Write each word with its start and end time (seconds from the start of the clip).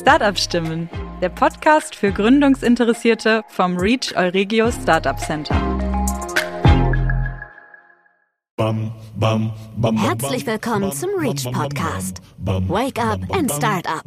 Startup 0.00 0.38
Stimmen, 0.38 0.88
der 1.20 1.28
Podcast 1.28 1.94
für 1.94 2.10
Gründungsinteressierte 2.10 3.42
vom 3.48 3.76
Reach 3.76 4.16
Euregio 4.16 4.72
Startup 4.72 5.18
Center. 5.18 5.54
Herzlich 9.98 10.46
willkommen 10.46 10.90
zum 10.92 11.10
Reach 11.18 11.44
Podcast. 11.52 12.22
Wake 12.38 12.98
up 12.98 13.20
and 13.30 13.52
start 13.52 13.86
up. 13.86 14.02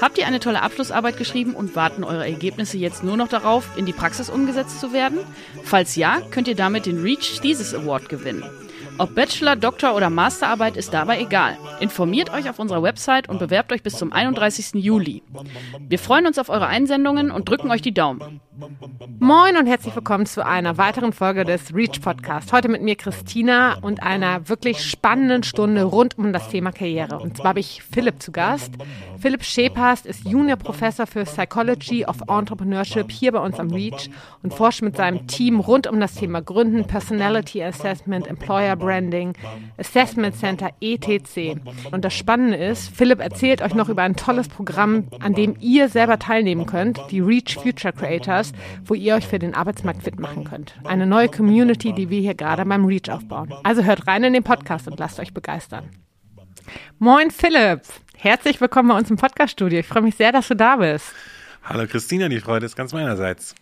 Habt 0.00 0.18
ihr 0.18 0.26
eine 0.28 0.38
tolle 0.38 0.62
Abschlussarbeit 0.62 1.16
geschrieben 1.16 1.56
und 1.56 1.74
warten 1.74 2.04
eure 2.04 2.24
Ergebnisse 2.24 2.78
jetzt 2.78 3.02
nur 3.02 3.16
noch 3.16 3.28
darauf, 3.28 3.76
in 3.76 3.86
die 3.86 3.92
Praxis 3.92 4.30
umgesetzt 4.30 4.78
zu 4.78 4.92
werden? 4.92 5.18
Falls 5.64 5.96
ja, 5.96 6.20
könnt 6.30 6.46
ihr 6.46 6.54
damit 6.54 6.86
den 6.86 7.02
Reach 7.02 7.40
Thesis 7.40 7.74
Award 7.74 8.08
gewinnen. 8.08 8.44
Ob 8.96 9.14
Bachelor, 9.14 9.56
Doktor 9.56 9.96
oder 9.96 10.08
Masterarbeit 10.08 10.76
ist 10.76 10.94
dabei 10.94 11.20
egal. 11.20 11.58
Informiert 11.80 12.32
euch 12.32 12.48
auf 12.48 12.60
unserer 12.60 12.82
Website 12.82 13.28
und 13.28 13.40
bewerbt 13.40 13.72
euch 13.72 13.82
bis 13.82 13.96
zum 13.96 14.12
31. 14.12 14.74
Juli. 14.74 15.22
Wir 15.80 15.98
freuen 15.98 16.26
uns 16.26 16.38
auf 16.38 16.48
eure 16.48 16.68
Einsendungen 16.68 17.32
und 17.32 17.48
drücken 17.48 17.72
euch 17.72 17.82
die 17.82 17.92
Daumen. 17.92 18.40
Moin 19.18 19.56
und 19.56 19.66
herzlich 19.66 19.96
willkommen 19.96 20.26
zu 20.26 20.46
einer 20.46 20.78
weiteren 20.78 21.12
Folge 21.12 21.44
des 21.44 21.74
Reach 21.74 22.00
Podcast. 22.00 22.52
Heute 22.52 22.68
mit 22.68 22.82
mir 22.82 22.94
Christina 22.94 23.78
und 23.80 24.02
einer 24.02 24.48
wirklich 24.48 24.84
spannenden 24.84 25.42
Stunde 25.42 25.82
rund 25.82 26.16
um 26.16 26.32
das 26.32 26.48
Thema 26.48 26.70
Karriere. 26.70 27.18
Und 27.18 27.36
zwar 27.36 27.48
habe 27.48 27.60
ich 27.60 27.82
Philipp 27.82 28.22
zu 28.22 28.30
Gast. 28.30 28.74
Philipp 29.24 29.42
Schepast 29.42 30.04
ist 30.04 30.28
Junior 30.28 30.58
Professor 30.58 31.06
für 31.06 31.24
Psychology 31.24 32.04
of 32.04 32.18
Entrepreneurship 32.28 33.10
hier 33.10 33.32
bei 33.32 33.38
uns 33.38 33.58
am 33.58 33.70
Reach 33.70 34.10
und 34.42 34.52
forscht 34.52 34.82
mit 34.82 34.98
seinem 34.98 35.26
Team 35.26 35.60
rund 35.60 35.86
um 35.86 35.98
das 35.98 36.12
Thema 36.12 36.42
Gründen, 36.42 36.86
Personality 36.86 37.62
Assessment, 37.62 38.26
Employer 38.26 38.76
Branding, 38.76 39.32
Assessment 39.78 40.36
Center, 40.36 40.72
etc. 40.82 41.58
Und 41.90 42.04
das 42.04 42.12
Spannende 42.12 42.58
ist, 42.58 42.94
Philipp 42.94 43.20
erzählt 43.20 43.62
euch 43.62 43.72
noch 43.72 43.88
über 43.88 44.02
ein 44.02 44.14
tolles 44.14 44.48
Programm, 44.48 45.08
an 45.20 45.32
dem 45.32 45.56
ihr 45.58 45.88
selber 45.88 46.18
teilnehmen 46.18 46.66
könnt, 46.66 47.00
die 47.10 47.20
Reach 47.20 47.54
Future 47.54 47.94
Creators, 47.94 48.52
wo 48.84 48.92
ihr 48.92 49.14
euch 49.14 49.26
für 49.26 49.38
den 49.38 49.54
Arbeitsmarkt 49.54 50.02
fit 50.02 50.20
machen 50.20 50.44
könnt. 50.44 50.74
Eine 50.84 51.06
neue 51.06 51.30
Community, 51.30 51.94
die 51.94 52.10
wir 52.10 52.20
hier 52.20 52.34
gerade 52.34 52.66
beim 52.66 52.84
Reach 52.84 53.10
aufbauen. 53.10 53.54
Also 53.62 53.84
hört 53.84 54.06
rein 54.06 54.24
in 54.24 54.34
den 54.34 54.44
Podcast 54.44 54.86
und 54.86 54.98
lasst 54.98 55.18
euch 55.18 55.32
begeistern. 55.32 55.88
Moin 56.98 57.30
Philipp, 57.30 57.82
herzlich 58.16 58.60
willkommen 58.60 58.88
bei 58.88 58.96
uns 58.96 59.10
im 59.10 59.16
Podcaststudio. 59.16 59.80
Ich 59.80 59.86
freue 59.86 60.02
mich 60.02 60.16
sehr, 60.16 60.32
dass 60.32 60.48
du 60.48 60.56
da 60.56 60.76
bist. 60.76 61.12
Hallo 61.64 61.86
Christina, 61.86 62.28
die 62.28 62.40
Freude 62.40 62.66
ist 62.66 62.76
ganz 62.76 62.92
meinerseits. 62.92 63.54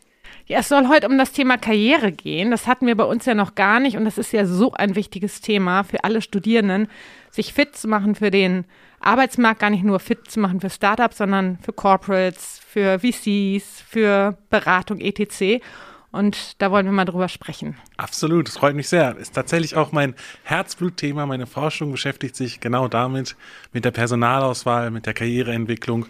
Ja, 0.46 0.58
es 0.58 0.68
soll 0.68 0.88
heute 0.88 1.08
um 1.08 1.18
das 1.18 1.32
Thema 1.32 1.56
Karriere 1.56 2.12
gehen. 2.12 2.50
Das 2.50 2.66
hatten 2.66 2.86
wir 2.86 2.96
bei 2.96 3.04
uns 3.04 3.24
ja 3.26 3.34
noch 3.34 3.54
gar 3.54 3.80
nicht 3.80 3.96
und 3.96 4.04
das 4.04 4.18
ist 4.18 4.32
ja 4.32 4.44
so 4.44 4.72
ein 4.72 4.96
wichtiges 4.96 5.40
Thema 5.40 5.84
für 5.84 6.04
alle 6.04 6.20
Studierenden, 6.20 6.88
sich 7.30 7.52
fit 7.52 7.76
zu 7.76 7.88
machen 7.88 8.14
für 8.14 8.30
den 8.30 8.64
Arbeitsmarkt, 9.00 9.60
gar 9.60 9.70
nicht 9.70 9.84
nur 9.84 10.00
fit 10.00 10.30
zu 10.30 10.40
machen 10.40 10.60
für 10.60 10.70
Startups, 10.70 11.18
sondern 11.18 11.58
für 11.58 11.72
Corporates, 11.72 12.60
für 12.66 12.98
VCs, 12.98 13.82
für 13.88 14.36
Beratung 14.50 15.00
etc. 15.00 15.62
Und 16.12 16.60
da 16.60 16.70
wollen 16.70 16.84
wir 16.84 16.92
mal 16.92 17.06
drüber 17.06 17.28
sprechen. 17.28 17.76
Absolut, 17.96 18.46
das 18.46 18.58
freut 18.58 18.76
mich 18.76 18.88
sehr. 18.88 19.16
Ist 19.16 19.34
tatsächlich 19.34 19.76
auch 19.76 19.92
mein 19.92 20.14
Herzblutthema. 20.44 21.24
Meine 21.24 21.46
Forschung 21.46 21.90
beschäftigt 21.90 22.36
sich 22.36 22.60
genau 22.60 22.86
damit, 22.86 23.34
mit 23.72 23.86
der 23.86 23.90
Personalauswahl, 23.92 24.90
mit 24.90 25.06
der 25.06 25.14
Karriereentwicklung. 25.14 26.06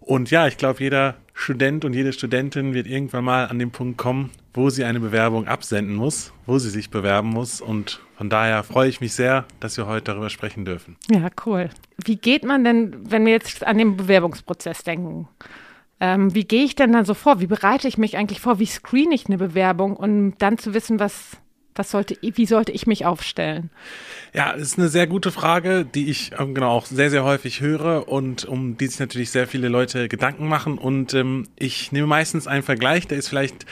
Und 0.00 0.30
ja, 0.30 0.46
ich 0.46 0.56
glaube, 0.56 0.80
jeder 0.80 1.16
Student 1.34 1.84
und 1.84 1.92
jede 1.92 2.12
Studentin 2.12 2.72
wird 2.72 2.86
irgendwann 2.86 3.24
mal 3.24 3.48
an 3.48 3.58
den 3.58 3.72
Punkt 3.72 3.98
kommen, 3.98 4.30
wo 4.54 4.70
sie 4.70 4.84
eine 4.84 5.00
Bewerbung 5.00 5.48
absenden 5.48 5.96
muss, 5.96 6.32
wo 6.46 6.58
sie 6.60 6.70
sich 6.70 6.90
bewerben 6.90 7.28
muss. 7.28 7.60
Und 7.60 8.00
von 8.16 8.30
daher 8.30 8.62
freue 8.62 8.88
ich 8.88 9.00
mich 9.00 9.14
sehr, 9.14 9.44
dass 9.58 9.76
wir 9.76 9.88
heute 9.88 10.04
darüber 10.04 10.30
sprechen 10.30 10.64
dürfen. 10.64 10.96
Ja, 11.10 11.28
cool. 11.44 11.70
Wie 11.98 12.16
geht 12.16 12.44
man 12.44 12.62
denn, 12.62 13.10
wenn 13.10 13.26
wir 13.26 13.32
jetzt 13.32 13.66
an 13.66 13.78
den 13.78 13.96
Bewerbungsprozess 13.96 14.84
denken? 14.84 15.28
Ähm, 16.00 16.34
wie 16.34 16.44
gehe 16.44 16.64
ich 16.64 16.74
denn 16.74 16.92
dann 16.92 17.04
so 17.04 17.14
vor? 17.14 17.40
Wie 17.40 17.46
bereite 17.46 17.88
ich 17.88 17.96
mich 17.96 18.16
eigentlich 18.16 18.40
vor? 18.40 18.58
Wie 18.58 18.66
screene 18.66 19.14
ich 19.14 19.26
eine 19.26 19.38
Bewerbung, 19.38 19.96
um 19.96 20.36
dann 20.38 20.58
zu 20.58 20.74
wissen, 20.74 21.00
was, 21.00 21.38
was 21.74 21.90
sollte, 21.90 22.16
wie 22.20 22.46
sollte 22.46 22.72
ich 22.72 22.86
mich 22.86 23.06
aufstellen? 23.06 23.70
Ja, 24.34 24.50
ist 24.50 24.78
eine 24.78 24.88
sehr 24.88 25.06
gute 25.06 25.32
Frage, 25.32 25.86
die 25.86 26.10
ich 26.10 26.32
ähm, 26.38 26.54
genau 26.54 26.70
auch 26.70 26.86
sehr, 26.86 27.08
sehr 27.08 27.24
häufig 27.24 27.60
höre 27.60 28.08
und 28.08 28.44
um 28.44 28.76
die 28.76 28.86
sich 28.88 29.00
natürlich 29.00 29.30
sehr 29.30 29.46
viele 29.46 29.68
Leute 29.68 30.08
Gedanken 30.08 30.48
machen. 30.48 30.76
Und 30.76 31.14
ähm, 31.14 31.48
ich 31.56 31.92
nehme 31.92 32.06
meistens 32.06 32.46
einen 32.46 32.62
Vergleich, 32.62 33.06
der 33.06 33.16
ist 33.16 33.28
vielleicht 33.28 33.64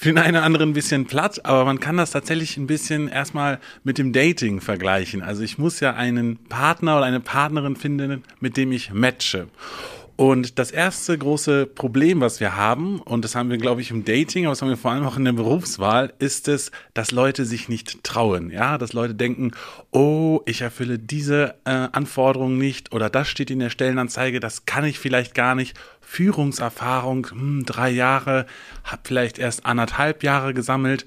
für 0.00 0.08
den 0.08 0.18
einen 0.18 0.36
oder 0.36 0.46
anderen 0.46 0.70
ein 0.70 0.72
bisschen 0.72 1.04
platt, 1.04 1.44
aber 1.44 1.66
man 1.66 1.78
kann 1.78 1.98
das 1.98 2.12
tatsächlich 2.12 2.56
ein 2.56 2.66
bisschen 2.66 3.06
erstmal 3.06 3.60
mit 3.84 3.98
dem 3.98 4.14
Dating 4.14 4.62
vergleichen. 4.62 5.20
Also 5.20 5.42
ich 5.42 5.58
muss 5.58 5.78
ja 5.80 5.92
einen 5.92 6.38
Partner 6.48 6.96
oder 6.96 7.04
eine 7.04 7.20
Partnerin 7.20 7.76
finden, 7.76 8.24
mit 8.40 8.56
dem 8.56 8.72
ich 8.72 8.94
matche. 8.94 9.48
Und 10.20 10.58
das 10.58 10.70
erste 10.70 11.16
große 11.16 11.64
Problem, 11.64 12.20
was 12.20 12.40
wir 12.40 12.54
haben, 12.54 13.00
und 13.00 13.24
das 13.24 13.34
haben 13.34 13.48
wir, 13.48 13.56
glaube 13.56 13.80
ich, 13.80 13.90
im 13.90 14.04
Dating, 14.04 14.44
aber 14.44 14.52
das 14.52 14.60
haben 14.60 14.68
wir 14.68 14.76
vor 14.76 14.90
allem 14.90 15.06
auch 15.06 15.16
in 15.16 15.24
der 15.24 15.32
Berufswahl, 15.32 16.12
ist 16.18 16.46
es, 16.46 16.72
dass 16.92 17.10
Leute 17.10 17.46
sich 17.46 17.70
nicht 17.70 18.04
trauen. 18.04 18.50
Ja, 18.50 18.76
dass 18.76 18.92
Leute 18.92 19.14
denken, 19.14 19.52
oh, 19.92 20.42
ich 20.44 20.60
erfülle 20.60 20.98
diese 20.98 21.54
äh, 21.64 21.70
Anforderungen 21.70 22.58
nicht 22.58 22.92
oder 22.92 23.08
das 23.08 23.28
steht 23.28 23.50
in 23.50 23.60
der 23.60 23.70
Stellenanzeige, 23.70 24.40
das 24.40 24.66
kann 24.66 24.84
ich 24.84 24.98
vielleicht 24.98 25.34
gar 25.34 25.54
nicht. 25.54 25.74
Führungserfahrung, 26.02 27.28
hm, 27.30 27.64
drei 27.64 27.88
Jahre, 27.88 28.44
hab 28.84 29.06
vielleicht 29.06 29.38
erst 29.38 29.64
anderthalb 29.64 30.22
Jahre 30.22 30.52
gesammelt. 30.52 31.06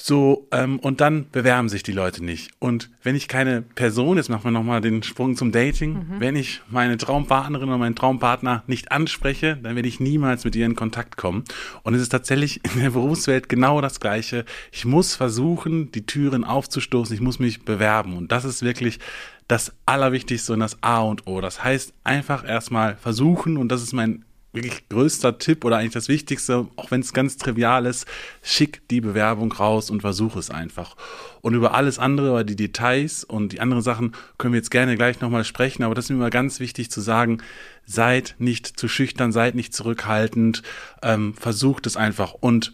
So, 0.00 0.46
ähm, 0.52 0.78
und 0.78 1.00
dann 1.00 1.28
bewerben 1.30 1.68
sich 1.68 1.82
die 1.82 1.92
Leute 1.92 2.24
nicht. 2.24 2.52
Und 2.60 2.88
wenn 3.02 3.16
ich 3.16 3.26
keine 3.26 3.62
Person, 3.62 4.16
jetzt 4.16 4.30
machen 4.30 4.44
wir 4.44 4.50
nochmal 4.52 4.80
den 4.80 5.02
Sprung 5.02 5.34
zum 5.34 5.50
Dating, 5.50 5.94
mhm. 5.94 6.20
wenn 6.20 6.36
ich 6.36 6.62
meine 6.70 6.96
Traumpartnerin 6.96 7.68
oder 7.68 7.78
meinen 7.78 7.96
Traumpartner 7.96 8.62
nicht 8.68 8.92
anspreche, 8.92 9.58
dann 9.60 9.74
werde 9.74 9.88
ich 9.88 9.98
niemals 9.98 10.44
mit 10.44 10.54
ihr 10.54 10.66
in 10.66 10.76
Kontakt 10.76 11.16
kommen. 11.16 11.42
Und 11.82 11.94
es 11.94 12.00
ist 12.02 12.10
tatsächlich 12.10 12.60
in 12.64 12.80
der 12.80 12.90
Berufswelt 12.90 13.48
genau 13.48 13.80
das 13.80 13.98
Gleiche. 13.98 14.44
Ich 14.70 14.84
muss 14.84 15.16
versuchen, 15.16 15.90
die 15.90 16.06
Türen 16.06 16.44
aufzustoßen, 16.44 17.12
ich 17.12 17.20
muss 17.20 17.40
mich 17.40 17.64
bewerben. 17.64 18.16
Und 18.16 18.30
das 18.30 18.44
ist 18.44 18.62
wirklich 18.62 19.00
das 19.48 19.72
Allerwichtigste 19.84 20.52
und 20.52 20.60
das 20.60 20.80
A 20.82 21.00
und 21.00 21.26
O. 21.26 21.40
Das 21.40 21.64
heißt, 21.64 21.92
einfach 22.04 22.46
erstmal 22.46 22.96
versuchen, 22.96 23.56
und 23.56 23.72
das 23.72 23.82
ist 23.82 23.94
mein 23.94 24.24
wirklich 24.62 24.88
größter 24.88 25.38
Tipp 25.38 25.64
oder 25.64 25.78
eigentlich 25.78 25.92
das 25.92 26.08
Wichtigste, 26.08 26.66
auch 26.76 26.90
wenn 26.90 27.00
es 27.00 27.12
ganz 27.12 27.36
trivial 27.36 27.86
ist, 27.86 28.06
schick 28.42 28.86
die 28.88 29.00
Bewerbung 29.00 29.52
raus 29.52 29.90
und 29.90 30.00
versuche 30.00 30.38
es 30.38 30.50
einfach. 30.50 30.96
Und 31.40 31.54
über 31.54 31.74
alles 31.74 31.98
andere, 31.98 32.28
über 32.28 32.44
die 32.44 32.56
Details 32.56 33.24
und 33.24 33.52
die 33.52 33.60
anderen 33.60 33.82
Sachen 33.82 34.12
können 34.36 34.52
wir 34.52 34.58
jetzt 34.58 34.70
gerne 34.70 34.96
gleich 34.96 35.20
nochmal 35.20 35.44
sprechen, 35.44 35.82
aber 35.82 35.94
das 35.94 36.06
ist 36.06 36.10
mir 36.10 36.16
immer 36.16 36.30
ganz 36.30 36.60
wichtig 36.60 36.90
zu 36.90 37.00
sagen, 37.00 37.38
seid 37.86 38.34
nicht 38.38 38.66
zu 38.66 38.88
schüchtern, 38.88 39.32
seid 39.32 39.54
nicht 39.54 39.74
zurückhaltend, 39.74 40.62
ähm, 41.02 41.34
versucht 41.34 41.86
es 41.86 41.96
einfach 41.96 42.34
und 42.34 42.72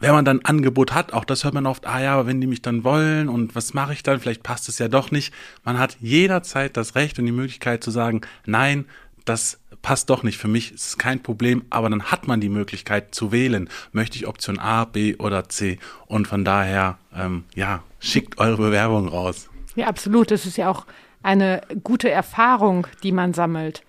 wenn 0.00 0.12
man 0.12 0.24
dann 0.24 0.40
ein 0.40 0.44
Angebot 0.44 0.92
hat, 0.92 1.12
auch 1.14 1.24
das 1.24 1.44
hört 1.44 1.54
man 1.54 1.66
oft, 1.66 1.86
ah 1.86 2.00
ja, 2.00 2.14
aber 2.14 2.26
wenn 2.26 2.40
die 2.40 2.46
mich 2.46 2.60
dann 2.60 2.84
wollen 2.84 3.28
und 3.28 3.54
was 3.54 3.72
mache 3.72 3.94
ich 3.94 4.02
dann, 4.02 4.20
vielleicht 4.20 4.42
passt 4.42 4.68
es 4.68 4.78
ja 4.78 4.88
doch 4.88 5.10
nicht. 5.10 5.32
Man 5.64 5.78
hat 5.78 5.96
jederzeit 6.00 6.76
das 6.76 6.94
Recht 6.94 7.18
und 7.18 7.24
die 7.24 7.32
Möglichkeit 7.32 7.82
zu 7.82 7.90
sagen, 7.90 8.20
nein, 8.44 8.84
das 9.24 9.60
passt 9.84 10.08
doch 10.08 10.22
nicht 10.22 10.38
für 10.38 10.48
mich, 10.48 10.72
ist 10.72 10.98
kein 10.98 11.22
Problem, 11.22 11.62
aber 11.68 11.90
dann 11.90 12.04
hat 12.04 12.26
man 12.26 12.40
die 12.40 12.48
Möglichkeit 12.48 13.14
zu 13.14 13.30
wählen, 13.32 13.68
möchte 13.92 14.16
ich 14.16 14.26
Option 14.26 14.58
A, 14.58 14.86
B 14.86 15.14
oder 15.16 15.48
C 15.50 15.78
und 16.06 16.26
von 16.26 16.42
daher, 16.42 16.96
ähm, 17.14 17.44
ja, 17.54 17.82
schickt 18.00 18.38
eure 18.38 18.56
Bewerbung 18.56 19.08
raus. 19.08 19.50
Ja, 19.76 19.86
absolut, 19.86 20.30
das 20.30 20.46
ist 20.46 20.56
ja 20.56 20.70
auch 20.70 20.86
eine 21.22 21.60
gute 21.84 22.10
Erfahrung, 22.10 22.86
die 23.02 23.12
man 23.12 23.34
sammelt. 23.34 23.82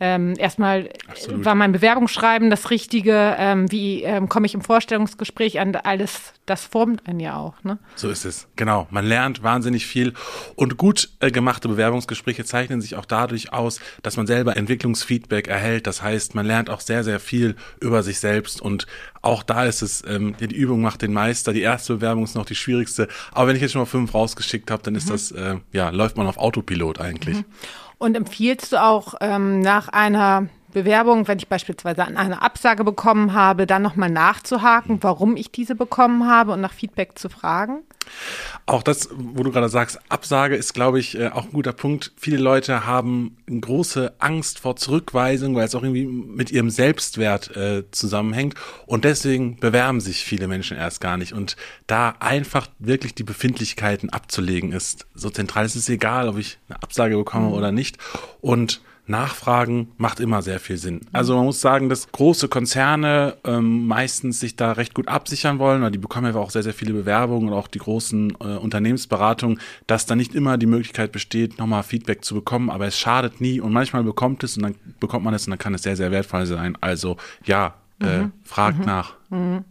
Ähm, 0.00 0.34
erstmal 0.38 0.90
Absolut. 1.08 1.44
war 1.44 1.54
mein 1.56 1.72
Bewerbungsschreiben 1.72 2.50
das 2.50 2.70
Richtige. 2.70 3.34
Ähm, 3.38 3.70
wie 3.72 4.02
ähm, 4.02 4.28
komme 4.28 4.46
ich 4.46 4.54
im 4.54 4.60
Vorstellungsgespräch 4.60 5.58
an? 5.58 5.74
Alles, 5.74 6.34
das 6.46 6.64
formt 6.64 7.06
einen 7.08 7.18
ja 7.18 7.36
auch. 7.36 7.54
Ne? 7.64 7.78
So 7.96 8.08
ist 8.08 8.24
es. 8.24 8.46
Genau. 8.54 8.86
Man 8.90 9.06
lernt 9.06 9.42
wahnsinnig 9.42 9.86
viel. 9.86 10.12
Und 10.54 10.76
gut 10.76 11.10
äh, 11.18 11.32
gemachte 11.32 11.68
Bewerbungsgespräche 11.68 12.44
zeichnen 12.44 12.80
sich 12.80 12.94
auch 12.94 13.06
dadurch 13.06 13.52
aus, 13.52 13.80
dass 14.02 14.16
man 14.16 14.28
selber 14.28 14.56
Entwicklungsfeedback 14.56 15.48
erhält. 15.48 15.88
Das 15.88 16.00
heißt, 16.00 16.34
man 16.36 16.46
lernt 16.46 16.70
auch 16.70 16.80
sehr, 16.80 17.02
sehr 17.02 17.18
viel 17.18 17.56
über 17.80 18.04
sich 18.04 18.20
selbst. 18.20 18.62
Und 18.62 18.86
auch 19.20 19.42
da 19.42 19.64
ist 19.64 19.82
es, 19.82 20.04
ähm, 20.06 20.36
die 20.38 20.54
Übung 20.54 20.80
macht 20.80 21.02
den 21.02 21.12
Meister. 21.12 21.52
Die 21.52 21.62
erste 21.62 21.94
Bewerbung 21.94 22.22
ist 22.22 22.36
noch 22.36 22.46
die 22.46 22.54
schwierigste. 22.54 23.08
Aber 23.32 23.48
wenn 23.48 23.56
ich 23.56 23.62
jetzt 23.62 23.72
schon 23.72 23.82
mal 23.82 23.86
fünf 23.86 24.14
rausgeschickt 24.14 24.70
habe, 24.70 24.82
dann 24.84 24.94
ist 24.94 25.06
mhm. 25.06 25.12
das, 25.12 25.32
äh, 25.32 25.56
ja, 25.72 25.90
läuft 25.90 26.16
man 26.16 26.28
auf 26.28 26.38
Autopilot 26.38 27.00
eigentlich. 27.00 27.38
Mhm. 27.38 27.44
Und 27.98 28.16
empfiehlst 28.16 28.72
du 28.72 28.82
auch 28.82 29.14
ähm, 29.20 29.60
nach 29.60 29.88
einer 29.88 30.48
Bewerbung, 30.72 31.26
wenn 31.26 31.38
ich 31.38 31.48
beispielsweise 31.48 32.04
eine 32.04 32.42
Absage 32.42 32.84
bekommen 32.84 33.32
habe, 33.32 33.66
dann 33.66 33.82
nochmal 33.82 34.10
nachzuhaken, 34.10 34.98
warum 35.02 35.36
ich 35.36 35.50
diese 35.50 35.74
bekommen 35.74 36.28
habe 36.28 36.52
und 36.52 36.60
nach 36.60 36.72
Feedback 36.72 37.18
zu 37.18 37.28
fragen? 37.28 37.82
Auch 38.66 38.82
das, 38.82 39.08
wo 39.14 39.42
du 39.42 39.50
gerade 39.50 39.68
sagst, 39.68 39.98
Absage 40.08 40.56
ist, 40.56 40.74
glaube 40.74 41.00
ich, 41.00 41.18
äh, 41.18 41.28
auch 41.28 41.44
ein 41.44 41.52
guter 41.52 41.72
Punkt. 41.72 42.12
Viele 42.16 42.38
Leute 42.38 42.86
haben 42.86 43.36
große 43.48 44.14
Angst 44.18 44.58
vor 44.58 44.76
Zurückweisung, 44.76 45.54
weil 45.54 45.64
es 45.64 45.74
auch 45.74 45.82
irgendwie 45.82 46.06
mit 46.06 46.50
ihrem 46.50 46.70
Selbstwert 46.70 47.56
äh, 47.56 47.84
zusammenhängt. 47.90 48.54
Und 48.86 49.04
deswegen 49.04 49.58
bewerben 49.58 50.00
sich 50.00 50.24
viele 50.24 50.48
Menschen 50.48 50.76
erst 50.76 51.00
gar 51.00 51.16
nicht. 51.16 51.32
Und 51.32 51.56
da 51.86 52.14
einfach 52.20 52.68
wirklich 52.78 53.14
die 53.14 53.24
Befindlichkeiten 53.24 54.10
abzulegen 54.10 54.72
ist 54.72 55.06
so 55.14 55.30
zentral. 55.30 55.64
Es 55.64 55.76
ist 55.76 55.88
egal, 55.88 56.28
ob 56.28 56.38
ich 56.38 56.58
eine 56.68 56.82
Absage 56.82 57.16
bekomme 57.16 57.48
mhm. 57.48 57.54
oder 57.54 57.72
nicht. 57.72 57.98
Und 58.40 58.80
Nachfragen 59.08 59.92
macht 59.96 60.20
immer 60.20 60.42
sehr 60.42 60.60
viel 60.60 60.76
Sinn. 60.76 61.00
Also 61.12 61.36
man 61.36 61.46
muss 61.46 61.60
sagen, 61.60 61.88
dass 61.88 62.10
große 62.12 62.48
Konzerne 62.48 63.36
ähm, 63.44 63.86
meistens 63.86 64.40
sich 64.40 64.56
da 64.56 64.72
recht 64.72 64.94
gut 64.94 65.08
absichern 65.08 65.58
wollen, 65.58 65.82
weil 65.82 65.90
die 65.90 65.98
bekommen 65.98 66.32
ja 66.32 66.40
auch 66.40 66.50
sehr, 66.50 66.62
sehr 66.62 66.74
viele 66.74 66.92
Bewerbungen 66.92 67.48
und 67.48 67.54
auch 67.54 67.68
die 67.68 67.78
großen 67.78 68.36
äh, 68.40 68.44
Unternehmensberatungen, 68.44 69.60
dass 69.86 70.06
da 70.06 70.14
nicht 70.14 70.34
immer 70.34 70.58
die 70.58 70.66
Möglichkeit 70.66 71.12
besteht, 71.12 71.58
nochmal 71.58 71.82
Feedback 71.82 72.24
zu 72.24 72.34
bekommen, 72.34 72.70
aber 72.70 72.86
es 72.86 72.98
schadet 72.98 73.40
nie 73.40 73.60
und 73.60 73.72
manchmal 73.72 74.04
bekommt 74.04 74.44
es 74.44 74.56
und 74.56 74.62
dann 74.62 74.74
bekommt 75.00 75.24
man 75.24 75.34
es 75.34 75.46
und 75.46 75.50
dann 75.52 75.58
kann 75.58 75.74
es 75.74 75.82
sehr, 75.82 75.96
sehr 75.96 76.10
wertvoll 76.10 76.46
sein. 76.46 76.76
Also 76.80 77.16
ja, 77.44 77.74
äh, 78.00 78.18
mhm. 78.18 78.32
fragt 78.44 78.80
mhm. 78.80 78.84
nach. 78.84 79.14
Mhm. 79.30 79.64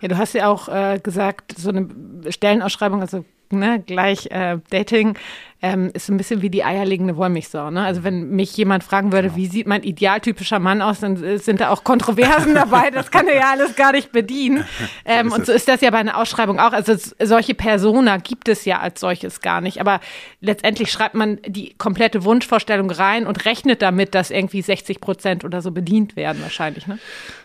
Ja, 0.00 0.08
du 0.08 0.16
hast 0.16 0.34
ja 0.34 0.48
auch 0.48 0.68
äh, 0.68 1.00
gesagt, 1.02 1.54
so 1.58 1.70
eine 1.70 1.88
Stellenausschreibung, 2.28 3.00
also 3.00 3.24
ne, 3.50 3.82
gleich 3.84 4.30
äh, 4.30 4.58
Dating 4.70 5.16
ähm, 5.62 5.90
ist 5.94 6.08
ein 6.08 6.16
bisschen 6.16 6.42
wie 6.42 6.50
die 6.50 6.64
eierlegende 6.64 7.16
Wollmilchsau. 7.16 7.70
Ne? 7.70 7.84
Also 7.84 8.04
wenn 8.04 8.30
mich 8.30 8.56
jemand 8.56 8.84
fragen 8.84 9.12
würde, 9.12 9.28
genau. 9.28 9.38
wie 9.38 9.46
sieht 9.46 9.66
mein 9.66 9.82
idealtypischer 9.82 10.58
Mann 10.58 10.82
aus, 10.82 11.00
dann 11.00 11.16
sind 11.38 11.60
da 11.60 11.70
auch 11.70 11.82
Kontroversen 11.82 12.54
dabei. 12.54 12.90
Das 12.90 13.10
kann 13.10 13.26
er 13.26 13.36
ja 13.36 13.50
alles 13.50 13.74
gar 13.76 13.92
nicht 13.92 14.12
bedienen. 14.12 14.64
Ähm, 15.08 15.30
und 15.30 15.46
so 15.46 15.52
ist 15.52 15.68
das 15.68 15.82
ja 15.82 15.90
bei 15.90 15.98
einer 15.98 16.16
Ausschreibung 16.16 16.58
auch. 16.58 16.72
Also 16.72 16.94
solche 17.22 17.54
Persona 17.54 18.16
gibt 18.16 18.48
es 18.48 18.64
ja 18.64 18.80
als 18.80 19.00
solches 19.00 19.40
gar 19.40 19.60
nicht. 19.60 19.80
Aber 19.80 20.00
letztendlich 20.40 20.90
schreibt 20.90 21.14
man 21.14 21.38
die 21.46 21.74
komplette 21.74 22.24
Wunschvorstellung 22.24 22.90
rein 22.90 23.26
und 23.26 23.44
rechnet 23.44 23.82
damit, 23.82 24.14
dass 24.14 24.30
irgendwie 24.30 24.62
60 24.62 25.00
Prozent 25.00 25.44
oder 25.44 25.62
so 25.62 25.70
bedient 25.70 26.16
werden 26.16 26.42
wahrscheinlich. 26.42 26.86
Ne? 26.88 26.98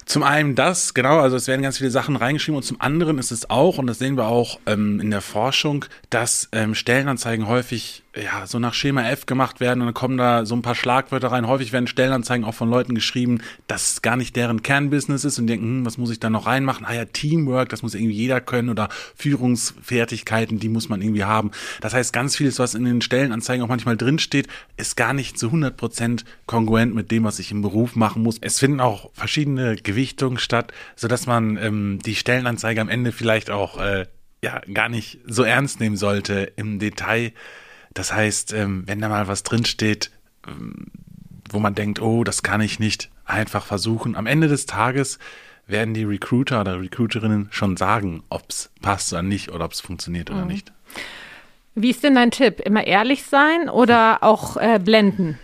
Zum 0.05 0.23
einen 0.23 0.55
das, 0.55 0.93
genau, 0.93 1.19
also 1.19 1.37
es 1.37 1.47
werden 1.47 1.61
ganz 1.61 1.77
viele 1.77 1.91
Sachen 1.91 2.15
reingeschrieben 2.15 2.57
und 2.57 2.63
zum 2.63 2.81
anderen 2.81 3.17
ist 3.17 3.31
es 3.31 3.49
auch, 3.49 3.77
und 3.77 3.87
das 3.87 3.99
sehen 3.99 4.17
wir 4.17 4.27
auch 4.27 4.59
ähm, 4.65 4.99
in 4.99 5.11
der 5.11 5.21
Forschung, 5.21 5.85
dass 6.09 6.49
ähm, 6.51 6.75
Stellenanzeigen 6.75 7.47
häufig 7.47 8.03
ja, 8.15 8.45
so 8.45 8.59
nach 8.59 8.73
Schema 8.73 9.07
F 9.09 9.25
gemacht 9.25 9.61
werden 9.61 9.79
und 9.79 9.87
dann 9.87 9.93
kommen 9.93 10.17
da 10.17 10.45
so 10.45 10.53
ein 10.53 10.61
paar 10.61 10.75
Schlagwörter 10.75 11.31
rein. 11.31 11.47
Häufig 11.47 11.71
werden 11.71 11.87
Stellenanzeigen 11.87 12.45
auch 12.45 12.53
von 12.53 12.69
Leuten 12.69 12.93
geschrieben, 12.93 13.39
dass 13.67 13.93
es 13.93 14.01
gar 14.01 14.17
nicht 14.17 14.35
deren 14.35 14.61
Kernbusiness 14.61 15.23
ist 15.23 15.39
und 15.39 15.47
denken, 15.47 15.65
hm, 15.65 15.85
was 15.85 15.97
muss 15.97 16.11
ich 16.11 16.19
da 16.19 16.29
noch 16.29 16.45
reinmachen? 16.45 16.85
Ah 16.85 16.93
ja, 16.93 17.05
Teamwork, 17.05 17.69
das 17.69 17.83
muss 17.83 17.95
irgendwie 17.95 18.15
jeder 18.15 18.41
können 18.41 18.69
oder 18.69 18.89
Führungsfertigkeiten, 19.15 20.59
die 20.59 20.67
muss 20.67 20.89
man 20.89 21.01
irgendwie 21.01 21.23
haben. 21.23 21.51
Das 21.79 21.93
heißt, 21.93 22.11
ganz 22.11 22.35
vieles, 22.35 22.59
was 22.59 22.75
in 22.75 22.83
den 22.83 23.01
Stellenanzeigen 23.01 23.63
auch 23.63 23.69
manchmal 23.69 23.95
drinsteht, 23.95 24.47
ist 24.75 24.97
gar 24.97 25.13
nicht 25.13 25.39
zu 25.39 25.45
100 25.47 25.77
Prozent 25.77 26.25
kongruent 26.47 26.93
mit 26.93 27.11
dem, 27.11 27.23
was 27.23 27.39
ich 27.39 27.51
im 27.51 27.61
Beruf 27.61 27.95
machen 27.95 28.23
muss. 28.23 28.39
Es 28.41 28.59
finden 28.59 28.81
auch 28.81 29.09
verschiedene 29.13 29.77
Gewichtungen 29.77 30.37
statt, 30.37 30.73
sodass 30.97 31.27
man 31.27 31.55
ähm, 31.55 31.99
die 32.05 32.15
Stellenanzeige 32.15 32.81
am 32.81 32.89
Ende 32.89 33.13
vielleicht 33.13 33.49
auch 33.49 33.79
äh, 33.79 34.05
ja 34.43 34.59
gar 34.73 34.89
nicht 34.89 35.19
so 35.25 35.43
ernst 35.43 35.79
nehmen 35.79 35.95
sollte 35.95 36.51
im 36.57 36.79
Detail 36.79 37.31
das 37.93 38.13
heißt, 38.13 38.53
ähm, 38.53 38.83
wenn 38.85 38.99
da 38.99 39.09
mal 39.09 39.27
was 39.27 39.43
drinsteht, 39.43 40.11
ähm, 40.47 40.88
wo 41.49 41.59
man 41.59 41.75
denkt, 41.75 42.01
oh, 42.01 42.23
das 42.23 42.43
kann 42.43 42.61
ich 42.61 42.79
nicht, 42.79 43.09
einfach 43.25 43.65
versuchen. 43.65 44.15
Am 44.15 44.25
Ende 44.25 44.47
des 44.47 44.65
Tages 44.65 45.19
werden 45.67 45.93
die 45.93 46.03
Recruiter 46.03 46.61
oder 46.61 46.79
Recruiterinnen 46.79 47.47
schon 47.51 47.77
sagen, 47.77 48.23
ob 48.29 48.43
es 48.49 48.69
passt 48.81 49.11
oder 49.13 49.23
nicht 49.23 49.51
oder 49.51 49.65
ob 49.65 49.73
es 49.73 49.81
funktioniert 49.81 50.29
oder 50.29 50.41
mhm. 50.41 50.47
nicht. 50.47 50.71
Wie 51.75 51.89
ist 51.89 52.03
denn 52.03 52.15
dein 52.15 52.31
Tipp? 52.31 52.59
Immer 52.59 52.85
ehrlich 52.85 53.23
sein 53.23 53.69
oder 53.69 54.19
auch 54.23 54.57
äh, 54.57 54.79
blenden? 54.79 55.39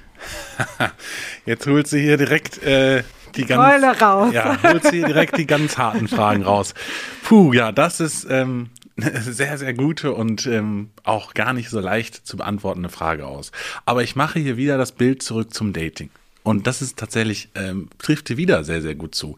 Jetzt 1.46 1.68
holt 1.68 1.88
sie 1.88 2.02
hier 2.02 2.18
direkt 2.18 2.62
äh, 2.64 3.04
die 3.36 3.46
ganz, 3.46 4.02
raus. 4.02 4.34
Ja, 4.34 4.58
holt 4.64 4.84
sie 4.84 5.04
direkt 5.04 5.38
die 5.38 5.46
ganz 5.46 5.78
harten 5.78 6.08
Fragen 6.08 6.44
raus. 6.44 6.74
Puh, 7.24 7.54
ja, 7.54 7.72
das 7.72 8.00
ist 8.00 8.26
ähm, 8.30 8.70
sehr, 9.22 9.58
sehr 9.58 9.74
gute 9.74 10.14
und 10.14 10.48
ähm, 10.48 10.90
auch 11.04 11.34
gar 11.34 11.54
nicht 11.54 11.70
so 11.70 11.80
leicht 11.80 12.26
zu 12.28 12.38
beantwortende 12.38 12.90
Frage 12.90 13.28
aus. 13.28 13.52
Aber 13.86 14.04
ich 14.04 14.16
mache 14.16 14.40
hier 14.40 14.58
wieder 14.58 14.78
das 14.78 14.92
Bild 14.92 15.22
zurück 15.22 15.54
zum 15.54 15.74
Dating. 15.74 16.10
Und 16.44 16.66
das 16.66 16.82
ist 16.82 16.98
tatsächlich, 16.98 17.50
ähm, 17.56 17.90
trifft 17.98 18.30
hier 18.30 18.38
wieder 18.38 18.64
sehr, 18.64 18.82
sehr 18.82 18.96
gut 18.96 19.14
zu. 19.14 19.36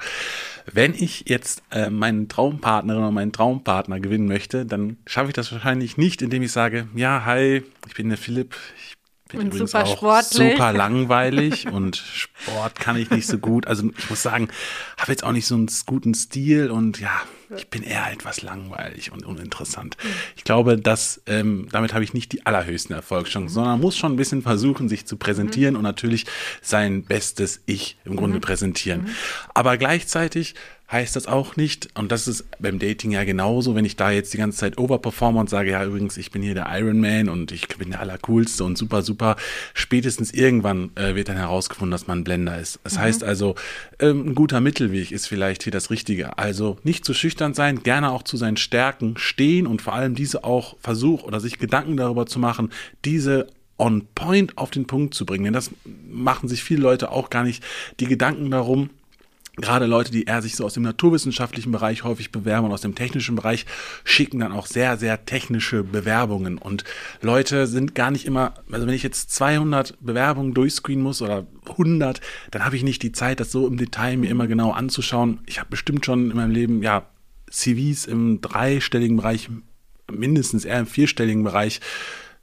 Wenn 0.71 0.93
ich 0.93 1.25
jetzt 1.27 1.63
äh, 1.71 1.89
meinen 1.89 2.29
Traumpartnerin 2.29 3.01
oder 3.01 3.11
meinen 3.11 3.31
Traumpartner 3.31 3.99
gewinnen 3.99 4.27
möchte, 4.27 4.65
dann 4.65 4.97
schaffe 5.07 5.29
ich 5.29 5.33
das 5.33 5.51
wahrscheinlich 5.51 5.97
nicht, 5.97 6.21
indem 6.21 6.43
ich 6.43 6.51
sage, 6.51 6.87
ja, 6.93 7.25
hi, 7.25 7.63
ich 7.87 7.95
bin 7.95 8.09
der 8.09 8.19
Philipp, 8.19 8.55
ich 8.77 8.95
bin 9.27 9.47
übrigens 9.47 9.71
super 9.71 9.85
auch 9.85 10.21
super 10.21 10.71
langweilig 10.71 11.67
und 11.67 11.97
Sport 11.97 12.75
kann 12.79 12.95
ich 12.95 13.09
nicht 13.09 13.25
so 13.25 13.39
gut. 13.39 13.65
Also 13.65 13.89
ich 13.97 14.09
muss 14.09 14.21
sagen, 14.21 14.49
habe 14.97 15.11
jetzt 15.11 15.23
auch 15.23 15.31
nicht 15.31 15.47
so 15.47 15.55
einen 15.55 15.69
guten 15.87 16.13
Stil 16.13 16.69
und 16.69 16.99
ja, 16.99 17.21
ich 17.57 17.69
bin 17.69 17.83
eher 17.83 18.11
etwas 18.11 18.41
langweilig 18.41 19.11
und 19.11 19.25
uninteressant. 19.25 19.97
Ich 20.35 20.43
glaube, 20.43 20.77
dass 20.77 21.21
ähm, 21.25 21.67
damit 21.71 21.93
habe 21.93 22.03
ich 22.03 22.13
nicht 22.13 22.31
die 22.31 22.45
allerhöchsten 22.45 22.95
Erfolgschancen, 22.95 23.49
sondern 23.49 23.73
man 23.73 23.81
muss 23.81 23.97
schon 23.97 24.13
ein 24.13 24.17
bisschen 24.17 24.41
versuchen, 24.41 24.89
sich 24.89 25.05
zu 25.05 25.17
präsentieren 25.17 25.75
und 25.75 25.83
natürlich 25.83 26.25
sein 26.61 27.03
bestes 27.03 27.61
Ich 27.65 27.97
im 28.05 28.15
Grunde 28.15 28.37
mhm. 28.37 28.41
präsentieren. 28.41 29.09
Aber 29.53 29.77
gleichzeitig 29.77 30.55
heißt 30.91 31.15
das 31.15 31.27
auch 31.27 31.55
nicht, 31.55 31.89
und 31.93 32.11
das 32.11 32.27
ist 32.27 32.45
beim 32.59 32.79
Dating 32.79 33.11
ja 33.11 33.23
genauso, 33.23 33.75
wenn 33.75 33.85
ich 33.85 33.95
da 33.95 34.09
jetzt 34.09 34.33
die 34.33 34.37
ganze 34.37 34.57
Zeit 34.57 34.77
overperforme 34.79 35.39
und 35.39 35.49
sage, 35.49 35.71
ja, 35.71 35.85
übrigens, 35.85 36.17
ich 36.17 36.31
bin 36.31 36.41
hier 36.41 36.55
der 36.55 36.67
Iron 36.71 36.99
Man 36.99 37.29
und 37.29 37.51
ich 37.51 37.67
bin 37.67 37.91
der 37.91 37.99
Allercoolste 37.99 38.63
und 38.63 38.77
super, 38.77 39.03
super, 39.03 39.35
spätestens 39.75 40.31
irgendwann 40.31 40.89
äh, 40.95 41.13
wird 41.13 41.29
dann 41.29 41.37
herausgefunden, 41.37 41.91
dass 41.91 42.07
man 42.07 42.19
ein 42.19 42.23
Blender 42.23 42.59
ist. 42.59 42.79
Das 42.83 42.95
mhm. 42.95 42.99
heißt 43.01 43.23
also, 43.23 43.53
ähm, 43.99 44.29
ein 44.29 44.35
guter 44.35 44.61
Mittelweg 44.61 45.11
ist 45.11 45.27
vielleicht 45.27 45.61
hier 45.63 45.71
das 45.71 45.91
Richtige. 45.91 46.39
Also 46.39 46.77
nicht 46.83 47.05
zu 47.05 47.13
schüchtern 47.13 47.53
sein, 47.53 47.83
gerne 47.83 48.11
auch 48.11 48.23
zu 48.23 48.35
seinen 48.35 48.57
Stärken 48.57 49.15
stehen 49.17 49.67
und 49.67 49.83
vor 49.83 49.93
allem 49.93 50.15
diese 50.15 50.43
auch 50.43 50.75
versuchen 50.79 51.25
oder 51.25 51.39
sich 51.39 51.59
Gedanken 51.59 51.97
darüber 51.97 52.25
zu 52.25 52.39
machen, 52.39 52.71
diese 53.05 53.47
on 53.77 54.07
point 54.15 54.57
auf 54.57 54.71
den 54.71 54.87
Punkt 54.87 55.13
zu 55.13 55.25
bringen. 55.25 55.45
Denn 55.45 55.53
das 55.53 55.69
machen 56.09 56.49
sich 56.49 56.63
viele 56.63 56.81
Leute 56.81 57.11
auch 57.11 57.29
gar 57.29 57.43
nicht 57.43 57.63
die 57.99 58.07
Gedanken 58.07 58.51
darum, 58.51 58.89
gerade 59.61 59.85
Leute, 59.85 60.11
die 60.11 60.23
eher 60.23 60.41
sich 60.41 60.55
so 60.55 60.65
aus 60.65 60.73
dem 60.73 60.83
naturwissenschaftlichen 60.83 61.71
Bereich 61.71 62.03
häufig 62.03 62.31
bewerben 62.31 62.67
und 62.67 62.73
aus 62.73 62.81
dem 62.81 62.95
technischen 62.95 63.35
Bereich, 63.35 63.65
schicken 64.03 64.39
dann 64.39 64.51
auch 64.51 64.65
sehr, 64.65 64.97
sehr 64.97 65.25
technische 65.25 65.83
Bewerbungen. 65.83 66.57
Und 66.57 66.83
Leute 67.21 67.67
sind 67.67 67.95
gar 67.95 68.11
nicht 68.11 68.25
immer, 68.25 68.53
also 68.71 68.87
wenn 68.87 68.93
ich 68.93 69.03
jetzt 69.03 69.31
200 69.31 69.97
Bewerbungen 70.01 70.53
durchscreenen 70.53 71.03
muss 71.03 71.21
oder 71.21 71.45
100, 71.69 72.21
dann 72.51 72.65
habe 72.65 72.75
ich 72.75 72.83
nicht 72.83 73.03
die 73.03 73.11
Zeit, 73.11 73.39
das 73.39 73.51
so 73.51 73.67
im 73.67 73.77
Detail 73.77 74.17
mir 74.17 74.29
immer 74.29 74.47
genau 74.47 74.71
anzuschauen. 74.71 75.39
Ich 75.45 75.59
habe 75.59 75.69
bestimmt 75.69 76.05
schon 76.05 76.31
in 76.31 76.37
meinem 76.37 76.51
Leben, 76.51 76.81
ja, 76.81 77.07
CVs 77.49 78.05
im 78.05 78.41
dreistelligen 78.41 79.17
Bereich, 79.17 79.49
mindestens 80.11 80.65
eher 80.65 80.79
im 80.79 80.87
vierstelligen 80.87 81.43
Bereich 81.43 81.81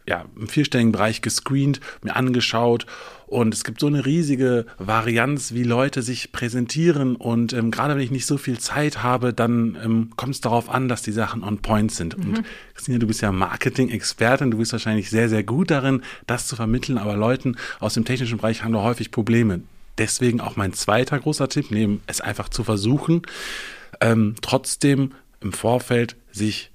ja, 0.09 0.25
im 0.37 0.49
vierstelligen 0.49 0.93
Bereich 0.93 1.21
gescreent, 1.21 1.81
mir 2.03 2.15
angeschaut 2.15 2.87
und 3.27 3.53
es 3.53 3.65
gibt 3.65 3.81
so 3.81 3.89
eine 3.89 4.07
riesige 4.07 4.67
Varianz, 4.79 5.53
wie 5.53 5.65
Leute 5.65 6.03
sich 6.03 6.31
präsentieren 6.31 7.17
und 7.17 7.53
ähm, 7.53 7.71
gerade 7.71 7.95
wenn 7.95 8.03
ich 8.03 8.13
nicht 8.13 8.27
so 8.27 8.39
viel 8.39 8.59
Zeit 8.59 9.03
habe, 9.03 9.33
dann 9.33 9.77
ähm, 9.83 10.11
kommt 10.17 10.35
es 10.35 10.41
darauf 10.41 10.71
an, 10.71 10.89
dass 10.89 11.03
die 11.03 11.13
Sachen 11.13 11.43
on 11.43 11.59
point 11.59 11.91
sind. 11.91 12.17
Mhm. 12.17 12.25
Und 12.25 12.45
Christina, 12.75 12.99
du 12.99 13.07
bist 13.09 13.21
ja 13.21 13.33
Marketing-Expertin, 13.33 14.53
du 14.53 14.59
bist 14.59 14.73
wahrscheinlich 14.73 15.11
sehr, 15.11 15.29
sehr 15.29 15.43
gut 15.43 15.71
darin, 15.71 16.03
das 16.27 16.47
zu 16.47 16.55
vermitteln, 16.55 16.99
aber 16.99 17.17
Leuten 17.17 17.57
aus 17.81 17.95
dem 17.95 18.05
technischen 18.05 18.39
Bereich 18.39 18.63
haben 18.63 18.73
da 18.73 18.83
häufig 18.83 19.11
Probleme. 19.11 19.63
Deswegen 19.99 20.41
auch 20.41 20.57
mein 20.57 20.73
zweiter 20.73 21.19
großer 21.19 21.49
Tipp, 21.49 21.67
neben 21.71 22.03
es 22.07 22.21
einfach 22.21 22.49
zu 22.49 22.63
versuchen, 22.63 23.23
ähm, 24.01 24.35
trotzdem 24.41 25.13
im 25.41 25.53
Vorfeld 25.53 26.17
sich 26.31 26.71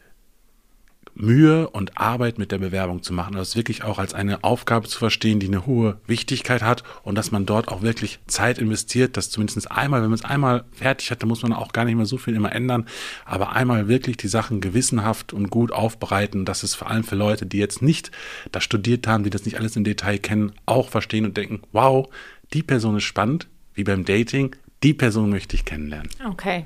Mühe 1.16 1.70
und 1.70 1.98
Arbeit 1.98 2.38
mit 2.38 2.52
der 2.52 2.58
Bewerbung 2.58 3.04
zu 3.04 3.14
machen. 3.14 3.36
Das 3.36 3.56
wirklich 3.56 3.84
auch 3.84 4.00
als 4.00 4.14
eine 4.14 4.44
Aufgabe 4.44 4.88
zu 4.88 4.98
verstehen, 4.98 5.40
die 5.40 5.48
eine 5.48 5.66
hohe 5.66 5.98
Wichtigkeit 6.08 6.62
hat 6.62 6.84
und 7.04 7.16
dass 7.16 7.32
man 7.32 7.46
dort 7.46 7.68
auch 7.68 7.82
wirklich 7.82 8.20
Zeit 8.28 8.58
investiert, 8.58 9.18
dass 9.18 9.30
zumindest 9.30 9.72
einmal, 9.72 10.02
wenn 10.02 10.10
man 10.10 10.20
es 10.20 10.26
einmal 10.26 10.64
fertig 10.72 11.12
hat, 11.12 11.22
dann 11.22 11.30
muss 11.30 11.44
man 11.44 11.54
auch 11.54 11.74
gar 11.74 11.86
nicht 11.86 11.96
mehr 11.96 12.06
so 12.06 12.18
viel 12.18 12.36
immer 12.36 12.54
ändern, 12.54 12.88
aber 13.26 13.52
einmal 13.52 13.88
wirklich 13.88 14.18
die 14.18 14.28
Sachen 14.28 14.62
gewissenhaft 14.62 15.34
und 15.34 15.50
gut 15.50 15.72
aufbereiten. 15.72 16.46
Das 16.46 16.64
ist 16.64 16.76
vor 16.76 16.90
allem 16.90 17.04
für 17.04 17.16
Leute, 17.16 17.46
die 17.46 17.58
jetzt 17.58 17.82
nicht 17.82 18.12
das 18.52 18.64
studiert 18.64 19.08
haben, 19.08 19.24
die 19.24 19.30
das 19.30 19.46
nicht 19.46 19.60
alles 19.60 19.76
im 19.76 19.84
Detail 19.84 20.18
kennen, 20.18 20.54
auch 20.66 20.90
verstehen 20.90 21.26
und 21.26 21.38
denken, 21.38 21.62
wow, 21.72 22.10
die 22.54 22.64
Person 22.64 22.98
ist 22.98 23.04
spannend, 23.04 23.48
wie 23.74 23.84
beim 23.84 24.06
Dating, 24.06 24.56
die 24.84 24.94
Person 24.94 25.30
möchte 25.30 25.56
ich 25.56 25.66
kennenlernen. 25.66 26.10
Okay. 26.28 26.66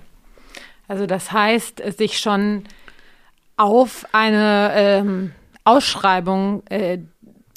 Also 0.88 1.08
das 1.08 1.32
heißt, 1.32 1.82
sich 1.98 2.20
schon 2.20 2.64
auf 3.58 4.06
eine 4.12 4.72
ähm, 4.76 5.32
Ausschreibung 5.64 6.64
äh, 6.70 7.00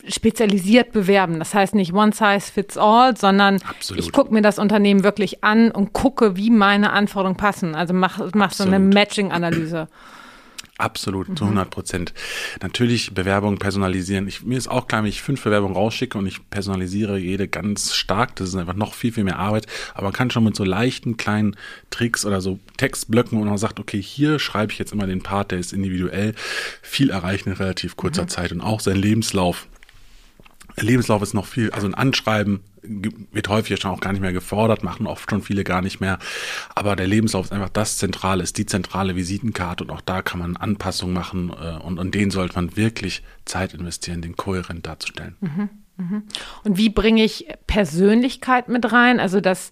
spezialisiert 0.07 0.93
bewerben. 0.93 1.38
Das 1.38 1.55
heißt 1.55 1.75
nicht 1.75 1.93
one 1.93 2.12
size 2.12 2.52
fits 2.52 2.78
all, 2.78 3.17
sondern 3.17 3.59
Absolut. 3.69 4.02
ich 4.02 4.12
gucke 4.12 4.33
mir 4.33 4.43
das 4.43 4.59
Unternehmen 4.59 5.05
wirklich 5.05 5.45
an 5.45 5.71
und 5.71 5.93
gucke, 5.93 6.37
wie 6.37 6.50
meine 6.50 6.93
Anforderungen 6.93 7.37
passen. 7.37 7.75
Also 7.75 7.95
mach, 7.95 8.21
mach 8.35 8.52
so 8.52 8.64
eine 8.64 8.78
Matching-Analyse. 8.78 9.88
Absolut, 10.78 11.37
zu 11.37 11.42
100 11.42 11.70
Prozent. 11.70 12.14
Natürlich 12.62 13.12
Bewerbungen 13.12 13.58
personalisieren. 13.58 14.28
Ich, 14.28 14.44
mir 14.44 14.56
ist 14.56 14.68
auch 14.68 14.87
klar, 14.87 15.02
wenn 15.02 15.08
ich 15.08 15.23
fünf 15.23 15.42
Bewerbungen 15.42 15.75
rausschicke 15.75 16.16
und 16.16 16.26
ich 16.26 16.49
personalisiere 16.50 17.18
jede 17.18 17.49
ganz 17.49 17.94
stark, 17.94 18.37
das 18.37 18.50
ist 18.50 18.54
einfach 18.54 18.75
noch 18.75 18.94
viel, 18.94 19.12
viel 19.12 19.25
mehr 19.25 19.40
Arbeit. 19.40 19.66
Aber 19.94 20.04
man 20.04 20.12
kann 20.12 20.30
schon 20.30 20.44
mit 20.44 20.54
so 20.54 20.62
leichten 20.62 21.16
kleinen 21.16 21.56
Tricks 21.90 22.25
oder 22.25 22.40
so 22.40 22.61
Textblöcken, 22.76 23.37
wo 23.40 23.44
man 23.44 23.58
sagt, 23.58 23.80
okay, 23.80 24.00
hier 24.00 24.38
schreibe 24.38 24.73
ich 24.73 24.78
jetzt 24.78 24.92
immer 24.92 25.08
den 25.08 25.20
Part, 25.20 25.50
der 25.50 25.58
ist 25.58 25.73
individuell, 25.73 26.37
viel 26.80 27.11
erreichen 27.11 27.49
in 27.49 27.56
relativ 27.56 27.97
kurzer 27.97 28.23
mhm. 28.23 28.28
Zeit 28.28 28.52
und 28.52 28.61
auch 28.61 28.78
sein 28.78 28.97
Lebenslauf. 28.97 29.66
Lebenslauf 30.82 31.23
ist 31.23 31.35
noch 31.35 31.47
viel, 31.47 31.70
also 31.70 31.87
ein 31.87 31.94
Anschreiben 31.94 32.61
wird 32.82 33.49
häufig 33.49 33.78
schon 33.80 33.90
auch 33.90 34.00
gar 34.00 34.12
nicht 34.12 34.20
mehr 34.20 34.32
gefordert, 34.32 34.82
machen 34.82 35.06
oft 35.06 35.28
schon 35.28 35.42
viele 35.42 35.64
gar 35.64 35.82
nicht 35.82 36.00
mehr. 36.00 36.18
Aber 36.75 36.97
der 36.97 37.06
Lebenslauf 37.06 37.47
ist 37.47 37.52
einfach 37.52 37.68
das 37.68 37.99
Zentrale, 37.99 38.42
ist 38.42 38.58
die 38.58 38.66
zentrale 38.66 39.16
Visitenkarte 39.16 39.85
und 39.85 39.90
auch 39.90 40.00
da 40.00 40.23
kann 40.23 40.38
man 40.40 40.56
Anpassungen 40.56 41.14
machen 41.14 41.50
äh, 41.50 41.78
und 41.82 41.99
an 41.99 42.11
denen 42.11 42.30
sollte 42.30 42.54
man 42.54 42.76
wirklich 42.76 43.23
Zeit 43.44 43.75
investieren, 43.75 44.23
den 44.23 44.37
kohärent 44.37 44.87
darzustellen. 44.87 45.37
Mhm, 45.40 45.68
mh. 45.97 46.23
Und 46.64 46.78
wie 46.78 46.90
bringe 46.90 47.25
ich 47.25 47.49
Persönlichkeit 47.66 48.68
mit 48.68 48.92
rein? 48.92 49.20
Also 49.20 49.40
dass 49.40 49.70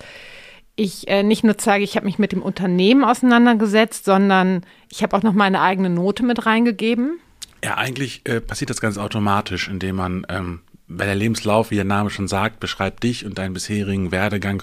ich 0.76 1.08
äh, 1.08 1.22
nicht 1.22 1.42
nur 1.42 1.56
zeige, 1.56 1.84
ich 1.84 1.96
habe 1.96 2.06
mich 2.06 2.18
mit 2.18 2.32
dem 2.32 2.42
Unternehmen 2.42 3.02
auseinandergesetzt, 3.02 4.04
sondern 4.04 4.62
ich 4.90 5.02
habe 5.02 5.16
auch 5.16 5.22
noch 5.22 5.32
meine 5.32 5.62
eigene 5.62 5.88
Note 5.88 6.22
mit 6.22 6.44
reingegeben. 6.44 7.18
Ja, 7.64 7.78
eigentlich 7.78 8.20
äh, 8.24 8.40
passiert 8.40 8.70
das 8.70 8.80
ganz 8.80 8.98
automatisch, 8.98 9.68
indem 9.68 9.96
man 9.96 10.26
ähm, 10.28 10.60
weil 10.88 11.06
der 11.06 11.16
Lebenslauf, 11.16 11.70
wie 11.70 11.76
der 11.76 11.84
Name 11.84 12.10
schon 12.10 12.28
sagt, 12.28 12.60
beschreibt 12.60 13.02
dich 13.02 13.24
und 13.24 13.38
deinen 13.38 13.54
bisherigen 13.54 14.12
Werdegang. 14.12 14.62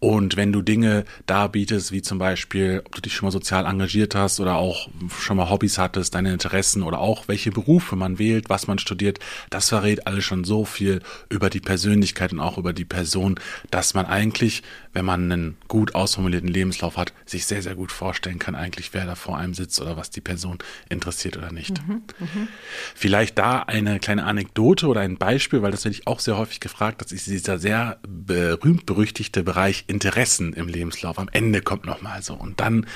Und 0.00 0.36
wenn 0.36 0.52
du 0.52 0.62
Dinge 0.62 1.04
darbietest, 1.26 1.92
wie 1.92 2.02
zum 2.02 2.18
Beispiel, 2.18 2.82
ob 2.84 2.96
du 2.96 3.00
dich 3.00 3.14
schon 3.14 3.26
mal 3.28 3.30
sozial 3.30 3.66
engagiert 3.66 4.16
hast 4.16 4.40
oder 4.40 4.56
auch 4.56 4.88
schon 5.16 5.36
mal 5.36 5.48
Hobbys 5.48 5.78
hattest, 5.78 6.16
deine 6.16 6.32
Interessen 6.32 6.82
oder 6.82 6.98
auch 6.98 7.28
welche 7.28 7.52
Berufe 7.52 7.94
man 7.94 8.18
wählt, 8.18 8.48
was 8.48 8.66
man 8.66 8.80
studiert, 8.80 9.20
das 9.50 9.68
verrät 9.68 10.08
alles 10.08 10.24
schon 10.24 10.42
so 10.42 10.64
viel 10.64 11.00
über 11.28 11.50
die 11.50 11.60
Persönlichkeit 11.60 12.32
und 12.32 12.40
auch 12.40 12.58
über 12.58 12.72
die 12.72 12.84
Person, 12.84 13.38
dass 13.70 13.94
man 13.94 14.06
eigentlich, 14.06 14.64
wenn 14.92 15.04
man 15.04 15.30
einen 15.30 15.56
gut 15.68 15.94
ausformulierten 15.94 16.48
Lebenslauf 16.48 16.96
hat, 16.96 17.12
sich 17.24 17.46
sehr, 17.46 17.62
sehr 17.62 17.76
gut 17.76 17.92
vorstellen 17.92 18.40
kann, 18.40 18.56
eigentlich, 18.56 18.92
wer 18.94 19.06
da 19.06 19.14
vor 19.14 19.38
einem 19.38 19.54
sitzt 19.54 19.80
oder 19.80 19.96
was 19.96 20.10
die 20.10 20.20
Person 20.20 20.58
interessiert 20.88 21.36
oder 21.36 21.52
nicht. 21.52 21.80
Mhm, 21.86 22.02
mh. 22.18 22.48
Vielleicht 22.96 23.38
da 23.38 23.60
eine 23.60 24.00
kleine 24.00 24.24
Anekdote 24.24 24.88
oder 24.88 25.02
ein 25.02 25.16
Beispiel 25.16 25.51
Beispiel, 25.52 25.62
weil 25.62 25.70
das 25.72 25.84
werde 25.84 25.96
ich 25.96 26.06
auch 26.06 26.20
sehr 26.20 26.38
häufig 26.38 26.60
gefragt, 26.60 27.02
das 27.02 27.12
ist 27.12 27.26
dieser 27.26 27.58
sehr 27.58 27.98
berühmt-berüchtigte 28.08 29.42
Bereich 29.42 29.84
Interessen 29.86 30.54
im 30.54 30.66
Lebenslauf. 30.66 31.18
Am 31.18 31.28
Ende 31.30 31.60
kommt 31.60 31.84
nochmal 31.84 32.22
so. 32.22 32.32
Und 32.34 32.58
dann 32.58 32.86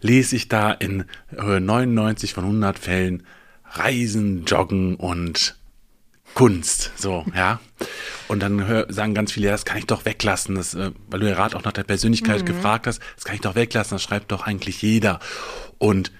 lese 0.00 0.34
ich 0.34 0.48
da 0.48 0.72
in 0.72 1.04
99 1.30 2.34
von 2.34 2.44
100 2.44 2.76
Fällen 2.76 3.22
Reisen, 3.70 4.44
Joggen 4.46 4.96
und 4.96 5.56
Kunst, 6.34 6.92
so, 6.96 7.24
ja. 7.36 7.60
Und 8.26 8.40
dann 8.40 8.66
hör, 8.66 8.86
sagen 8.88 9.14
ganz 9.14 9.30
viele, 9.32 9.46
ja, 9.46 9.52
das 9.52 9.64
kann 9.64 9.78
ich 9.78 9.86
doch 9.86 10.04
weglassen, 10.04 10.54
das, 10.56 10.74
äh, 10.74 10.90
weil 11.08 11.20
du 11.20 11.28
ja 11.28 11.34
gerade 11.34 11.56
auch 11.56 11.62
nach 11.62 11.72
der 11.72 11.84
Persönlichkeit 11.84 12.40
mhm. 12.40 12.46
gefragt 12.46 12.86
hast, 12.86 13.00
das 13.14 13.24
kann 13.24 13.34
ich 13.34 13.42
doch 13.42 13.54
weglassen, 13.54 13.94
das 13.94 14.02
schreibt 14.02 14.32
doch 14.32 14.46
eigentlich 14.46 14.82
jeder. 14.82 15.20
Und 15.78 16.10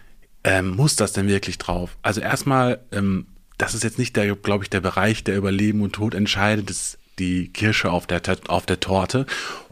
ähm, 0.45 0.77
muss 0.77 0.97
das 0.97 1.13
denn 1.13 1.29
wirklich 1.29 1.59
drauf? 1.59 1.97
Also 2.03 2.21
erstmal 2.21 2.81
ähm, 2.93 3.27
das 3.59 3.75
ist 3.75 3.85
jetzt 3.85 3.99
nicht 3.99 4.17
der, 4.17 4.35
glaube 4.37 4.65
ich, 4.65 4.71
der 4.71 4.81
Bereich, 4.81 5.25
der 5.25 5.37
über 5.37 5.53
Leben 5.53 5.83
und 5.83 5.93
Tod 5.93 6.15
entscheidet, 6.15 6.71
das 6.71 6.77
ist 6.77 6.99
die 7.19 7.49
Kirsche 7.49 7.91
auf 7.91 8.07
der, 8.07 8.23
auf 8.49 8.67
der 8.67 8.81
Torte. 8.81 9.27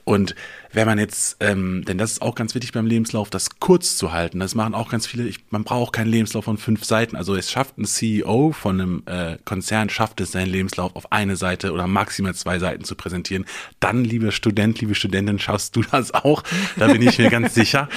Und 0.05 0.35
wenn 0.73 0.87
man 0.87 0.99
jetzt, 0.99 1.37
ähm, 1.41 1.85
denn 1.85 1.99
das 1.99 2.13
ist 2.13 2.23
auch 2.23 2.35
ganz 2.35 2.55
wichtig 2.55 2.73
beim 2.73 2.87
Lebenslauf, 2.87 3.31
das 3.31 3.61
kurz 3.61 3.97
zu 3.97 4.13
halten. 4.13 4.41
Das 4.41 4.55
machen 4.55 4.75
auch 4.75 4.91
ganz 4.91 5.07
viele. 5.07 5.25
Ich, 5.27 5.39
man 5.51 5.65
braucht 5.65 5.93
keinen 5.93 6.09
Lebenslauf 6.09 6.45
von 6.45 6.59
fünf 6.59 6.85
Seiten. 6.85 7.17
Also 7.17 7.35
es 7.35 7.51
schafft 7.51 7.79
ein 7.79 7.85
CEO 7.85 8.53
von 8.53 8.81
einem 8.81 9.03
äh, 9.07 9.37
Konzern, 9.45 9.89
schafft 9.89 10.21
es, 10.21 10.33
seinen 10.33 10.51
Lebenslauf 10.51 10.97
auf 10.97 11.13
eine 11.13 11.37
Seite 11.37 11.73
oder 11.73 11.87
maximal 11.87 12.35
zwei 12.35 12.59
Seiten 12.59 12.85
zu 12.85 12.95
präsentieren. 12.95 13.47
Dann, 13.79 14.05
lieber 14.05 14.33
Student, 14.33 14.81
liebe 14.81 14.95
Studentin, 14.95 15.39
schaffst 15.39 15.77
du 15.77 15.83
das 15.83 16.13
auch. 16.13 16.43
Da 16.77 16.89
bin 16.89 17.03
ich 17.03 17.19
mir 17.19 17.31
ganz 17.31 17.55
sicher. 17.61 17.89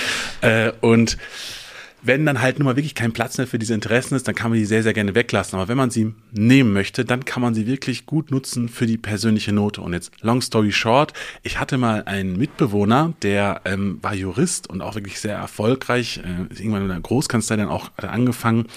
Äh, 0.41 0.71
und 0.81 1.17
wenn 2.03 2.25
dann 2.25 2.41
halt 2.41 2.59
nun 2.59 2.65
mal 2.65 2.75
wirklich 2.75 2.95
kein 2.95 3.13
Platz 3.13 3.37
mehr 3.37 3.47
für 3.47 3.59
diese 3.59 3.73
Interessen 3.73 4.15
ist, 4.15 4.27
dann 4.27 4.35
kann 4.35 4.51
man 4.51 4.59
die 4.59 4.65
sehr, 4.65 4.83
sehr 4.83 4.93
gerne 4.93 5.15
weglassen. 5.15 5.57
Aber 5.57 5.67
wenn 5.67 5.77
man 5.77 5.89
sie 5.89 6.13
nehmen 6.31 6.73
möchte, 6.73 7.05
dann 7.05 7.25
kann 7.25 7.41
man 7.41 7.53
sie 7.53 7.65
wirklich 7.65 8.05
gut 8.05 8.29
nutzen 8.29 8.69
für 8.69 8.85
die 8.85 8.97
persönliche 8.97 9.53
Note. 9.53 9.81
Und 9.81 9.93
jetzt, 9.93 10.11
long 10.21 10.41
story 10.41 10.71
short, 10.71 11.13
ich 11.43 11.59
hatte 11.59 11.77
mal 11.77 12.03
einen 12.03 12.37
Mitbewohner, 12.37 13.13
der 13.21 13.61
ähm, 13.65 13.99
war 14.01 14.13
Jurist 14.13 14.69
und 14.69 14.81
auch 14.81 14.95
wirklich 14.95 15.19
sehr 15.19 15.35
erfolgreich, 15.35 16.19
äh, 16.23 16.51
ist 16.51 16.59
irgendwann 16.59 16.83
in 16.83 16.89
der 16.89 16.99
Großkanzlei 16.99 17.55
dann 17.55 17.69
auch 17.69 17.91
angefangen 17.97 18.67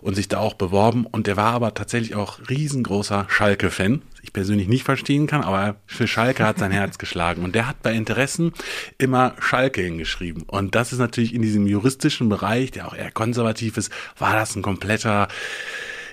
und 0.00 0.14
sich 0.16 0.28
da 0.28 0.38
auch 0.38 0.54
beworben. 0.54 1.06
Und 1.06 1.26
der 1.26 1.36
war 1.36 1.52
aber 1.52 1.74
tatsächlich 1.74 2.14
auch 2.14 2.38
riesengroßer 2.48 3.26
Schalke-Fan 3.28 4.02
ich 4.24 4.32
persönlich 4.32 4.68
nicht 4.68 4.84
verstehen 4.84 5.26
kann, 5.26 5.42
aber 5.42 5.76
für 5.86 6.08
Schalke 6.08 6.44
hat 6.44 6.58
sein 6.58 6.72
Herz 6.72 6.98
geschlagen. 6.98 7.44
Und 7.44 7.54
der 7.54 7.68
hat 7.68 7.82
bei 7.82 7.92
Interessen 7.92 8.52
immer 8.98 9.34
Schalke 9.38 9.82
hingeschrieben. 9.82 10.42
Und 10.46 10.74
das 10.74 10.92
ist 10.92 10.98
natürlich 10.98 11.34
in 11.34 11.42
diesem 11.42 11.66
juristischen 11.66 12.28
Bereich, 12.28 12.70
der 12.70 12.88
auch 12.88 12.94
eher 12.94 13.10
konservativ 13.10 13.76
ist, 13.76 13.92
war 14.18 14.34
das 14.34 14.56
ein 14.56 14.62
kompletter, 14.62 15.28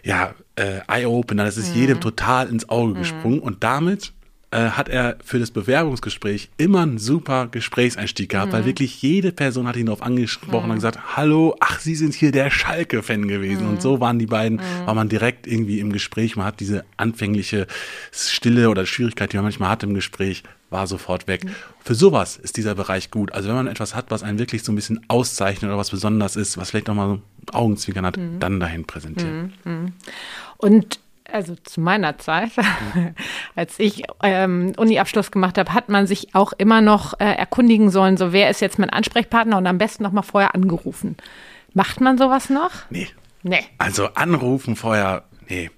ja, 0.04 0.36
äh, 0.56 0.82
Eye-Opener. 0.88 1.46
Das 1.46 1.58
ist 1.58 1.74
mhm. 1.74 1.82
jedem 1.82 2.02
total 2.02 2.50
ins 2.50 2.70
Auge 2.70 2.94
gesprungen. 2.94 3.38
Mhm. 3.38 3.44
Und 3.44 3.64
damit 3.64 4.14
hat 4.52 4.90
er 4.90 5.18
für 5.24 5.40
das 5.40 5.52
Bewerbungsgespräch 5.52 6.50
immer 6.58 6.82
einen 6.82 6.98
super 6.98 7.48
Gesprächseinstieg 7.48 8.30
gehabt, 8.30 8.52
mhm. 8.52 8.58
weil 8.58 8.66
wirklich 8.66 9.02
jede 9.02 9.32
Person 9.32 9.68
hat 9.68 9.78
ihn 9.78 9.86
darauf 9.86 10.02
angesprochen 10.02 10.66
mhm. 10.66 10.72
und 10.72 10.78
gesagt, 10.78 11.16
hallo, 11.16 11.56
ach, 11.62 11.80
Sie 11.80 11.96
sind 11.96 12.14
hier 12.14 12.34
der 12.34 12.50
Schalke-Fan 12.50 13.28
gewesen. 13.28 13.64
Mhm. 13.64 13.70
Und 13.70 13.82
so 13.82 14.02
waren 14.02 14.20
die 14.20 14.26
beiden, 14.26 14.58
mhm. 14.58 14.86
war 14.86 14.94
man 14.94 15.08
direkt 15.08 15.48
irgendwie 15.48 15.80
im 15.80 15.94
Gespräch. 15.94 16.36
Man 16.36 16.46
hat 16.46 16.60
diese 16.60 16.84
anfängliche 16.98 17.66
Stille 18.12 18.70
oder 18.70 18.86
Schwierigkeit, 18.86 19.32
die 19.32 19.38
man 19.38 19.46
manchmal 19.46 19.70
hat 19.70 19.84
im 19.84 19.94
Gespräch, 19.94 20.44
war 20.70 20.86
sofort 20.86 21.28
weg. 21.28 21.46
Mhm. 21.46 21.56
Für 21.84 21.96
sowas 21.96 22.36
ist 22.36 22.58
dieser 22.58 22.76
Bereich 22.76 23.10
gut. 23.10 23.32
Also 23.32 23.48
wenn 23.48 23.56
man 23.56 23.68
etwas 23.68 23.96
hat, 23.96 24.12
was 24.12 24.22
einen 24.22 24.38
wirklich 24.38 24.64
so 24.64 24.74
ein 24.74 24.76
bisschen 24.76 25.00
auszeichnet 25.08 25.70
oder 25.70 25.78
was 25.78 25.92
besonders 25.92 26.36
ist, 26.36 26.58
was 26.58 26.72
vielleicht 26.72 26.90
auch 26.90 26.96
mal 26.96 27.08
so 27.08 27.54
Augenzwinkern 27.54 28.06
hat, 28.06 28.18
mhm. 28.18 28.40
dann 28.40 28.60
dahin 28.60 28.86
präsentieren. 28.86 29.54
Und 30.58 31.00
also 31.34 31.56
zu 31.56 31.82
meiner 31.82 32.18
Zeit, 32.18 32.52
als 33.56 33.80
ich 33.80 34.04
ähm, 34.24 34.74
Uni-Abschluss 34.78 35.32
gemacht 35.32 35.58
habe, 35.58 35.74
hat 35.74 35.90
man 35.90 36.08
sich 36.08 36.34
auch 36.36 36.54
immer 36.54 36.82
noch 36.82 37.20
äh, 37.20 37.26
erkundigen 37.26 37.90
sollen, 37.90 38.18
so 38.18 38.34
wer 38.34 38.50
ist 38.50 38.62
jetzt 38.62 38.80
mein 38.80 38.90
Ansprechpartner 38.90 39.58
und 39.58 39.68
am 39.68 39.78
besten 39.78 40.04
noch 40.04 40.12
mal 40.12 40.22
vorher 40.22 40.56
angerufen. 40.56 41.18
Macht 41.74 42.02
man 42.02 42.18
sowas 42.18 42.50
noch? 42.50 42.72
Nee. 42.90 43.08
Nee. 43.44 43.64
Also 43.78 44.08
anrufen 44.14 44.76
vorher, 44.76 45.24
nee. 45.48 45.72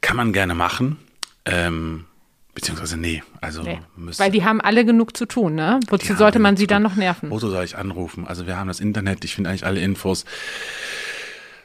Kann 0.00 0.16
man 0.16 0.32
gerne 0.32 0.54
machen. 0.54 0.98
Ähm, 1.44 2.06
beziehungsweise 2.54 2.96
nee. 2.96 3.22
Also 3.40 3.62
nee. 3.62 3.78
Weil 3.96 4.30
die 4.30 4.44
haben 4.44 4.60
alle 4.60 4.84
genug 4.84 5.16
zu 5.16 5.26
tun, 5.26 5.54
ne? 5.54 5.80
Wozu 5.88 6.14
sollte 6.14 6.38
man 6.38 6.56
sie 6.56 6.66
dann 6.66 6.82
noch 6.82 6.96
nerven? 6.96 7.30
Wozu 7.30 7.50
soll 7.50 7.64
ich 7.64 7.76
anrufen? 7.76 8.26
Also 8.26 8.46
wir 8.46 8.56
haben 8.56 8.68
das 8.68 8.80
Internet, 8.80 9.24
ich 9.24 9.34
finde 9.34 9.50
eigentlich 9.50 9.66
alle 9.66 9.80
Infos 9.80 10.24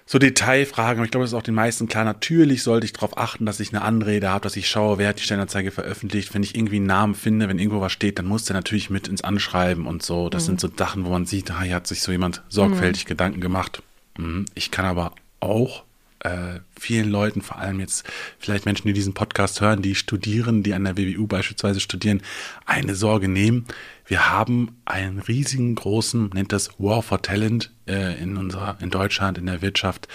so 0.10 0.20
Detailfragen, 0.20 1.00
aber 1.00 1.06
ich 1.06 1.12
glaube, 1.12 1.26
das 1.26 1.32
ist 1.32 1.38
auch 1.38 1.44
den 1.44 1.54
meisten 1.54 1.88
klar. 1.90 2.06
Natürlich 2.06 2.64
sollte 2.64 2.86
ich 2.86 2.94
darauf 2.94 3.18
achten, 3.18 3.46
dass 3.46 3.60
ich 3.60 3.74
eine 3.74 3.82
Anrede 3.82 4.30
habe, 4.30 4.42
dass 4.42 4.56
ich 4.56 4.70
schaue, 4.70 4.98
wer 4.98 5.10
hat 5.10 5.20
die 5.20 5.24
Stellenanzeige 5.24 5.70
veröffentlicht. 5.70 6.34
Wenn 6.34 6.44
ich 6.44 6.56
irgendwie 6.56 6.78
einen 6.78 6.86
Namen 6.86 7.14
finde, 7.14 7.50
wenn 7.50 7.60
irgendwo 7.60 7.82
was 7.82 7.92
steht, 7.92 8.18
dann 8.18 8.26
muss 8.26 8.46
der 8.46 8.56
natürlich 8.56 8.90
mit 8.90 9.10
ins 9.10 9.22
Anschreiben 9.22 9.86
und 9.86 10.02
so. 10.02 10.30
Das 10.30 10.44
mhm. 10.44 10.48
sind 10.48 10.62
so 10.62 10.70
Sachen, 10.76 11.04
wo 11.04 11.10
man 11.10 11.26
sieht, 11.26 11.52
ah, 11.52 11.62
hier 11.62 11.76
hat 11.76 11.88
sich 11.88 12.02
so 12.02 12.14
jemand 12.14 12.42
sorgfältig 12.48 13.04
mhm. 13.04 13.10
Gedanken 13.10 13.42
gemacht. 13.42 13.84
Mhm. 14.18 14.46
Ich 14.56 14.72
kann 14.72 14.86
aber 14.86 15.12
auch 15.42 15.84
äh, 16.20 16.62
vielen 16.80 17.10
Leuten, 17.10 17.42
vor 17.42 17.58
allem 17.58 17.82
jetzt 17.82 18.06
vielleicht 18.40 18.66
Menschen, 18.66 18.88
die 18.88 18.94
diesen 18.94 19.14
Podcast 19.14 19.62
hören, 19.62 19.82
die 19.82 19.94
studieren, 19.94 20.64
die 20.64 20.74
an 20.74 20.86
der 20.86 20.98
WWU 20.98 21.28
beispielsweise 21.28 21.80
studieren, 21.80 22.22
eine 22.66 22.96
Sorge 22.96 23.28
nehmen. 23.28 23.66
Wir 24.08 24.30
haben 24.30 24.78
einen 24.86 25.20
riesigen 25.20 25.76
großen, 25.76 26.30
nennt 26.34 26.54
das 26.54 26.72
War 26.80 27.04
for 27.04 27.22
Talent 27.22 27.72
äh, 27.88 28.22
in 28.22 28.38
unserer, 28.38 28.78
in 28.80 28.90
Deutschland, 28.90 29.38
in 29.38 29.46
der 29.46 29.62
Wirtschaft. 29.62 30.08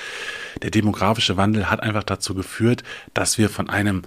Der 0.62 0.70
demografische 0.70 1.36
Wandel 1.36 1.70
hat 1.70 1.82
einfach 1.82 2.02
dazu 2.02 2.34
geführt, 2.34 2.82
dass 3.12 3.36
wir 3.36 3.50
von 3.50 3.68
einem 3.68 4.02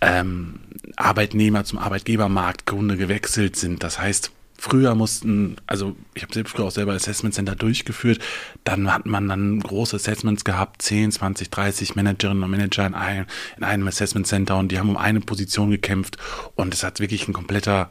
ähm, 0.00 0.60
Arbeitnehmer 0.96 1.64
zum 1.64 1.78
Arbeitgebermarkt 1.78 2.66
Grunde 2.66 2.96
gewechselt 2.96 3.56
sind. 3.56 3.82
Das 3.82 3.98
heißt, 3.98 4.30
Früher 4.60 4.94
mussten, 4.94 5.56
also 5.66 5.96
ich 6.12 6.22
habe 6.22 6.44
früher 6.44 6.66
auch 6.66 6.70
selber 6.70 6.92
Assessment 6.92 7.34
Center 7.34 7.56
durchgeführt, 7.56 8.18
dann 8.62 8.92
hat 8.92 9.06
man 9.06 9.26
dann 9.26 9.58
große 9.58 9.96
Assessments 9.96 10.44
gehabt, 10.44 10.82
10, 10.82 11.12
20, 11.12 11.48
30 11.48 11.96
Managerinnen 11.96 12.42
und 12.42 12.50
Manager 12.50 12.86
in 12.86 12.92
einem, 12.92 13.24
in 13.56 13.64
einem 13.64 13.88
Assessment 13.88 14.26
Center 14.26 14.58
und 14.58 14.70
die 14.70 14.78
haben 14.78 14.90
um 14.90 14.98
eine 14.98 15.20
Position 15.20 15.70
gekämpft 15.70 16.18
und 16.56 16.74
es 16.74 16.84
hat 16.84 17.00
wirklich 17.00 17.26
ein 17.26 17.32
kompletter, 17.32 17.90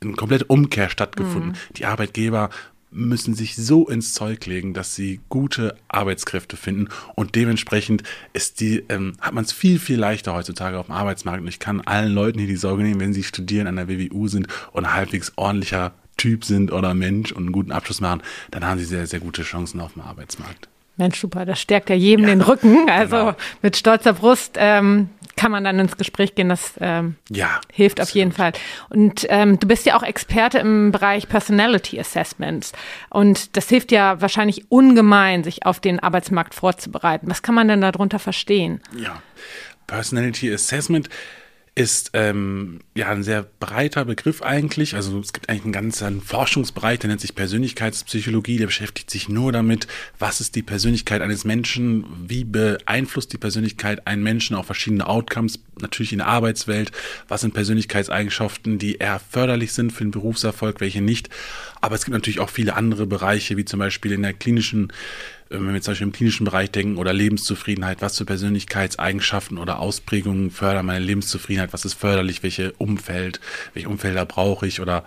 eine 0.00 0.12
komplette 0.12 0.44
Umkehr 0.44 0.88
stattgefunden. 0.88 1.50
Mhm. 1.50 1.74
Die 1.76 1.86
Arbeitgeber 1.86 2.50
müssen 2.90 3.34
sich 3.34 3.56
so 3.56 3.88
ins 3.88 4.14
Zeug 4.14 4.46
legen, 4.46 4.72
dass 4.72 4.94
sie 4.94 5.20
gute 5.28 5.76
Arbeitskräfte 5.88 6.56
finden 6.56 6.88
und 7.14 7.34
dementsprechend 7.34 8.02
ist 8.32 8.60
die, 8.60 8.84
ähm, 8.88 9.14
hat 9.20 9.34
man 9.34 9.44
es 9.44 9.52
viel, 9.52 9.78
viel 9.78 9.98
leichter 9.98 10.34
heutzutage 10.34 10.78
auf 10.78 10.86
dem 10.86 10.94
Arbeitsmarkt 10.94 11.42
und 11.42 11.48
ich 11.48 11.58
kann 11.58 11.82
allen 11.82 12.12
Leuten 12.12 12.38
hier 12.38 12.48
die 12.48 12.56
Sorge 12.56 12.82
nehmen, 12.82 13.00
wenn 13.00 13.12
sie 13.12 13.22
studieren 13.22 13.66
an 13.66 13.76
der 13.76 13.88
WWU 13.88 14.28
sind 14.28 14.48
und 14.72 14.94
halbwegs 14.94 15.32
ordentlicher 15.36 15.92
Typ 16.16 16.44
sind 16.44 16.72
oder 16.72 16.94
Mensch 16.94 17.32
und 17.32 17.44
einen 17.44 17.52
guten 17.52 17.72
Abschluss 17.72 18.00
machen, 18.00 18.22
dann 18.50 18.64
haben 18.64 18.78
sie 18.78 18.86
sehr, 18.86 19.06
sehr 19.06 19.20
gute 19.20 19.42
Chancen 19.42 19.80
auf 19.80 19.92
dem 19.92 20.02
Arbeitsmarkt. 20.02 20.68
Mensch, 20.96 21.20
super, 21.20 21.44
das 21.44 21.60
stärkt 21.60 21.90
ja 21.90 21.96
jedem 21.96 22.24
ja, 22.24 22.30
den 22.30 22.40
Rücken. 22.40 22.88
Also 22.90 23.16
genau. 23.16 23.36
mit 23.60 23.76
stolzer 23.76 24.14
Brust 24.14 24.56
ähm, 24.56 25.10
kann 25.36 25.52
man 25.52 25.64
dann 25.64 25.78
ins 25.78 25.96
Gespräch 25.96 26.34
gehen. 26.34 26.48
Das 26.48 26.74
ähm, 26.80 27.16
ja, 27.28 27.60
hilft 27.72 28.00
auf 28.00 28.10
jeden 28.10 28.32
Fall. 28.32 28.52
Und 28.88 29.26
ähm, 29.28 29.60
du 29.60 29.68
bist 29.68 29.86
ja 29.86 29.96
auch 29.96 30.02
Experte 30.02 30.58
im 30.58 30.92
Bereich 30.92 31.28
Personality 31.28 32.00
Assessments. 32.00 32.72
Und 33.10 33.56
das 33.56 33.68
hilft 33.68 33.92
ja 33.92 34.20
wahrscheinlich 34.20 34.70
ungemein, 34.70 35.44
sich 35.44 35.66
auf 35.66 35.78
den 35.78 36.00
Arbeitsmarkt 36.00 36.54
vorzubereiten. 36.54 37.28
Was 37.28 37.42
kann 37.42 37.54
man 37.54 37.68
denn 37.68 37.82
darunter 37.82 38.18
verstehen? 38.18 38.80
Ja, 38.96 39.22
Personality 39.86 40.52
Assessment 40.52 41.08
ist 41.76 42.12
ähm, 42.14 42.80
ja 42.94 43.10
ein 43.10 43.22
sehr 43.22 43.44
breiter 43.60 44.06
Begriff 44.06 44.40
eigentlich. 44.40 44.94
Also 44.94 45.20
es 45.20 45.34
gibt 45.34 45.50
eigentlich 45.50 45.64
einen 45.64 45.72
ganzen 45.74 46.22
Forschungsbereich, 46.22 47.00
der 47.00 47.08
nennt 47.08 47.20
sich 47.20 47.34
Persönlichkeitspsychologie, 47.34 48.56
der 48.56 48.64
beschäftigt 48.64 49.10
sich 49.10 49.28
nur 49.28 49.52
damit, 49.52 49.86
was 50.18 50.40
ist 50.40 50.54
die 50.54 50.62
Persönlichkeit 50.62 51.20
eines 51.20 51.44
Menschen, 51.44 52.06
wie 52.26 52.44
beeinflusst 52.44 53.34
die 53.34 53.38
Persönlichkeit 53.38 54.06
einen 54.06 54.22
Menschen 54.22 54.56
auf 54.56 54.64
verschiedene 54.64 55.06
Outcomes, 55.06 55.58
natürlich 55.78 56.12
in 56.12 56.18
der 56.18 56.28
Arbeitswelt, 56.28 56.92
was 57.28 57.42
sind 57.42 57.52
Persönlichkeitseigenschaften, 57.52 58.78
die 58.78 58.96
eher 58.96 59.20
förderlich 59.20 59.74
sind 59.74 59.92
für 59.92 60.04
den 60.04 60.12
Berufserfolg, 60.12 60.80
welche 60.80 61.02
nicht. 61.02 61.28
Aber 61.82 61.94
es 61.94 62.06
gibt 62.06 62.14
natürlich 62.14 62.40
auch 62.40 62.50
viele 62.50 62.74
andere 62.74 63.06
Bereiche, 63.06 63.58
wie 63.58 63.66
zum 63.66 63.80
Beispiel 63.80 64.12
in 64.12 64.22
der 64.22 64.32
klinischen 64.32 64.94
wenn 65.48 65.72
wir 65.72 65.80
zum 65.80 65.92
Beispiel 65.92 66.06
im 66.06 66.12
klinischen 66.12 66.44
Bereich 66.44 66.70
denken 66.70 66.96
oder 66.96 67.12
Lebenszufriedenheit, 67.12 68.02
was 68.02 68.18
für 68.18 68.24
Persönlichkeitseigenschaften 68.24 69.58
oder 69.58 69.78
Ausprägungen 69.78 70.50
fördern 70.50 70.86
meine 70.86 71.04
Lebenszufriedenheit, 71.04 71.72
was 71.72 71.84
ist 71.84 71.94
förderlich, 71.94 72.42
welche 72.42 72.72
Umfeld, 72.72 73.40
welche 73.74 73.88
Umfelder 73.88 74.26
brauche 74.26 74.66
ich 74.66 74.80
oder 74.80 75.04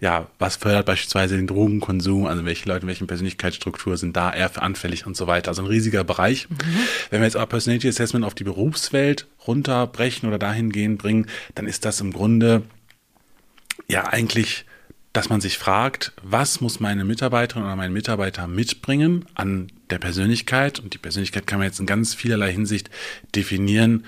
ja, 0.00 0.26
was 0.38 0.56
fördert 0.56 0.86
beispielsweise 0.86 1.36
den 1.36 1.46
Drogenkonsum, 1.46 2.26
also 2.26 2.44
welche 2.44 2.68
Leute 2.68 2.82
in 2.82 2.88
welchen 2.88 3.06
Persönlichkeitsstruktur 3.06 3.96
sind 3.96 4.14
da 4.16 4.32
eher 4.32 4.50
für 4.50 4.60
anfällig 4.60 5.06
und 5.06 5.16
so 5.16 5.26
weiter. 5.26 5.48
Also 5.48 5.62
ein 5.62 5.68
riesiger 5.68 6.04
Bereich. 6.04 6.50
Mhm. 6.50 6.56
Wenn 7.10 7.20
wir 7.20 7.26
jetzt 7.26 7.36
aber 7.36 7.46
Personality 7.46 7.88
Assessment 7.88 8.24
auf 8.24 8.34
die 8.34 8.44
Berufswelt 8.44 9.26
runterbrechen 9.46 10.28
oder 10.28 10.38
dahingehend 10.38 10.98
bringen, 10.98 11.26
dann 11.54 11.66
ist 11.66 11.86
das 11.86 12.00
im 12.00 12.12
Grunde 12.12 12.62
ja 13.88 14.04
eigentlich 14.04 14.66
dass 15.16 15.30
man 15.30 15.40
sich 15.40 15.56
fragt, 15.56 16.12
was 16.22 16.60
muss 16.60 16.78
meine 16.78 17.02
Mitarbeiterin 17.02 17.62
oder 17.62 17.74
mein 17.74 17.92
Mitarbeiter 17.92 18.46
mitbringen 18.46 19.24
an 19.34 19.72
der 19.90 19.98
Persönlichkeit? 19.98 20.78
Und 20.78 20.94
die 20.94 20.98
Persönlichkeit 20.98 21.46
kann 21.46 21.58
man 21.58 21.66
jetzt 21.66 21.80
in 21.80 21.86
ganz 21.86 22.14
vielerlei 22.14 22.52
Hinsicht 22.52 22.90
definieren, 23.34 24.04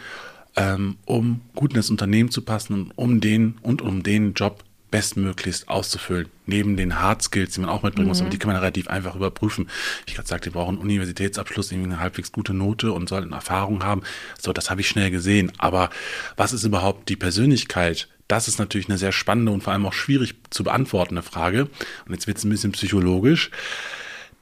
ähm, 0.56 0.96
um 1.04 1.40
gut 1.54 1.72
in 1.72 1.76
das 1.76 1.90
Unternehmen 1.90 2.30
zu 2.30 2.42
passen 2.42 2.74
und 2.74 2.92
um 2.96 3.20
den 3.20 3.58
und 3.62 3.82
um 3.82 4.02
den 4.02 4.34
Job 4.34 4.64
bestmöglichst 4.90 5.68
auszufüllen. 5.68 6.28
Neben 6.46 6.76
den 6.76 6.98
Hard 6.98 7.22
Skills, 7.22 7.54
die 7.54 7.60
man 7.60 7.68
auch 7.68 7.82
mitbringen 7.82 8.06
mhm. 8.06 8.08
muss, 8.08 8.20
aber 8.20 8.30
die 8.30 8.38
kann 8.38 8.50
man 8.50 8.58
relativ 8.58 8.88
einfach 8.88 9.14
überprüfen. 9.14 9.68
Ich 10.06 10.14
gerade 10.14 10.28
sagte, 10.28 10.48
die 10.48 10.54
brauchen 10.54 10.76
einen 10.76 10.82
Universitätsabschluss, 10.82 11.70
irgendwie 11.70 11.92
eine 11.92 12.00
halbwegs 12.00 12.32
gute 12.32 12.54
Note 12.54 12.92
und 12.92 13.08
sollten 13.08 13.32
Erfahrung 13.32 13.84
haben. 13.84 14.02
So, 14.38 14.54
das 14.54 14.70
habe 14.70 14.80
ich 14.80 14.88
schnell 14.88 15.10
gesehen. 15.10 15.52
Aber 15.58 15.90
was 16.36 16.54
ist 16.54 16.64
überhaupt 16.64 17.08
die 17.08 17.16
Persönlichkeit 17.16 18.08
das 18.28 18.46
ist 18.46 18.58
natürlich 18.58 18.88
eine 18.88 18.98
sehr 18.98 19.12
spannende 19.12 19.50
und 19.52 19.62
vor 19.62 19.72
allem 19.72 19.86
auch 19.86 19.94
schwierig 19.94 20.34
zu 20.50 20.62
beantwortende 20.62 21.22
Frage. 21.22 21.62
Und 22.06 22.12
jetzt 22.12 22.26
wird 22.26 22.36
es 22.36 22.44
ein 22.44 22.50
bisschen 22.50 22.72
psychologisch. 22.72 23.50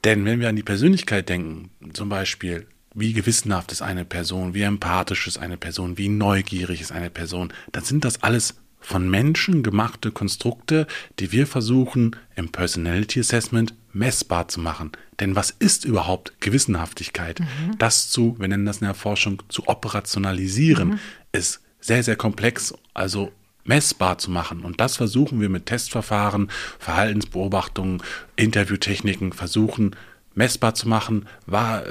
Denn 0.03 0.25
wenn 0.25 0.39
wir 0.39 0.49
an 0.49 0.55
die 0.55 0.63
Persönlichkeit 0.63 1.29
denken, 1.29 1.71
zum 1.93 2.09
Beispiel, 2.09 2.67
wie 2.93 3.13
gewissenhaft 3.13 3.71
ist 3.71 3.81
eine 3.81 4.05
Person, 4.05 4.53
wie 4.53 4.61
empathisch 4.61 5.27
ist 5.27 5.37
eine 5.37 5.57
Person, 5.57 5.97
wie 5.97 6.09
neugierig 6.09 6.81
ist 6.81 6.91
eine 6.91 7.09
Person, 7.09 7.53
dann 7.71 7.83
sind 7.83 8.05
das 8.05 8.23
alles 8.23 8.55
von 8.79 9.09
Menschen 9.09 9.63
gemachte 9.63 10.11
Konstrukte, 10.11 10.87
die 11.19 11.31
wir 11.31 11.45
versuchen 11.45 12.15
im 12.35 12.49
Personality 12.49 13.19
Assessment 13.19 13.73
messbar 13.91 14.47
zu 14.47 14.59
machen. 14.59 14.91
Denn 15.19 15.35
was 15.35 15.49
ist 15.51 15.83
überhaupt 15.83 16.39
Gewissenhaftigkeit? 16.39 17.39
Mhm. 17.39 17.77
Das 17.79 18.09
zu, 18.09 18.35
wir 18.39 18.47
nennen 18.47 18.65
das 18.65 18.77
in 18.77 18.85
der 18.85 18.93
Forschung, 18.93 19.43
zu 19.49 19.67
operationalisieren, 19.67 20.89
mhm. 20.89 20.99
ist 21.31 21.61
sehr, 21.79 22.03
sehr 22.03 22.15
komplex. 22.15 22.73
Also 22.93 23.31
messbar 23.67 24.17
zu 24.17 24.31
machen. 24.31 24.61
Und 24.61 24.81
das 24.81 24.97
versuchen 24.97 25.39
wir 25.41 25.49
mit 25.49 25.67
Testverfahren, 25.67 26.49
Verhaltensbeobachtungen, 26.79 28.01
Interviewtechniken, 28.35 29.33
versuchen 29.33 29.95
messbar 30.33 30.75
zu 30.75 30.87
machen, 30.87 31.25
äh, 31.51 31.81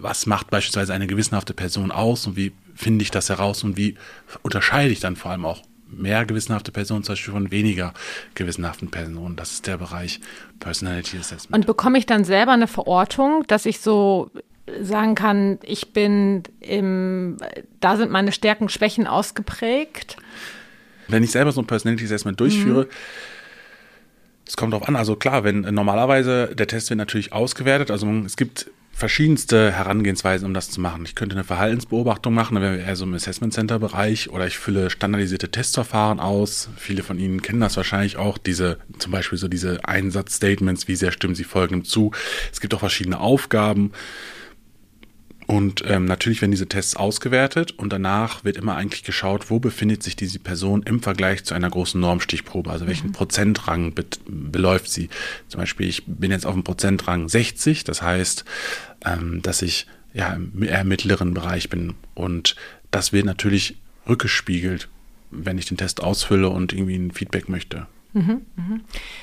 was 0.00 0.26
macht 0.26 0.50
beispielsweise 0.50 0.94
eine 0.94 1.06
gewissenhafte 1.06 1.54
Person 1.54 1.92
aus 1.92 2.26
und 2.26 2.36
wie 2.36 2.52
finde 2.74 3.02
ich 3.02 3.10
das 3.10 3.28
heraus 3.28 3.62
und 3.62 3.76
wie 3.76 3.96
unterscheide 4.42 4.90
ich 4.90 5.00
dann 5.00 5.16
vor 5.16 5.30
allem 5.30 5.44
auch 5.44 5.62
mehr 5.90 6.24
gewissenhafte 6.24 6.72
Personen 6.72 7.02
zum 7.04 7.12
Beispiel 7.12 7.34
von 7.34 7.50
weniger 7.50 7.92
gewissenhaften 8.34 8.90
Personen. 8.90 9.36
Das 9.36 9.52
ist 9.52 9.66
der 9.66 9.76
Bereich 9.76 10.20
Personality 10.60 11.18
Assessment. 11.18 11.54
Und 11.54 11.66
bekomme 11.66 11.98
ich 11.98 12.06
dann 12.06 12.24
selber 12.24 12.52
eine 12.52 12.68
Verortung, 12.68 13.44
dass 13.46 13.66
ich 13.66 13.80
so 13.80 14.30
sagen 14.80 15.14
kann, 15.14 15.58
ich 15.62 15.92
bin 15.92 16.44
im, 16.60 17.36
da 17.80 17.96
sind 17.96 18.10
meine 18.10 18.32
Stärken, 18.32 18.68
Schwächen 18.68 19.06
ausgeprägt? 19.06 20.16
Wenn 21.10 21.22
ich 21.22 21.30
selber 21.30 21.52
so 21.52 21.60
ein 21.60 21.66
Personality 21.66 22.04
Assessment 22.04 22.38
durchführe, 22.40 22.84
mhm. 22.84 22.90
es 24.46 24.56
kommt 24.56 24.72
darauf 24.72 24.88
an, 24.88 24.96
also 24.96 25.16
klar, 25.16 25.44
wenn 25.44 25.60
normalerweise 25.60 26.54
der 26.54 26.66
Test 26.66 26.90
wird 26.90 26.98
natürlich 26.98 27.32
ausgewertet, 27.32 27.90
also 27.90 28.08
es 28.24 28.36
gibt 28.36 28.70
verschiedenste 29.00 29.72
Herangehensweisen, 29.72 30.46
um 30.46 30.52
das 30.52 30.70
zu 30.70 30.80
machen. 30.80 31.04
Ich 31.06 31.14
könnte 31.14 31.34
eine 31.34 31.44
Verhaltensbeobachtung 31.44 32.34
machen, 32.34 32.56
da 32.56 32.60
wäre 32.60 32.76
eher 32.76 32.96
so 32.96 33.04
im 33.04 33.14
Assessment 33.14 33.54
Center 33.54 33.78
Bereich 33.78 34.28
oder 34.30 34.46
ich 34.46 34.58
fülle 34.58 34.90
standardisierte 34.90 35.50
Testverfahren 35.50 36.20
aus. 36.20 36.68
Viele 36.76 37.02
von 37.02 37.18
Ihnen 37.18 37.40
kennen 37.40 37.60
das 37.60 37.78
wahrscheinlich 37.78 38.18
auch, 38.18 38.36
diese, 38.36 38.78
zum 38.98 39.10
Beispiel 39.10 39.38
so 39.38 39.48
diese 39.48 39.84
Einsatzstatements, 39.86 40.86
wie 40.86 40.96
sehr 40.96 41.12
stimmen 41.12 41.34
Sie 41.34 41.44
folgendem 41.44 41.84
zu. 41.84 42.12
Es 42.52 42.60
gibt 42.60 42.74
auch 42.74 42.80
verschiedene 42.80 43.20
Aufgaben. 43.20 43.92
Und 45.50 45.82
ähm, 45.84 46.04
natürlich 46.04 46.42
werden 46.42 46.52
diese 46.52 46.68
Tests 46.68 46.94
ausgewertet 46.94 47.72
und 47.72 47.92
danach 47.92 48.44
wird 48.44 48.56
immer 48.56 48.76
eigentlich 48.76 49.02
geschaut, 49.02 49.50
wo 49.50 49.58
befindet 49.58 50.00
sich 50.00 50.14
diese 50.14 50.38
Person 50.38 50.84
im 50.84 51.02
Vergleich 51.02 51.42
zu 51.42 51.54
einer 51.54 51.68
großen 51.68 52.00
Normstichprobe, 52.00 52.70
also 52.70 52.86
welchen 52.86 53.08
mhm. 53.08 53.14
Prozentrang 53.14 53.92
be 53.92 54.04
beläuft 54.28 54.92
sie. 54.92 55.08
Zum 55.48 55.58
Beispiel, 55.58 55.88
ich 55.88 56.04
bin 56.06 56.30
jetzt 56.30 56.46
auf 56.46 56.54
dem 56.54 56.62
Prozentrang 56.62 57.28
60, 57.28 57.82
das 57.82 58.00
heißt, 58.00 58.44
ähm, 59.04 59.42
dass 59.42 59.62
ich 59.62 59.88
ja 60.14 60.34
im 60.34 60.62
eher 60.62 60.84
mittleren 60.84 61.34
Bereich 61.34 61.68
bin. 61.68 61.94
Und 62.14 62.54
das 62.92 63.12
wird 63.12 63.24
natürlich 63.24 63.76
rückgespiegelt, 64.08 64.86
wenn 65.32 65.58
ich 65.58 65.66
den 65.66 65.78
Test 65.78 66.00
ausfülle 66.00 66.48
und 66.48 66.72
irgendwie 66.72 66.94
ein 66.94 67.10
Feedback 67.10 67.48
möchte. 67.48 67.88
Mhm, 68.12 68.42
mhm. 68.54 68.82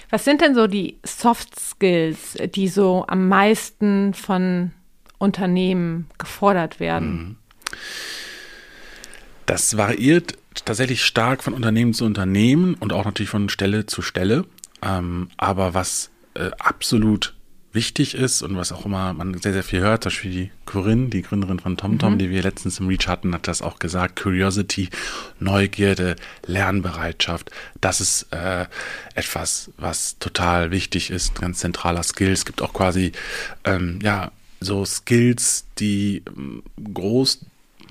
Was 0.10 0.26
sind 0.26 0.42
denn 0.42 0.56
so 0.56 0.68
die 0.68 0.98
Soft 1.06 1.58
Skills, 1.58 2.36
die 2.54 2.68
so 2.68 3.06
am 3.08 3.30
meisten 3.30 4.14
von 4.14 4.74
Unternehmen 5.18 6.08
gefordert 6.18 6.80
werden? 6.80 7.12
Mhm. 7.12 7.36
Das 9.46 9.78
variiert 9.78 10.38
tatsächlich 10.66 11.06
stark 11.06 11.44
von 11.44 11.54
Unternehmen 11.54 11.94
zu 11.94 12.06
Unternehmen 12.06 12.74
und 12.76 12.92
auch 12.92 13.06
natürlich 13.06 13.30
von 13.30 13.50
Stelle 13.50 13.86
zu 13.86 14.02
Stelle. 14.02 14.46
Ähm, 14.82 15.30
aber 15.38 15.74
was 15.74 16.12
äh, 16.34 16.52
absolut 16.60 17.34
wichtig 17.78 18.16
ist 18.16 18.42
und 18.42 18.58
was 18.58 18.72
auch 18.72 18.86
immer 18.86 19.14
man 19.14 19.38
sehr, 19.40 19.54
sehr 19.54 19.64
viel 19.64 19.82
hört, 19.82 20.04
zum 20.04 20.10
Beispiel 20.10 20.32
die 20.32 20.52
Corinne, 20.66 21.10
die 21.10 21.22
Gründerin 21.22 21.60
von 21.60 21.78
TomTom, 21.78 22.14
mhm. 22.14 22.18
die 22.18 22.30
wir 22.30 22.42
letztens 22.42 22.80
im 22.80 22.88
Reach 22.88 23.08
hatten, 23.08 23.34
hat 23.34 23.48
das 23.48 23.62
auch 23.62 23.80
gesagt, 23.80 24.20
Curiosity, 24.20 24.90
Neugierde, 25.40 26.16
Lernbereitschaft, 26.46 27.52
das 27.80 28.02
ist 28.02 28.34
äh, 28.34 28.66
etwas, 29.14 29.72
was 29.78 30.18
total 30.20 30.72
wichtig 30.72 31.12
ist, 31.12 31.36
ein 31.36 31.42
ganz 31.42 31.60
zentraler 31.60 32.04
Skill. 32.04 32.32
Es 32.32 32.46
gibt 32.46 32.62
auch 32.62 32.74
quasi, 32.74 33.12
ähm, 33.64 34.00
ja, 34.02 34.32
so 34.60 34.86
Skills, 34.86 35.66
die 35.78 36.24
ähm, 36.28 36.64
groß 36.94 37.46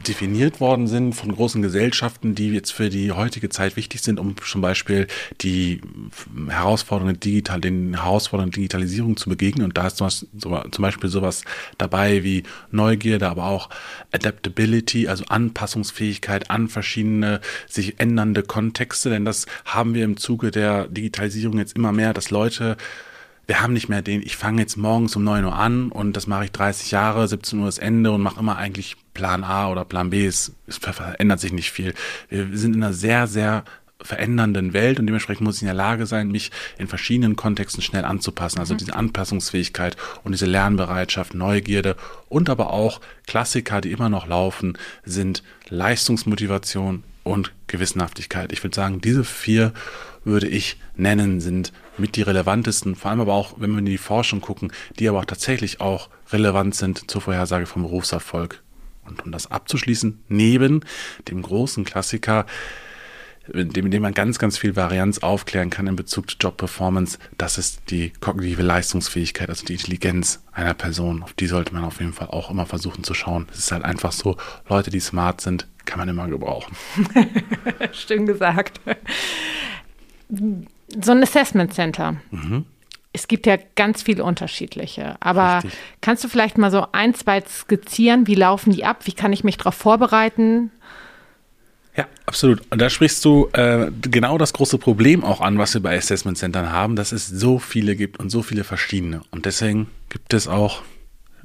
definiert 0.06 0.60
worden 0.60 0.86
sind 0.86 1.14
von 1.14 1.32
großen 1.32 1.62
Gesellschaften, 1.62 2.34
die 2.34 2.50
jetzt 2.50 2.72
für 2.72 2.90
die 2.90 3.12
heutige 3.12 3.48
Zeit 3.48 3.76
wichtig 3.76 4.02
sind, 4.02 4.20
um 4.20 4.36
zum 4.36 4.60
Beispiel 4.60 5.06
die 5.40 5.80
Herausforderungen 6.48 7.18
digital, 7.18 7.60
den 7.60 7.94
Herausforderungen 7.94 8.52
Digitalisierung 8.52 9.16
zu 9.16 9.30
begegnen. 9.30 9.64
Und 9.64 9.76
da 9.76 9.86
ist 9.86 9.96
zum 9.96 10.82
Beispiel 10.82 11.10
sowas 11.10 11.44
dabei 11.78 12.22
wie 12.24 12.44
Neugierde, 12.70 13.28
aber 13.28 13.46
auch 13.46 13.70
Adaptability, 14.12 15.08
also 15.08 15.24
Anpassungsfähigkeit 15.26 16.50
an 16.50 16.68
verschiedene 16.68 17.40
sich 17.66 17.98
ändernde 17.98 18.42
Kontexte. 18.42 19.10
Denn 19.10 19.24
das 19.24 19.46
haben 19.64 19.94
wir 19.94 20.04
im 20.04 20.16
Zuge 20.16 20.50
der 20.50 20.88
Digitalisierung 20.88 21.58
jetzt 21.58 21.76
immer 21.76 21.92
mehr, 21.92 22.12
dass 22.12 22.30
Leute 22.30 22.76
wir 23.46 23.60
haben 23.60 23.72
nicht 23.72 23.88
mehr 23.88 24.02
den, 24.02 24.22
ich 24.22 24.36
fange 24.36 24.60
jetzt 24.60 24.76
morgens 24.76 25.14
um 25.14 25.24
9 25.24 25.44
Uhr 25.44 25.54
an 25.54 25.90
und 25.90 26.16
das 26.16 26.26
mache 26.26 26.46
ich 26.46 26.52
30 26.52 26.90
Jahre, 26.90 27.28
17 27.28 27.58
Uhr 27.60 27.68
ist 27.68 27.78
Ende 27.78 28.10
und 28.10 28.22
mache 28.22 28.40
immer 28.40 28.56
eigentlich 28.56 28.96
Plan 29.14 29.44
A 29.44 29.68
oder 29.70 29.84
Plan 29.84 30.10
B. 30.10 30.26
Es, 30.26 30.52
es 30.66 30.78
verändert 30.78 31.40
sich 31.40 31.52
nicht 31.52 31.70
viel. 31.70 31.94
Wir 32.28 32.48
sind 32.52 32.74
in 32.74 32.82
einer 32.82 32.92
sehr, 32.92 33.26
sehr 33.26 33.64
verändernden 34.02 34.72
Welt 34.72 35.00
und 35.00 35.06
dementsprechend 35.06 35.44
muss 35.44 35.56
ich 35.56 35.62
in 35.62 35.66
der 35.66 35.74
Lage 35.74 36.06
sein, 36.06 36.30
mich 36.30 36.50
in 36.76 36.86
verschiedenen 36.86 37.34
Kontexten 37.36 37.82
schnell 37.82 38.04
anzupassen. 38.04 38.58
Also 38.58 38.74
mhm. 38.74 38.78
diese 38.78 38.94
Anpassungsfähigkeit 38.94 39.96
und 40.22 40.32
diese 40.32 40.46
Lernbereitschaft, 40.46 41.34
Neugierde 41.34 41.96
und 42.28 42.50
aber 42.50 42.72
auch 42.72 43.00
Klassiker, 43.26 43.80
die 43.80 43.92
immer 43.92 44.08
noch 44.08 44.26
laufen, 44.26 44.76
sind 45.04 45.42
Leistungsmotivation 45.68 47.04
und 47.24 47.52
Gewissenhaftigkeit. 47.68 48.52
Ich 48.52 48.62
würde 48.62 48.76
sagen, 48.76 49.00
diese 49.00 49.24
vier 49.24 49.72
würde 50.24 50.48
ich 50.48 50.78
nennen, 50.96 51.40
sind 51.40 51.72
mit 51.98 52.16
die 52.16 52.22
relevantesten, 52.22 52.94
vor 52.94 53.10
allem 53.10 53.20
aber 53.20 53.34
auch, 53.34 53.54
wenn 53.58 53.72
wir 53.72 53.78
in 53.78 53.86
die 53.86 53.98
Forschung 53.98 54.40
gucken, 54.40 54.72
die 54.98 55.08
aber 55.08 55.20
auch 55.20 55.24
tatsächlich 55.24 55.80
auch 55.80 56.08
relevant 56.30 56.74
sind 56.74 57.10
zur 57.10 57.20
Vorhersage 57.20 57.66
vom 57.66 57.82
Berufserfolg. 57.82 58.62
Und 59.04 59.24
um 59.24 59.30
das 59.30 59.50
abzuschließen, 59.50 60.24
neben 60.28 60.84
dem 61.28 61.42
großen 61.42 61.84
Klassiker 61.84 62.44
indem, 63.52 63.86
indem 63.86 64.02
man 64.02 64.14
ganz, 64.14 64.38
ganz 64.38 64.58
viel 64.58 64.76
Varianz 64.76 65.18
aufklären 65.18 65.70
kann 65.70 65.86
in 65.86 65.96
Bezug 65.96 66.30
zu 66.30 66.36
Job-Performance. 66.38 67.18
Das 67.38 67.58
ist 67.58 67.90
die 67.90 68.10
kognitive 68.10 68.62
Leistungsfähigkeit, 68.62 69.48
also 69.48 69.64
die 69.64 69.74
Intelligenz 69.74 70.42
einer 70.52 70.74
Person. 70.74 71.22
Auf 71.22 71.32
die 71.32 71.46
sollte 71.46 71.74
man 71.74 71.84
auf 71.84 72.00
jeden 72.00 72.12
Fall 72.12 72.28
auch 72.28 72.50
immer 72.50 72.66
versuchen 72.66 73.04
zu 73.04 73.14
schauen. 73.14 73.46
Es 73.52 73.58
ist 73.58 73.72
halt 73.72 73.84
einfach 73.84 74.12
so, 74.12 74.36
Leute, 74.68 74.90
die 74.90 75.00
smart 75.00 75.40
sind, 75.40 75.66
kann 75.84 75.98
man 75.98 76.08
immer 76.08 76.26
gebrauchen. 76.28 76.76
Schön 77.92 78.26
gesagt. 78.26 78.80
So 80.28 81.12
ein 81.12 81.22
Assessment 81.22 81.74
Center. 81.74 82.16
Mhm. 82.30 82.64
Es 83.12 83.28
gibt 83.28 83.46
ja 83.46 83.56
ganz 83.76 84.02
viele 84.02 84.24
unterschiedliche. 84.24 85.16
Aber 85.20 85.62
Richtig. 85.64 85.80
kannst 86.02 86.22
du 86.22 86.28
vielleicht 86.28 86.58
mal 86.58 86.70
so 86.70 86.86
ein, 86.92 87.14
zwei 87.14 87.40
skizzieren? 87.40 88.26
Wie 88.26 88.34
laufen 88.34 88.72
die 88.72 88.84
ab? 88.84 89.06
Wie 89.06 89.12
kann 89.12 89.32
ich 89.32 89.42
mich 89.42 89.56
darauf 89.56 89.74
vorbereiten? 89.74 90.70
Ja, 91.96 92.06
absolut. 92.26 92.60
Und 92.70 92.80
da 92.80 92.90
sprichst 92.90 93.24
du 93.24 93.48
äh, 93.54 93.90
genau 94.02 94.36
das 94.36 94.52
große 94.52 94.76
Problem 94.76 95.24
auch 95.24 95.40
an, 95.40 95.56
was 95.56 95.72
wir 95.72 95.82
bei 95.82 95.96
Assessment 95.96 96.36
Centern 96.36 96.70
haben, 96.70 96.94
dass 96.94 97.12
es 97.12 97.26
so 97.26 97.58
viele 97.58 97.96
gibt 97.96 98.20
und 98.20 98.28
so 98.28 98.42
viele 98.42 98.64
verschiedene. 98.64 99.22
Und 99.30 99.46
deswegen 99.46 99.88
gibt 100.10 100.34
es 100.34 100.46
auch, 100.46 100.82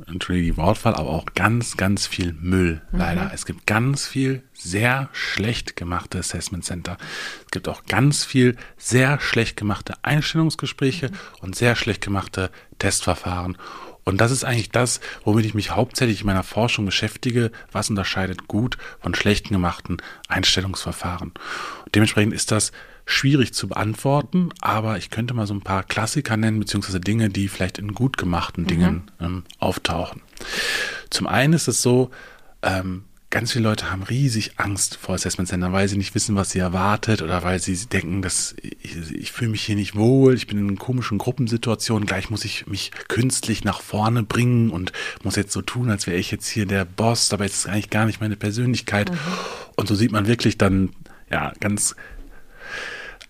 entschuldige 0.07 0.53
die 0.53 0.57
Wortwahl, 0.57 0.95
aber 0.95 1.09
auch 1.09 1.25
ganz, 1.35 1.77
ganz 1.77 2.07
viel 2.07 2.33
Müll, 2.33 2.81
leider. 2.91 3.31
Es 3.33 3.45
gibt 3.45 3.67
ganz 3.67 4.07
viel 4.07 4.43
sehr 4.53 5.09
schlecht 5.13 5.75
gemachte 5.75 6.19
Assessment 6.19 6.65
Center. 6.65 6.97
Es 7.45 7.51
gibt 7.51 7.67
auch 7.67 7.85
ganz 7.85 8.23
viel 8.23 8.55
sehr 8.77 9.19
schlecht 9.19 9.57
gemachte 9.57 9.95
Einstellungsgespräche 10.03 11.11
und 11.41 11.55
sehr 11.55 11.75
schlecht 11.75 12.01
gemachte 12.01 12.51
Testverfahren. 12.79 13.57
Und 14.03 14.19
das 14.19 14.31
ist 14.31 14.43
eigentlich 14.43 14.71
das, 14.71 14.99
womit 15.23 15.45
ich 15.45 15.53
mich 15.53 15.71
hauptsächlich 15.71 16.21
in 16.21 16.25
meiner 16.25 16.43
Forschung 16.43 16.85
beschäftige. 16.85 17.51
Was 17.71 17.89
unterscheidet 17.89 18.47
gut 18.47 18.77
von 18.99 19.13
schlecht 19.13 19.49
gemachten 19.49 19.97
Einstellungsverfahren? 20.27 21.33
Und 21.85 21.95
dementsprechend 21.95 22.33
ist 22.33 22.51
das 22.51 22.71
schwierig 23.05 23.53
zu 23.53 23.67
beantworten, 23.67 24.49
aber 24.61 24.97
ich 24.97 25.09
könnte 25.09 25.33
mal 25.33 25.47
so 25.47 25.53
ein 25.53 25.61
paar 25.61 25.83
Klassiker 25.83 26.37
nennen, 26.37 26.59
beziehungsweise 26.59 26.99
Dinge, 26.99 27.29
die 27.29 27.47
vielleicht 27.47 27.77
in 27.77 27.93
gut 27.93 28.17
gemachten 28.17 28.67
Dingen 28.67 29.11
ähm, 29.19 29.43
auftauchen. 29.59 30.21
Zum 31.09 31.27
einen 31.27 31.53
ist 31.53 31.67
es 31.67 31.81
so, 31.81 32.11
ähm, 32.61 33.03
ganz 33.31 33.53
viele 33.53 33.63
Leute 33.63 33.89
haben 33.89 34.03
riesig 34.03 34.51
Angst 34.57 34.97
vor 34.97 35.15
Assessment 35.15 35.47
Centern, 35.47 35.71
weil 35.71 35.87
sie 35.87 35.97
nicht 35.97 36.13
wissen, 36.13 36.35
was 36.35 36.51
sie 36.51 36.59
erwartet 36.59 37.21
oder 37.21 37.43
weil 37.43 37.59
sie 37.59 37.75
denken, 37.87 38.21
dass 38.21 38.55
ich, 38.61 39.11
ich 39.13 39.31
fühle 39.31 39.51
mich 39.51 39.63
hier 39.63 39.75
nicht 39.75 39.95
wohl, 39.95 40.35
ich 40.35 40.47
bin 40.47 40.57
in 40.57 40.77
komischen 40.77 41.17
Gruppensituationen, 41.17 42.05
gleich 42.05 42.29
muss 42.29 42.45
ich 42.45 42.67
mich 42.67 42.91
künstlich 43.07 43.63
nach 43.63 43.81
vorne 43.81 44.23
bringen 44.23 44.69
und 44.69 44.91
muss 45.23 45.37
jetzt 45.37 45.53
so 45.53 45.61
tun, 45.61 45.89
als 45.89 46.07
wäre 46.07 46.17
ich 46.17 46.29
jetzt 46.29 46.49
hier 46.49 46.65
der 46.65 46.85
Boss, 46.85 47.29
dabei 47.29 47.45
ist 47.45 47.55
es 47.55 47.65
eigentlich 47.65 47.89
gar 47.89 48.05
nicht 48.05 48.21
meine 48.21 48.35
Persönlichkeit. 48.35 49.09
Und 49.77 49.87
so 49.87 49.95
sieht 49.95 50.11
man 50.11 50.27
wirklich 50.27 50.57
dann 50.57 50.89
ja 51.31 51.53
ganz 51.61 51.95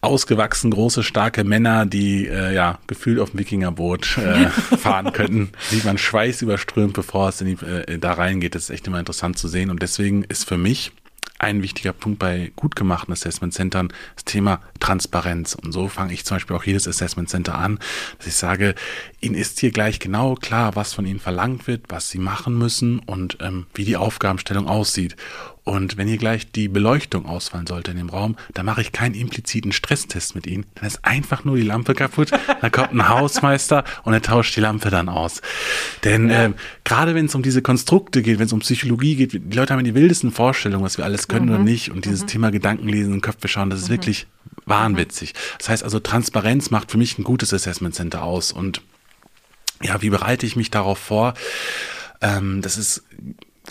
ausgewachsen, 0.01 0.71
große, 0.71 1.03
starke 1.03 1.43
Männer, 1.43 1.85
die 1.85 2.27
äh, 2.27 2.53
ja 2.53 2.79
gefühlt 2.87 3.19
auf 3.19 3.31
dem 3.31 3.39
Wikingerboot 3.39 4.17
äh, 4.17 4.47
fahren 4.77 5.13
könnten. 5.13 5.51
Sieht 5.69 5.85
man 5.85 5.97
Schweiß 5.97 6.41
überströmt, 6.41 6.93
bevor 6.93 7.29
es 7.29 7.41
in 7.41 7.55
die, 7.55 7.65
äh, 7.65 7.99
da 7.99 8.13
reingeht. 8.13 8.55
Das 8.55 8.63
ist 8.63 8.69
echt 8.71 8.87
immer 8.87 8.99
interessant 8.99 9.37
zu 9.37 9.47
sehen. 9.47 9.69
Und 9.69 9.81
deswegen 9.83 10.23
ist 10.23 10.47
für 10.47 10.57
mich 10.57 10.91
ein 11.41 11.63
wichtiger 11.63 11.91
Punkt 11.91 12.19
bei 12.19 12.51
gut 12.55 12.75
gemachten 12.75 13.11
Assessment 13.11 13.53
Centern 13.53 13.91
das 14.15 14.25
Thema 14.25 14.61
Transparenz. 14.79 15.55
Und 15.55 15.71
so 15.71 15.87
fange 15.87 16.13
ich 16.13 16.23
zum 16.23 16.35
Beispiel 16.35 16.55
auch 16.55 16.63
jedes 16.63 16.87
Assessment 16.87 17.29
Center 17.29 17.55
an, 17.55 17.79
dass 18.17 18.27
ich 18.27 18.35
sage, 18.35 18.75
Ihnen 19.21 19.35
ist 19.35 19.59
hier 19.59 19.71
gleich 19.71 19.99
genau 19.99 20.35
klar, 20.35 20.75
was 20.75 20.93
von 20.93 21.05
Ihnen 21.05 21.19
verlangt 21.19 21.67
wird, 21.67 21.85
was 21.89 22.09
Sie 22.09 22.19
machen 22.19 22.57
müssen 22.57 22.99
und 22.99 23.39
ähm, 23.41 23.65
wie 23.73 23.85
die 23.85 23.97
Aufgabenstellung 23.97 24.67
aussieht. 24.67 25.15
Und 25.63 25.95
wenn 25.97 26.07
hier 26.07 26.17
gleich 26.17 26.51
die 26.51 26.67
Beleuchtung 26.67 27.27
ausfallen 27.27 27.67
sollte 27.67 27.91
in 27.91 27.97
dem 27.97 28.09
Raum, 28.09 28.35
dann 28.53 28.65
mache 28.65 28.81
ich 28.81 28.91
keinen 28.91 29.13
impliziten 29.13 29.71
Stresstest 29.71 30.33
mit 30.33 30.47
Ihnen. 30.47 30.65
Dann 30.75 30.85
ist 30.85 31.05
einfach 31.05 31.43
nur 31.43 31.55
die 31.55 31.61
Lampe 31.61 31.93
kaputt. 31.93 32.31
Dann 32.61 32.71
kommt 32.71 32.93
ein 32.93 33.07
Hausmeister 33.07 33.83
und 34.03 34.13
er 34.13 34.23
tauscht 34.23 34.55
die 34.55 34.59
Lampe 34.59 34.89
dann 34.89 35.07
aus. 35.07 35.41
Denn 36.03 36.31
ähm, 36.31 36.55
gerade 36.83 37.13
wenn 37.13 37.27
es 37.27 37.35
um 37.35 37.43
diese 37.43 37.61
Konstrukte 37.61 38.23
geht, 38.23 38.39
wenn 38.39 38.47
es 38.47 38.53
um 38.53 38.59
Psychologie 38.61 39.15
geht, 39.15 39.33
die 39.33 39.55
Leute 39.55 39.73
haben 39.73 39.83
die 39.83 39.93
wildesten 39.93 40.31
Vorstellungen, 40.31 40.83
was 40.83 40.97
wir 40.97 41.05
alles 41.05 41.27
können 41.27 41.49
oder 41.49 41.59
nicht. 41.59 41.91
Und 41.91 42.05
dieses 42.05 42.25
Thema 42.25 42.49
Gedankenlesen 42.49 43.13
und 43.13 43.21
Köpfe 43.21 43.47
schauen, 43.47 43.69
das 43.69 43.81
ist 43.81 43.89
wirklich 43.89 44.25
wahnwitzig. 44.65 45.35
Das 45.59 45.69
heißt 45.69 45.83
also, 45.83 45.99
Transparenz 45.99 46.71
macht 46.71 46.89
für 46.89 46.97
mich 46.97 47.19
ein 47.19 47.23
gutes 47.23 47.53
Assessment 47.53 47.93
Center 47.93 48.23
aus. 48.23 48.51
Und 48.51 48.81
ja, 49.83 50.01
wie 50.01 50.09
bereite 50.09 50.47
ich 50.47 50.55
mich 50.55 50.71
darauf 50.71 50.97
vor? 50.97 51.35
Ähm, 52.21 52.61
das 52.63 52.77
ist 52.77 53.03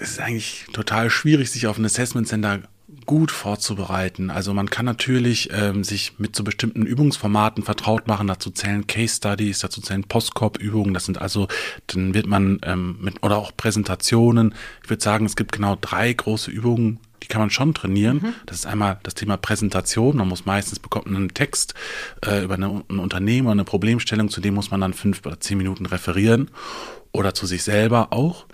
es 0.00 0.12
ist 0.12 0.20
eigentlich 0.20 0.66
total 0.72 1.10
schwierig, 1.10 1.50
sich 1.50 1.66
auf 1.66 1.78
ein 1.78 1.84
Assessment 1.84 2.26
Center 2.26 2.60
gut 3.06 3.30
vorzubereiten. 3.30 4.30
Also 4.30 4.52
man 4.54 4.70
kann 4.70 4.84
natürlich 4.84 5.50
ähm, 5.52 5.84
sich 5.84 6.18
mit 6.18 6.34
so 6.34 6.44
bestimmten 6.44 6.86
Übungsformaten 6.86 7.62
vertraut 7.62 8.06
machen. 8.08 8.26
Dazu 8.26 8.50
zählen 8.50 8.86
Case 8.86 9.16
Studies, 9.16 9.60
dazu 9.60 9.80
zählen 9.80 10.04
Postcorp-Übungen. 10.04 10.94
Das 10.94 11.04
sind 11.04 11.20
also, 11.20 11.48
dann 11.86 12.14
wird 12.14 12.26
man 12.26 12.60
ähm, 12.62 12.98
mit 13.00 13.22
oder 13.22 13.36
auch 13.36 13.56
Präsentationen. 13.56 14.54
Ich 14.82 14.90
würde 14.90 15.02
sagen, 15.02 15.26
es 15.26 15.36
gibt 15.36 15.52
genau 15.52 15.76
drei 15.80 16.12
große 16.12 16.50
Übungen, 16.50 16.98
die 17.22 17.28
kann 17.28 17.40
man 17.40 17.50
schon 17.50 17.74
trainieren. 17.74 18.34
Das 18.46 18.58
ist 18.58 18.66
einmal 18.66 18.98
das 19.02 19.14
Thema 19.14 19.36
Präsentation. 19.36 20.16
Man 20.16 20.28
muss 20.28 20.46
meistens 20.46 20.78
bekommt 20.78 21.06
einen 21.06 21.34
Text 21.34 21.74
äh, 22.24 22.42
über 22.42 22.54
eine, 22.54 22.82
ein 22.88 22.98
Unternehmen 22.98 23.46
oder 23.46 23.52
eine 23.52 23.64
Problemstellung, 23.64 24.30
zu 24.30 24.40
dem 24.40 24.54
muss 24.54 24.70
man 24.70 24.80
dann 24.80 24.94
fünf 24.94 25.24
oder 25.26 25.38
zehn 25.38 25.58
Minuten 25.58 25.86
referieren 25.86 26.50
oder 27.12 27.34
zu 27.34 27.46
sich 27.46 27.62
selber 27.62 28.12
auch. 28.12 28.46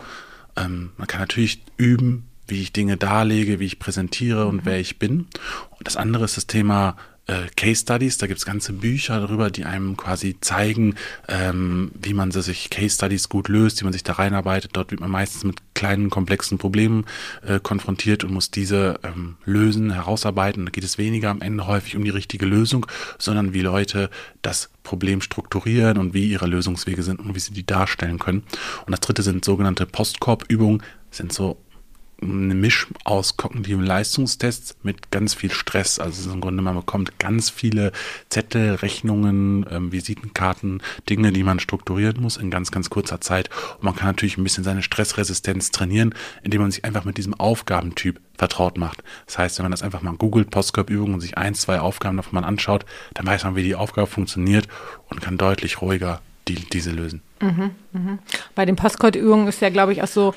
Ähm, 0.57 0.91
man 0.97 1.07
kann 1.07 1.21
natürlich 1.21 1.63
üben, 1.77 2.29
wie 2.49 2.63
ich 2.63 2.73
Dinge 2.73 2.97
darlege, 2.97 3.59
wie 3.61 3.67
ich 3.67 3.79
präsentiere 3.79 4.47
und 4.47 4.65
wer 4.65 4.79
ich 4.79 4.99
bin. 4.99 5.27
Und 5.71 5.87
das 5.87 5.97
andere 5.97 6.25
ist 6.25 6.37
das 6.37 6.47
Thema 6.47 6.97
äh, 7.27 7.47
Case 7.57 7.83
Studies. 7.83 8.19
Da 8.19 8.27
gibt 8.27 8.39
es 8.39 8.47
ganze 8.47 8.73
Bücher 8.73 9.21
darüber, 9.21 9.51
die 9.51 9.65
einem 9.65 9.97
quasi 9.97 10.37
zeigen, 10.41 10.95
ähm, 11.29 11.91
wie 12.01 12.15
man 12.15 12.31
sich 12.31 12.71
Case 12.71 12.95
Studies 12.95 13.29
gut 13.29 13.49
löst, 13.49 13.81
wie 13.81 13.85
man 13.85 13.93
sich 13.93 14.05
da 14.05 14.15
reinarbeitet. 14.15 14.73
Dort 14.75 14.91
wird 14.91 15.01
man 15.01 15.11
meistens 15.11 15.45
mit 15.45 15.57
kleinen, 15.75 16.11
komplexen 16.11 16.59
Problemen 16.59 17.05
äh, 17.47 17.61
konfrontiert 17.61 18.25
und 18.25 18.33
muss 18.33 18.51
diese 18.51 18.99
ähm, 19.03 19.37
lösen, 19.45 19.93
herausarbeiten. 19.93 20.67
Da 20.67 20.71
geht 20.71 20.85
es 20.85 20.99
weniger 20.99 21.31
am 21.31 21.43
Ende 21.43 21.67
häufig 21.67 21.97
um 21.97 22.05
die 22.05 22.11
richtige 22.11 22.47
Lösung, 22.47 22.87
sondern 23.19 23.53
wie 23.53 23.63
Leute 23.63 24.11
das 24.43 24.71
Problem 24.83 25.21
strukturieren 25.21 25.99
und 25.99 26.15
wie 26.15 26.31
ihre 26.31 26.47
Lösungswege 26.47 27.03
sind 27.03 27.21
und 27.21 27.35
wie 27.35 27.41
sie 27.41 27.53
die 27.53 27.67
darstellen 27.67 28.19
können. 28.19 28.45
Und 28.87 28.93
das 28.93 29.01
dritte 29.01 29.23
sind 29.23 29.45
sogenannte 29.45 29.85
Postkorb-Übungen, 29.85 30.83
sind 31.11 31.33
so 31.33 31.59
eine 32.23 32.55
Misch 32.55 32.87
aus 33.05 33.37
kognitiven 33.37 33.85
Leistungstests 33.85 34.77
mit 34.83 35.11
ganz 35.11 35.35
viel 35.35 35.51
Stress. 35.51 35.99
Also 35.99 36.31
im 36.33 36.41
Grunde, 36.41 36.63
man 36.63 36.75
bekommt 36.75 37.19
ganz 37.19 37.51
viele 37.51 37.93
Zettel, 38.31 38.75
Rechnungen, 38.77 39.67
ähm, 39.71 39.93
Visitenkarten, 39.93 40.83
Dinge, 41.11 41.33
die 41.33 41.43
man 41.43 41.61
strukturieren 41.61 42.21
muss 42.21 42.39
in 42.39 42.51
ganz, 42.51 42.71
ganz 42.71 42.89
kurzer 42.89 43.21
Zeit. 43.21 43.51
Und 43.77 43.85
man 43.85 43.95
kann 43.95 44.09
natürlich 44.09 44.39
ein 44.39 44.45
bisschen 44.45 44.65
seine 44.65 44.83
Stressresistenz 44.83 45.71
trainieren, 45.71 46.15
indem 46.43 46.63
man 46.63 46.71
sich 46.71 46.85
einfach 46.85 47.05
mit 47.05 47.19
diesem 47.19 47.35
Aufgabentyp 47.35 48.19
vertraut 48.39 48.79
macht. 48.79 49.03
Das 49.27 49.39
heißt, 49.39 49.59
wenn 49.59 49.65
man 49.65 49.73
das 49.73 49.83
einfach 49.83 50.03
mal 50.03 50.15
googelt, 50.15 50.51
Postkorb-Übungen 50.51 51.15
und 51.15 51.21
sich 51.21 51.37
ein, 51.37 51.55
zwei 51.55 51.81
Aufgaben 51.81 52.17
davon 52.17 52.41
mal 52.41 52.47
anschaut, 52.47 52.87
dann 53.15 53.27
weiß 53.27 53.45
man, 53.45 53.57
wie 53.57 53.63
die 53.63 53.75
Aufgabe 53.75 54.07
funktioniert 54.07 54.69
und 55.09 55.21
kann 55.21 55.37
deutlich 55.39 55.83
ruhiger 55.83 56.21
die, 56.49 56.55
diese 56.55 56.93
lösen. 56.93 57.23
Bei 58.55 58.65
den 58.65 58.77
Postcode-Übungen 58.77 59.49
ist 59.49 59.61
ja, 59.61 59.69
glaube 59.69 59.93
ich, 59.93 60.03
auch 60.03 60.07
so, 60.07 60.35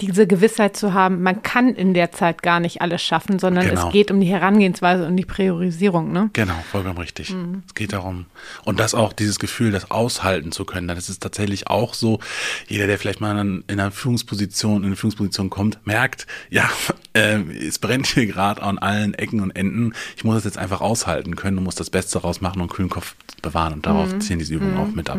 diese 0.00 0.26
Gewissheit 0.26 0.76
zu 0.76 0.94
haben, 0.94 1.22
man 1.22 1.42
kann 1.42 1.74
in 1.74 1.94
der 1.94 2.12
Zeit 2.12 2.42
gar 2.42 2.60
nicht 2.60 2.80
alles 2.80 3.02
schaffen, 3.02 3.38
sondern 3.38 3.66
Genau. 3.66 3.86
es 3.86 3.92
geht 3.92 4.10
um 4.10 4.20
die 4.20 4.26
Herangehensweise 4.26 5.06
und 5.06 5.16
die 5.16 5.24
Priorisierung. 5.24 6.12
Ne? 6.12 6.30
Genau, 6.32 6.54
vollkommen 6.70 6.98
richtig. 6.98 7.34
Es 7.66 7.74
geht 7.74 7.92
darum. 7.92 8.26
Und 8.64 8.80
das 8.80 8.94
auch, 8.94 9.12
dieses 9.12 9.38
Gefühl, 9.38 9.70
das 9.70 9.90
aushalten 9.90 10.52
zu 10.52 10.64
können. 10.64 10.88
Das 10.88 11.08
ist 11.08 11.22
tatsächlich 11.22 11.68
auch 11.68 11.94
so, 11.94 12.20
jeder, 12.68 12.86
der 12.86 12.98
vielleicht 12.98 13.20
mal 13.20 13.38
in 13.38 13.64
einer 13.68 13.90
Führungsposition, 13.90 14.78
in 14.78 14.86
eine 14.86 14.96
Führungsposition 14.96 15.50
kommt, 15.50 15.78
merkt, 15.86 16.26
ja, 16.48 16.68
äh, 17.12 17.40
es 17.40 17.78
brennt 17.78 18.06
hier 18.06 18.26
gerade 18.26 18.62
an 18.62 18.78
allen 18.78 19.14
Ecken 19.14 19.40
und 19.40 19.50
Enden. 19.50 19.92
Ich 20.16 20.24
muss 20.24 20.36
das 20.36 20.44
jetzt 20.44 20.58
einfach 20.58 20.80
aushalten 20.80 21.36
können 21.36 21.58
und 21.58 21.64
muss 21.64 21.74
das 21.74 21.90
Beste 21.90 22.18
rausmachen 22.18 22.62
und 22.62 22.70
kühlen 22.70 22.90
Kopf 22.90 23.14
bewahren. 23.42 23.74
Und 23.74 23.86
darauf 23.86 24.18
ziehen 24.20 24.38
diese 24.38 24.54
Übungen 24.54 24.76
auch 24.76 24.94
mit 24.94 25.10
ab. 25.10 25.18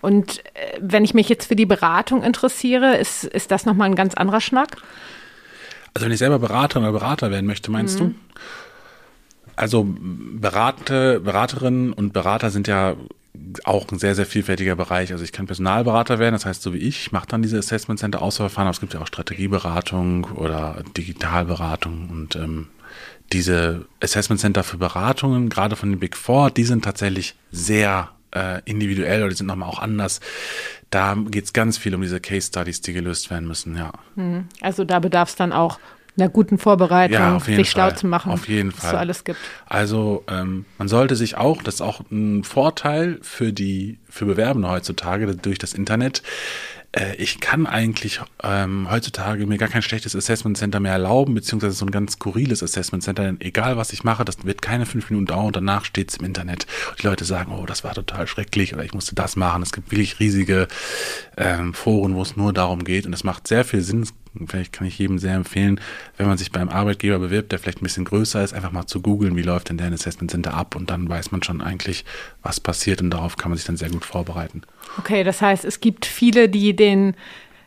Und 0.00 0.38
äh, 0.54 0.78
wenn 0.80 1.04
ich 1.04 1.14
mich 1.14 1.28
jetzt 1.28 1.46
für 1.46 1.56
die 1.56 1.66
Beratung 1.66 2.22
interessiere, 2.22 2.96
ist, 2.96 3.24
ist 3.24 3.50
das 3.50 3.55
nochmal 3.64 3.88
ein 3.88 3.94
ganz 3.94 4.14
anderer 4.14 4.40
Schnack? 4.40 4.76
Also 5.94 6.04
wenn 6.04 6.12
ich 6.12 6.18
selber 6.18 6.38
Beraterin 6.38 6.82
oder 6.82 6.92
Berater 6.92 7.30
werden 7.30 7.46
möchte, 7.46 7.70
meinst 7.70 7.98
du? 8.00 8.14
Also 9.56 9.86
Berate, 9.88 11.20
Beraterinnen 11.20 11.94
und 11.94 12.12
Berater 12.12 12.50
sind 12.50 12.68
ja 12.68 12.96
auch 13.64 13.90
ein 13.90 13.98
sehr, 13.98 14.14
sehr 14.14 14.26
vielfältiger 14.26 14.76
Bereich. 14.76 15.12
Also 15.12 15.24
ich 15.24 15.32
kann 15.32 15.46
Personalberater 15.46 16.18
werden, 16.18 16.34
das 16.34 16.44
heißt 16.44 16.62
so 16.62 16.74
wie 16.74 16.78
ich, 16.78 17.06
ich 17.06 17.12
mache 17.12 17.26
dann 17.28 17.42
diese 17.42 17.58
Assessment 17.58 17.98
Center 17.98 18.20
Auswahlverfahren, 18.20 18.66
aber 18.66 18.74
es 18.74 18.80
gibt 18.80 18.94
ja 18.94 19.00
auch 19.00 19.06
Strategieberatung 19.06 20.24
oder 20.34 20.82
Digitalberatung 20.96 22.10
und 22.10 22.36
ähm, 22.36 22.68
diese 23.32 23.86
Assessment 24.02 24.40
Center 24.40 24.62
für 24.62 24.76
Beratungen, 24.76 25.48
gerade 25.48 25.76
von 25.76 25.90
den 25.90 25.98
Big 25.98 26.16
Four, 26.16 26.50
die 26.50 26.64
sind 26.64 26.84
tatsächlich 26.84 27.34
sehr 27.50 28.10
äh, 28.34 28.60
individuell 28.64 29.22
oder 29.22 29.30
die 29.30 29.36
sind 29.36 29.46
nochmal 29.46 29.68
auch 29.68 29.80
anders. 29.80 30.20
Da 30.90 31.14
geht 31.28 31.44
es 31.44 31.52
ganz 31.52 31.78
viel 31.78 31.94
um 31.94 32.02
diese 32.02 32.20
Case 32.20 32.46
Studies, 32.48 32.80
die 32.80 32.92
gelöst 32.92 33.30
werden 33.30 33.48
müssen, 33.48 33.76
ja. 33.76 33.92
Also 34.60 34.84
da 34.84 34.98
bedarf 35.00 35.30
es 35.30 35.36
dann 35.36 35.52
auch 35.52 35.78
einer 36.18 36.28
guten 36.30 36.56
Vorbereitung, 36.58 37.14
Ja, 37.18 37.38
sich 37.40 37.68
schlau 37.70 37.88
Fall. 37.88 37.96
zu 37.98 38.06
machen, 38.06 38.32
Auf 38.32 38.48
jeden 38.48 38.72
was 38.72 38.80
Fall. 38.80 38.90
so 38.92 38.96
alles 38.96 39.24
gibt. 39.24 39.38
Also 39.66 40.24
ähm, 40.28 40.64
man 40.78 40.88
sollte 40.88 41.14
sich 41.16 41.36
auch, 41.36 41.62
das 41.62 41.74
ist 41.76 41.80
auch 41.82 42.00
ein 42.10 42.42
Vorteil 42.42 43.18
für 43.20 43.52
die 43.52 43.98
für 44.08 44.24
Bewerbende 44.24 44.68
heutzutage 44.70 45.26
durch 45.36 45.58
das 45.58 45.74
Internet. 45.74 46.22
Äh, 46.96 47.16
ich 47.16 47.40
kann 47.40 47.66
eigentlich 47.66 48.20
ähm, 48.42 48.88
heutzutage 48.90 49.46
mir 49.46 49.58
gar 49.58 49.68
kein 49.68 49.82
schlechtes 49.82 50.16
Assessment 50.16 50.56
Center 50.56 50.80
mehr 50.80 50.92
erlauben, 50.92 51.34
beziehungsweise 51.34 51.74
so 51.74 51.86
ein 51.86 51.90
ganz 51.90 52.12
skurriles 52.12 52.62
Assessment 52.62 53.04
Center. 53.04 53.24
Denn 53.24 53.40
egal 53.40 53.76
was 53.76 53.92
ich 53.92 54.02
mache, 54.02 54.24
das 54.24 54.44
wird 54.44 54.62
keine 54.62 54.86
fünf 54.86 55.10
Minuten 55.10 55.26
dauern 55.26 55.46
und 55.46 55.56
danach 55.56 55.84
steht 55.84 56.10
es 56.10 56.16
im 56.16 56.24
Internet. 56.24 56.66
Und 56.90 57.02
die 57.02 57.06
Leute 57.06 57.24
sagen, 57.24 57.52
oh, 57.52 57.66
das 57.66 57.84
war 57.84 57.94
total 57.94 58.26
schrecklich 58.26 58.74
oder 58.74 58.84
ich 58.84 58.94
musste 58.94 59.14
das 59.14 59.36
machen. 59.36 59.62
Es 59.62 59.72
gibt 59.72 59.90
wirklich 59.90 60.18
riesige 60.18 60.68
ähm, 61.36 61.74
Foren, 61.74 62.14
wo 62.14 62.22
es 62.22 62.36
nur 62.36 62.52
darum 62.52 62.84
geht 62.84 63.06
und 63.06 63.12
es 63.12 63.24
macht 63.24 63.46
sehr 63.46 63.64
viel 63.64 63.82
Sinn. 63.82 64.06
Vielleicht 64.46 64.72
kann 64.72 64.86
ich 64.86 64.98
jedem 64.98 65.18
sehr 65.18 65.34
empfehlen, 65.34 65.80
wenn 66.16 66.26
man 66.26 66.36
sich 66.38 66.52
beim 66.52 66.68
Arbeitgeber 66.68 67.18
bewirbt, 67.18 67.52
der 67.52 67.58
vielleicht 67.58 67.80
ein 67.80 67.84
bisschen 67.84 68.04
größer 68.04 68.42
ist, 68.42 68.52
einfach 68.52 68.72
mal 68.72 68.86
zu 68.86 69.00
googeln, 69.00 69.36
wie 69.36 69.42
läuft 69.42 69.68
denn 69.68 69.78
der 69.78 69.90
Assessment 69.92 70.30
Center 70.30 70.54
ab 70.54 70.76
und 70.76 70.90
dann 70.90 71.08
weiß 71.08 71.30
man 71.32 71.42
schon 71.42 71.60
eigentlich, 71.60 72.04
was 72.42 72.60
passiert 72.60 73.00
und 73.00 73.10
darauf 73.10 73.36
kann 73.36 73.50
man 73.50 73.56
sich 73.56 73.66
dann 73.66 73.76
sehr 73.76 73.90
gut 73.90 74.04
vorbereiten. 74.04 74.62
Okay, 74.98 75.24
das 75.24 75.40
heißt, 75.42 75.64
es 75.64 75.80
gibt 75.80 76.06
viele, 76.06 76.48
die 76.48 76.74
den, 76.76 77.14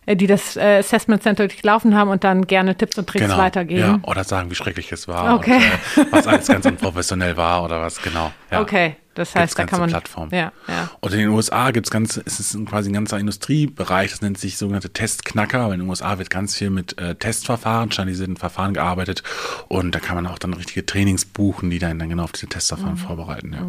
äh, 0.06 0.16
die 0.16 0.28
das 0.28 0.56
äh, 0.58 0.78
Assessment 0.80 1.24
Center 1.24 1.48
durchlaufen 1.48 1.96
haben 1.96 2.10
und 2.10 2.24
dann 2.24 2.48
gerne 2.48 2.76
Tipps 2.76 2.98
und 2.98 3.08
Tricks 3.08 3.30
weitergeben. 3.30 3.82
Genau. 3.82 3.94
Ja, 3.94 4.00
oder 4.12 4.24
sagen, 4.24 4.50
wie 4.52 4.56
schrecklich 4.56 4.92
es 4.92 5.08
war 5.08 5.36
Okay. 5.36 5.60
und 5.98 6.04
äh, 6.08 6.12
was 6.12 6.28
alles 6.28 6.48
ganz 6.48 6.66
unprofessionell 6.66 7.36
war 7.38 7.64
oder 7.64 7.82
was, 7.82 8.02
genau. 8.02 8.32
Ja. 8.52 8.62
Okay, 8.62 8.96
das 9.20 9.36
heißt, 9.36 9.54
da 9.58 9.64
kann 9.64 9.68
ganze 9.68 9.80
man. 9.82 9.90
Plattformen. 9.90 10.32
Ja, 10.34 10.52
ja. 10.68 10.90
Und 11.00 11.14
in 11.14 11.20
den 11.20 11.30
USA 11.30 11.72
gibt 11.72 11.88
es 11.88 11.92
ganz, 11.92 12.20
es 12.26 12.40
ist 12.40 12.66
quasi 12.66 12.90
ein 12.90 12.94
ganzer 12.94 13.20
Industriebereich, 13.20 14.10
das 14.12 14.22
nennt 14.22 14.38
sich 14.38 14.58
sogenannte 14.58 14.90
Testknacker, 14.92 15.68
weil 15.68 15.74
in 15.76 15.82
den 15.82 15.90
USA 15.90 16.18
wird 16.18 16.30
ganz 16.30 16.56
viel 16.56 16.70
mit 16.70 16.98
äh, 17.00 17.16
Testverfahren, 17.16 17.92
standardisierten 17.92 18.38
Verfahren 18.38 18.74
gearbeitet 18.74 19.24
und 19.68 19.94
da 19.94 20.00
kann 20.00 20.16
man 20.16 20.26
auch 20.28 20.40
dann 20.40 20.54
richtige 20.54 20.86
Trainings 20.86 21.26
buchen, 21.26 21.70
die 21.70 21.80
dann, 21.80 22.00
dann 22.00 22.10
genau 22.10 22.24
auf 22.24 22.32
diese 22.32 22.48
Testverfahren 22.48 22.94
Mhm. 22.94 22.98
vorbereiten. 22.98 23.54
Ja. 23.54 23.68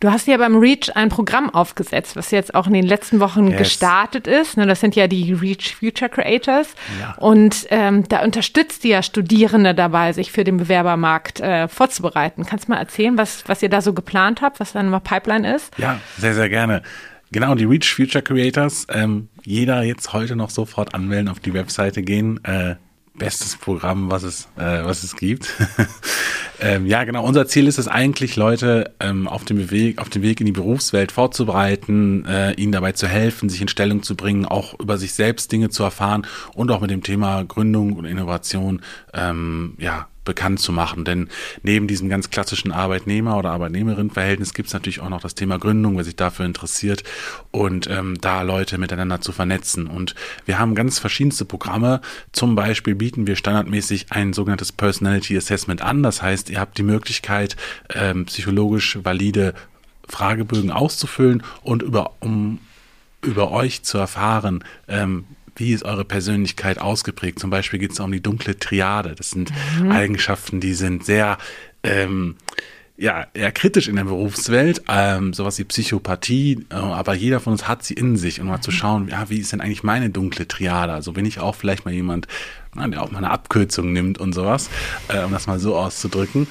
Du 0.00 0.10
hast 0.12 0.28
ja 0.28 0.36
beim 0.36 0.56
REACH 0.56 0.90
ein 0.94 1.08
Programm 1.08 1.50
aufgesetzt, 1.50 2.14
was 2.14 2.30
jetzt 2.30 2.54
auch 2.54 2.68
in 2.68 2.72
den 2.72 2.86
letzten 2.86 3.18
Wochen 3.18 3.48
Yes. 3.48 3.58
gestartet 3.58 4.26
ist. 4.28 4.56
Ne, 4.56 4.66
Das 4.66 4.80
sind 4.80 4.94
ja 4.94 5.08
die 5.08 5.32
REACH 5.32 5.74
Future 5.80 6.08
Creators. 6.08 6.74
Ja. 7.00 7.14
Und 7.18 7.66
ähm, 7.70 8.06
da 8.08 8.22
unterstützt 8.22 8.84
ihr 8.84 8.90
ja 8.92 9.02
Studierende 9.02 9.74
dabei, 9.74 10.12
sich 10.12 10.30
für 10.30 10.44
den 10.44 10.56
Bewerbermarkt 10.58 11.40
äh, 11.40 11.66
vorzubereiten. 11.66 12.46
Kannst 12.46 12.68
du 12.68 12.72
mal 12.72 12.78
erzählen, 12.78 13.18
was, 13.18 13.42
was 13.48 13.62
ihr 13.62 13.68
da 13.70 13.80
so 13.80 13.92
geplant 13.92 14.40
habt, 14.40 14.60
was 14.60 14.72
dann 14.72 14.88
mal 14.88 15.00
Pipeline 15.00 15.54
ist? 15.56 15.72
Ja, 15.78 15.98
sehr, 16.16 16.34
sehr 16.34 16.48
gerne. 16.48 16.82
Genau, 17.32 17.54
die 17.56 17.64
Reach 17.64 17.92
Future 17.92 18.22
Creators. 18.22 18.86
Ähm, 18.90 19.28
jeder 19.44 19.82
jetzt 19.82 20.12
heute 20.12 20.36
noch 20.36 20.50
sofort 20.50 20.94
anmelden, 20.94 21.28
auf 21.28 21.40
die 21.40 21.52
Webseite 21.54 22.02
gehen. 22.02 22.42
Äh, 22.44 22.76
bestes 23.18 23.56
Programm, 23.56 24.10
was 24.10 24.22
es, 24.22 24.48
äh, 24.56 24.84
was 24.84 25.02
es 25.02 25.16
gibt. 25.16 25.52
ähm, 26.60 26.86
ja, 26.86 27.04
genau. 27.04 27.24
Unser 27.24 27.46
Ziel 27.46 27.66
ist 27.66 27.78
es 27.78 27.88
eigentlich, 27.88 28.36
Leute 28.36 28.94
ähm, 29.00 29.28
auf 29.28 29.44
dem 29.44 29.70
Weg, 29.70 29.98
auf 29.98 30.08
dem 30.08 30.22
Weg 30.22 30.40
in 30.40 30.46
die 30.46 30.52
Berufswelt 30.52 31.12
vorzubereiten, 31.12 32.24
äh, 32.26 32.52
ihnen 32.54 32.72
dabei 32.72 32.92
zu 32.92 33.06
helfen, 33.06 33.48
sich 33.48 33.60
in 33.60 33.68
Stellung 33.68 34.02
zu 34.02 34.16
bringen, 34.16 34.46
auch 34.46 34.78
über 34.78 34.98
sich 34.98 35.12
selbst 35.12 35.52
Dinge 35.52 35.68
zu 35.68 35.82
erfahren 35.82 36.26
und 36.54 36.70
auch 36.70 36.80
mit 36.80 36.90
dem 36.90 37.02
Thema 37.02 37.44
Gründung 37.44 37.94
und 37.94 38.04
Innovation, 38.04 38.82
ähm, 39.12 39.74
ja, 39.78 40.08
bekannt 40.28 40.60
zu 40.60 40.72
machen. 40.72 41.06
Denn 41.06 41.28
neben 41.62 41.88
diesem 41.88 42.10
ganz 42.10 42.28
klassischen 42.28 42.70
Arbeitnehmer- 42.70 43.38
oder 43.38 43.50
Arbeitnehmerin-Verhältnis 43.50 44.52
gibt 44.52 44.68
es 44.68 44.74
natürlich 44.74 45.00
auch 45.00 45.08
noch 45.08 45.22
das 45.22 45.34
Thema 45.34 45.58
Gründung, 45.58 45.96
wer 45.96 46.04
sich 46.04 46.16
dafür 46.16 46.44
interessiert 46.44 47.02
und 47.50 47.88
ähm, 47.88 48.18
da 48.20 48.42
Leute 48.42 48.76
miteinander 48.76 49.22
zu 49.22 49.32
vernetzen. 49.32 49.86
Und 49.86 50.14
wir 50.44 50.58
haben 50.58 50.74
ganz 50.74 50.98
verschiedenste 50.98 51.46
Programme. 51.46 52.02
Zum 52.32 52.54
Beispiel 52.54 52.94
bieten 52.94 53.26
wir 53.26 53.36
standardmäßig 53.36 54.06
ein 54.10 54.34
sogenanntes 54.34 54.70
Personality 54.70 55.34
Assessment 55.36 55.80
an. 55.80 56.02
Das 56.02 56.20
heißt, 56.20 56.50
ihr 56.50 56.60
habt 56.60 56.76
die 56.76 56.82
Möglichkeit, 56.82 57.56
ähm, 57.94 58.26
psychologisch 58.26 58.98
valide 59.02 59.54
Fragebögen 60.06 60.70
auszufüllen 60.70 61.42
und 61.62 61.82
über, 61.82 62.12
um 62.20 62.60
über 63.22 63.50
euch 63.50 63.82
zu 63.82 63.96
erfahren, 63.96 64.62
ähm, 64.88 65.24
wie 65.58 65.72
ist 65.72 65.84
eure 65.84 66.04
Persönlichkeit 66.04 66.78
ausgeprägt. 66.78 67.38
Zum 67.38 67.50
Beispiel 67.50 67.78
geht 67.78 67.92
es 67.92 68.00
um 68.00 68.12
die 68.12 68.22
dunkle 68.22 68.58
Triade. 68.58 69.14
Das 69.14 69.30
sind 69.30 69.52
Eigenschaften, 69.90 70.60
die 70.60 70.74
sind 70.74 71.04
sehr 71.04 71.38
ähm, 71.82 72.36
ja, 72.98 73.28
eher 73.32 73.52
kritisch 73.52 73.86
in 73.86 73.94
der 73.94 74.04
Berufswelt, 74.04 74.82
ähm, 74.88 75.32
sowas 75.32 75.56
wie 75.60 75.64
Psychopathie, 75.64 76.66
äh, 76.70 76.74
aber 76.74 77.14
jeder 77.14 77.38
von 77.38 77.52
uns 77.52 77.68
hat 77.68 77.84
sie 77.84 77.94
in 77.94 78.16
sich. 78.16 78.40
Und 78.40 78.48
mal 78.48 78.60
zu 78.60 78.72
schauen, 78.72 79.06
ja, 79.08 79.30
wie 79.30 79.38
ist 79.38 79.52
denn 79.52 79.60
eigentlich 79.60 79.84
meine 79.84 80.10
dunkle 80.10 80.48
Triade? 80.48 80.92
Also 80.92 81.12
bin 81.12 81.24
ich 81.24 81.38
auch 81.38 81.54
vielleicht 81.54 81.84
mal 81.84 81.94
jemand, 81.94 82.26
na, 82.74 82.88
der 82.88 83.00
auch 83.00 83.12
mal 83.12 83.18
eine 83.18 83.30
Abkürzung 83.30 83.92
nimmt 83.92 84.18
und 84.18 84.32
sowas, 84.32 84.68
äh, 85.06 85.22
um 85.22 85.30
das 85.30 85.46
mal 85.46 85.60
so 85.60 85.76
auszudrücken. 85.76 86.48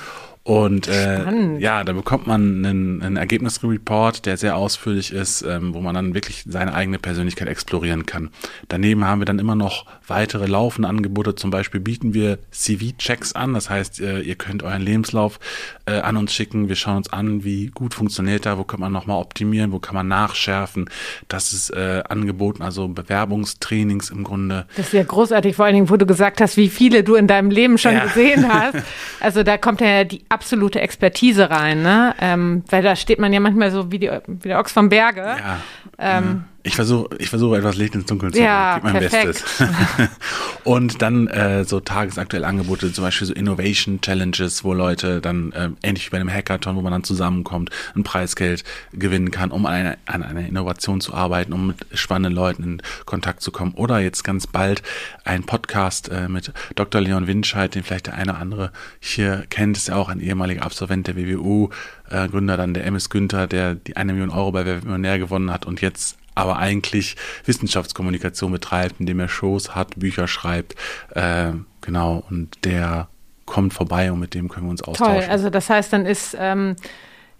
Und 0.47 0.87
äh, 0.87 1.57
ja, 1.59 1.83
da 1.83 1.91
bekommt 1.91 2.25
man 2.25 2.63
einen, 2.65 3.01
einen 3.03 3.17
Ergebnisreport, 3.17 4.25
der 4.25 4.37
sehr 4.37 4.55
ausführlich 4.55 5.11
ist, 5.11 5.41
ähm, 5.41 5.73
wo 5.73 5.81
man 5.81 5.93
dann 5.93 6.13
wirklich 6.13 6.45
seine 6.47 6.73
eigene 6.73 6.99
Persönlichkeit 6.99 7.49
explorieren 7.49 8.05
kann. 8.05 8.29
Daneben 8.69 9.03
haben 9.03 9.19
wir 9.19 9.25
dann 9.25 9.39
immer 9.39 9.55
noch 9.55 9.85
weitere 10.07 10.45
laufende 10.45 10.87
Angebote. 10.87 11.35
Zum 11.35 11.49
Beispiel 11.51 11.81
bieten 11.81 12.13
wir 12.13 12.37
CV-Checks 12.51 13.33
an. 13.33 13.55
Das 13.55 13.69
heißt, 13.69 13.99
äh, 13.99 14.21
ihr 14.21 14.35
könnt 14.35 14.63
euren 14.63 14.81
Lebenslauf 14.81 15.37
äh, 15.85 15.99
an 15.99 16.15
uns 16.15 16.33
schicken. 16.33 16.69
Wir 16.69 16.77
schauen 16.77 16.95
uns 16.95 17.11
an, 17.11 17.43
wie 17.43 17.65
gut 17.67 17.93
funktioniert 17.93 18.45
er, 18.45 18.57
wo 18.57 18.63
kann 18.63 18.79
man 18.79 18.93
nochmal 18.93 19.19
optimieren, 19.19 19.73
wo 19.73 19.79
kann 19.79 19.95
man 19.95 20.07
nachschärfen. 20.07 20.89
Das 21.27 21.51
ist 21.51 21.71
äh, 21.71 22.03
angeboten, 22.07 22.61
also 22.63 22.87
Bewerbungstrainings 22.87 24.11
im 24.11 24.23
Grunde. 24.23 24.65
Das 24.77 24.87
ist 24.87 24.93
ja 24.93 25.03
großartig, 25.03 25.57
vor 25.57 25.65
allen 25.65 25.75
Dingen, 25.75 25.89
wo 25.89 25.97
du 25.97 26.05
gesagt 26.05 26.39
hast, 26.39 26.55
wie 26.55 26.69
viele 26.69 27.03
du 27.03 27.15
in 27.15 27.27
deinem 27.27 27.51
Leben 27.51 27.77
schon 27.77 27.95
Ja. 27.95 28.05
gesehen 28.05 28.47
hast. 28.47 28.77
Also 29.19 29.41
da 29.43 29.57
kommt 29.57 29.81
ja 29.81 30.03
die 30.03 30.21
absolute 30.37 30.79
Expertise 30.79 31.49
rein, 31.49 31.81
ne? 31.81 32.13
Ähm, 32.21 32.63
weil 32.69 32.83
da 32.83 32.95
steht 32.95 33.17
man 33.17 33.33
ja 33.33 33.39
manchmal 33.39 33.71
so 33.71 33.91
wie, 33.91 33.97
die, 33.97 34.11
wie 34.27 34.47
der 34.47 34.59
Ochs 34.59 34.71
vom 34.71 34.89
Berge. 34.89 35.21
Ja. 35.21 35.57
Ähm, 35.97 36.43
Ich 36.67 36.75
versuche 36.75 37.09
ich 37.17 37.29
versuche 37.29 37.57
etwas 37.57 37.77
Licht 37.77 37.95
ins 37.95 38.05
Dunkeln 38.05 38.33
zu 38.33 38.41
Ja, 38.41 38.79
bringen. 38.79 39.03
Ich 39.03 39.09
gebe 39.09 39.23
mein 39.23 39.23
perfekt. 39.23 39.57
Bestes. 39.57 40.09
und 40.65 41.01
dann 41.01 41.27
äh, 41.27 41.63
so 41.63 41.79
tagesaktuelle 41.79 42.45
Angebote, 42.45 42.91
zum 42.91 43.05
Beispiel 43.05 43.25
so 43.25 43.33
Innovation 43.33 44.01
Challenges, 44.01 44.65
wo 44.65 44.73
Leute 44.73 45.21
dann 45.21 45.53
äh, 45.53 45.69
ähnlich 45.81 46.07
wie 46.07 46.09
bei 46.09 46.17
einem 46.17 46.29
Hackathon, 46.31 46.75
wo 46.75 46.81
man 46.81 46.91
dann 46.91 47.05
zusammenkommt, 47.05 47.69
ein 47.95 48.03
Preisgeld 48.03 48.65
gewinnen 48.91 49.31
kann, 49.31 49.51
um 49.51 49.65
an 49.65 49.73
einer, 49.73 49.97
an 50.07 50.23
einer 50.23 50.45
Innovation 50.45 50.99
zu 50.99 51.13
arbeiten, 51.13 51.53
um 51.53 51.67
mit 51.67 51.85
spannenden 51.93 52.33
Leuten 52.33 52.63
in 52.63 52.81
Kontakt 53.05 53.41
zu 53.41 53.51
kommen. 53.51 53.73
Oder 53.73 53.99
jetzt 53.99 54.23
ganz 54.23 54.45
bald 54.45 54.83
ein 55.23 55.45
Podcast 55.45 56.09
äh, 56.09 56.27
mit 56.27 56.51
Dr. 56.75 56.99
Leon 56.99 57.27
Winscheid, 57.27 57.73
den 57.73 57.83
vielleicht 57.83 58.07
der 58.07 58.15
eine 58.15 58.33
oder 58.33 58.41
andere 58.41 58.71
hier 58.99 59.45
kennt, 59.49 59.77
ist 59.77 59.87
ja 59.87 59.95
auch 59.95 60.09
ein 60.09 60.19
ehemaliger 60.19 60.63
Absolvent 60.63 61.07
der 61.07 61.15
WWU, 61.15 61.69
äh, 62.09 62.27
Gründer 62.27 62.57
dann 62.57 62.73
der 62.73 62.85
MS 62.85 63.09
Günther, 63.09 63.47
der 63.47 63.75
die 63.75 63.95
eine 63.95 64.11
Million 64.11 64.31
Euro 64.31 64.51
bei 64.51 64.65
Wer 64.65 64.75
Millionär 64.75 65.17
gewonnen 65.17 65.51
hat 65.51 65.65
und 65.65 65.79
jetzt 65.79 66.17
aber 66.37 66.57
eigentlich 66.57 67.15
Wissenschaftskommunikation 67.45 68.51
betreibt, 68.51 68.99
indem 68.99 69.19
er 69.19 69.27
Shows 69.27 69.75
hat, 69.75 69.99
Bücher 69.99 70.27
schreibt, 70.27 70.75
äh, 71.15 71.51
genau, 71.81 72.23
und 72.29 72.63
der 72.63 73.07
kommt 73.45 73.73
vorbei 73.73 74.11
und 74.11 74.19
mit 74.19 74.33
dem 74.33 74.49
können 74.49 74.67
wir 74.67 74.71
uns 74.71 74.81
toll. 74.81 74.91
austauschen. 74.91 75.29
Also 75.29 75.49
das 75.49 75.69
heißt, 75.69 75.91
dann 75.91 76.05
ist 76.05 76.35
ähm, 76.39 76.75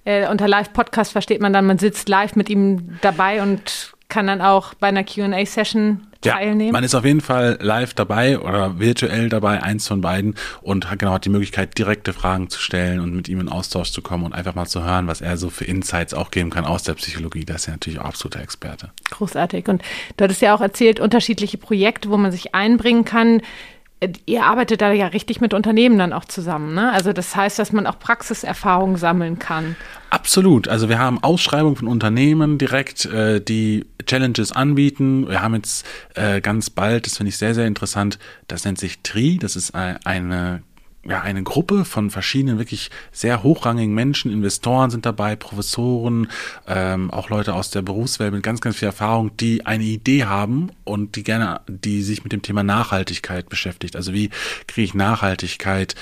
äh, 0.05 0.27
unter 0.29 0.47
Live-Podcast 0.47 1.11
versteht 1.11 1.41
man 1.41 1.53
dann, 1.53 1.65
man 1.65 1.77
sitzt 1.77 2.09
live 2.09 2.35
mit 2.35 2.49
ihm 2.49 2.97
dabei 3.01 3.41
und 3.41 3.93
kann 4.09 4.27
dann 4.27 4.41
auch 4.41 4.73
bei 4.73 4.87
einer 4.87 5.03
Q&A-Session 5.03 6.07
teilnehmen. 6.21 6.71
Man 6.71 6.83
ist 6.83 6.95
auf 6.95 7.05
jeden 7.05 7.21
Fall 7.21 7.57
live 7.61 7.93
dabei 7.93 8.39
oder 8.39 8.79
virtuell 8.79 9.29
dabei, 9.29 9.61
eins 9.61 9.87
von 9.87 10.01
beiden 10.01 10.35
und 10.61 10.89
hat 10.89 10.99
genau 10.99 11.13
hat 11.13 11.25
die 11.25 11.29
Möglichkeit, 11.29 11.77
direkte 11.77 12.13
Fragen 12.13 12.49
zu 12.49 12.59
stellen 12.59 12.99
und 12.99 13.15
mit 13.15 13.29
ihm 13.29 13.39
in 13.39 13.49
Austausch 13.49 13.91
zu 13.91 14.01
kommen 14.01 14.23
und 14.23 14.33
einfach 14.33 14.55
mal 14.55 14.65
zu 14.65 14.83
hören, 14.83 15.07
was 15.07 15.21
er 15.21 15.37
so 15.37 15.49
für 15.49 15.65
Insights 15.65 16.13
auch 16.13 16.31
geben 16.31 16.49
kann 16.49 16.65
aus 16.65 16.83
der 16.83 16.93
Psychologie. 16.93 17.45
Das 17.45 17.57
ist 17.57 17.65
ja 17.67 17.73
natürlich 17.73 17.99
auch 17.99 18.05
absoluter 18.05 18.41
Experte. 18.41 18.91
Großartig. 19.11 19.67
Und 19.67 19.81
du 20.15 20.23
hattest 20.23 20.41
ja 20.41 20.55
auch 20.55 20.61
erzählt, 20.61 20.99
unterschiedliche 20.99 21.57
Projekte, 21.57 22.09
wo 22.09 22.17
man 22.17 22.31
sich 22.31 22.55
einbringen 22.55 23.05
kann. 23.05 23.41
Ihr 24.27 24.43
arbeitet 24.45 24.81
da 24.81 24.91
ja 24.91 25.07
richtig 25.07 25.41
mit 25.41 25.55
Unternehmen 25.55 25.97
dann 25.97 26.13
auch 26.13 26.25
zusammen. 26.25 26.75
Ne? 26.75 26.91
Also 26.91 27.13
das 27.13 27.35
heißt, 27.35 27.57
dass 27.57 27.71
man 27.71 27.87
auch 27.87 27.97
Praxiserfahrung 27.97 28.95
sammeln 28.97 29.39
kann. 29.39 29.75
Absolut. 30.11 30.67
Also 30.67 30.87
wir 30.87 30.99
haben 30.99 31.23
Ausschreibungen 31.23 31.75
von 31.75 31.87
Unternehmen 31.87 32.59
direkt, 32.59 33.05
äh, 33.05 33.41
die 33.41 33.87
Challenges 34.05 34.51
anbieten. 34.51 35.27
Wir 35.27 35.41
haben 35.41 35.55
jetzt 35.55 35.83
äh, 36.13 36.41
ganz 36.41 36.69
bald, 36.69 37.07
das 37.07 37.17
finde 37.17 37.29
ich 37.29 37.37
sehr, 37.37 37.55
sehr 37.55 37.65
interessant, 37.65 38.19
das 38.47 38.65
nennt 38.65 38.77
sich 38.77 38.99
TRI. 39.01 39.39
Das 39.39 39.55
ist 39.55 39.73
ein- 39.73 39.97
eine 40.05 40.61
ja, 41.07 41.21
eine 41.21 41.43
Gruppe 41.43 41.85
von 41.85 42.09
verschiedenen 42.09 42.57
wirklich 42.57 42.89
sehr 43.11 43.43
hochrangigen 43.43 43.93
Menschen, 43.93 44.31
Investoren 44.31 44.89
sind 44.89 45.05
dabei, 45.05 45.35
Professoren, 45.35 46.27
ähm, 46.67 47.11
auch 47.11 47.29
Leute 47.29 47.53
aus 47.53 47.71
der 47.71 47.81
Berufswelt 47.81 48.33
mit 48.33 48.43
ganz, 48.43 48.61
ganz 48.61 48.77
viel 48.77 48.87
Erfahrung, 48.87 49.35
die 49.37 49.65
eine 49.65 49.83
Idee 49.83 50.25
haben 50.25 50.69
und 50.83 51.15
die 51.15 51.23
gerne, 51.23 51.61
die 51.67 52.03
sich 52.03 52.23
mit 52.23 52.33
dem 52.33 52.41
Thema 52.41 52.63
Nachhaltigkeit 52.63 53.49
beschäftigt. 53.49 53.95
Also 53.95 54.13
wie 54.13 54.29
kriege 54.67 54.85
ich 54.85 54.93
Nachhaltigkeit 54.93 55.95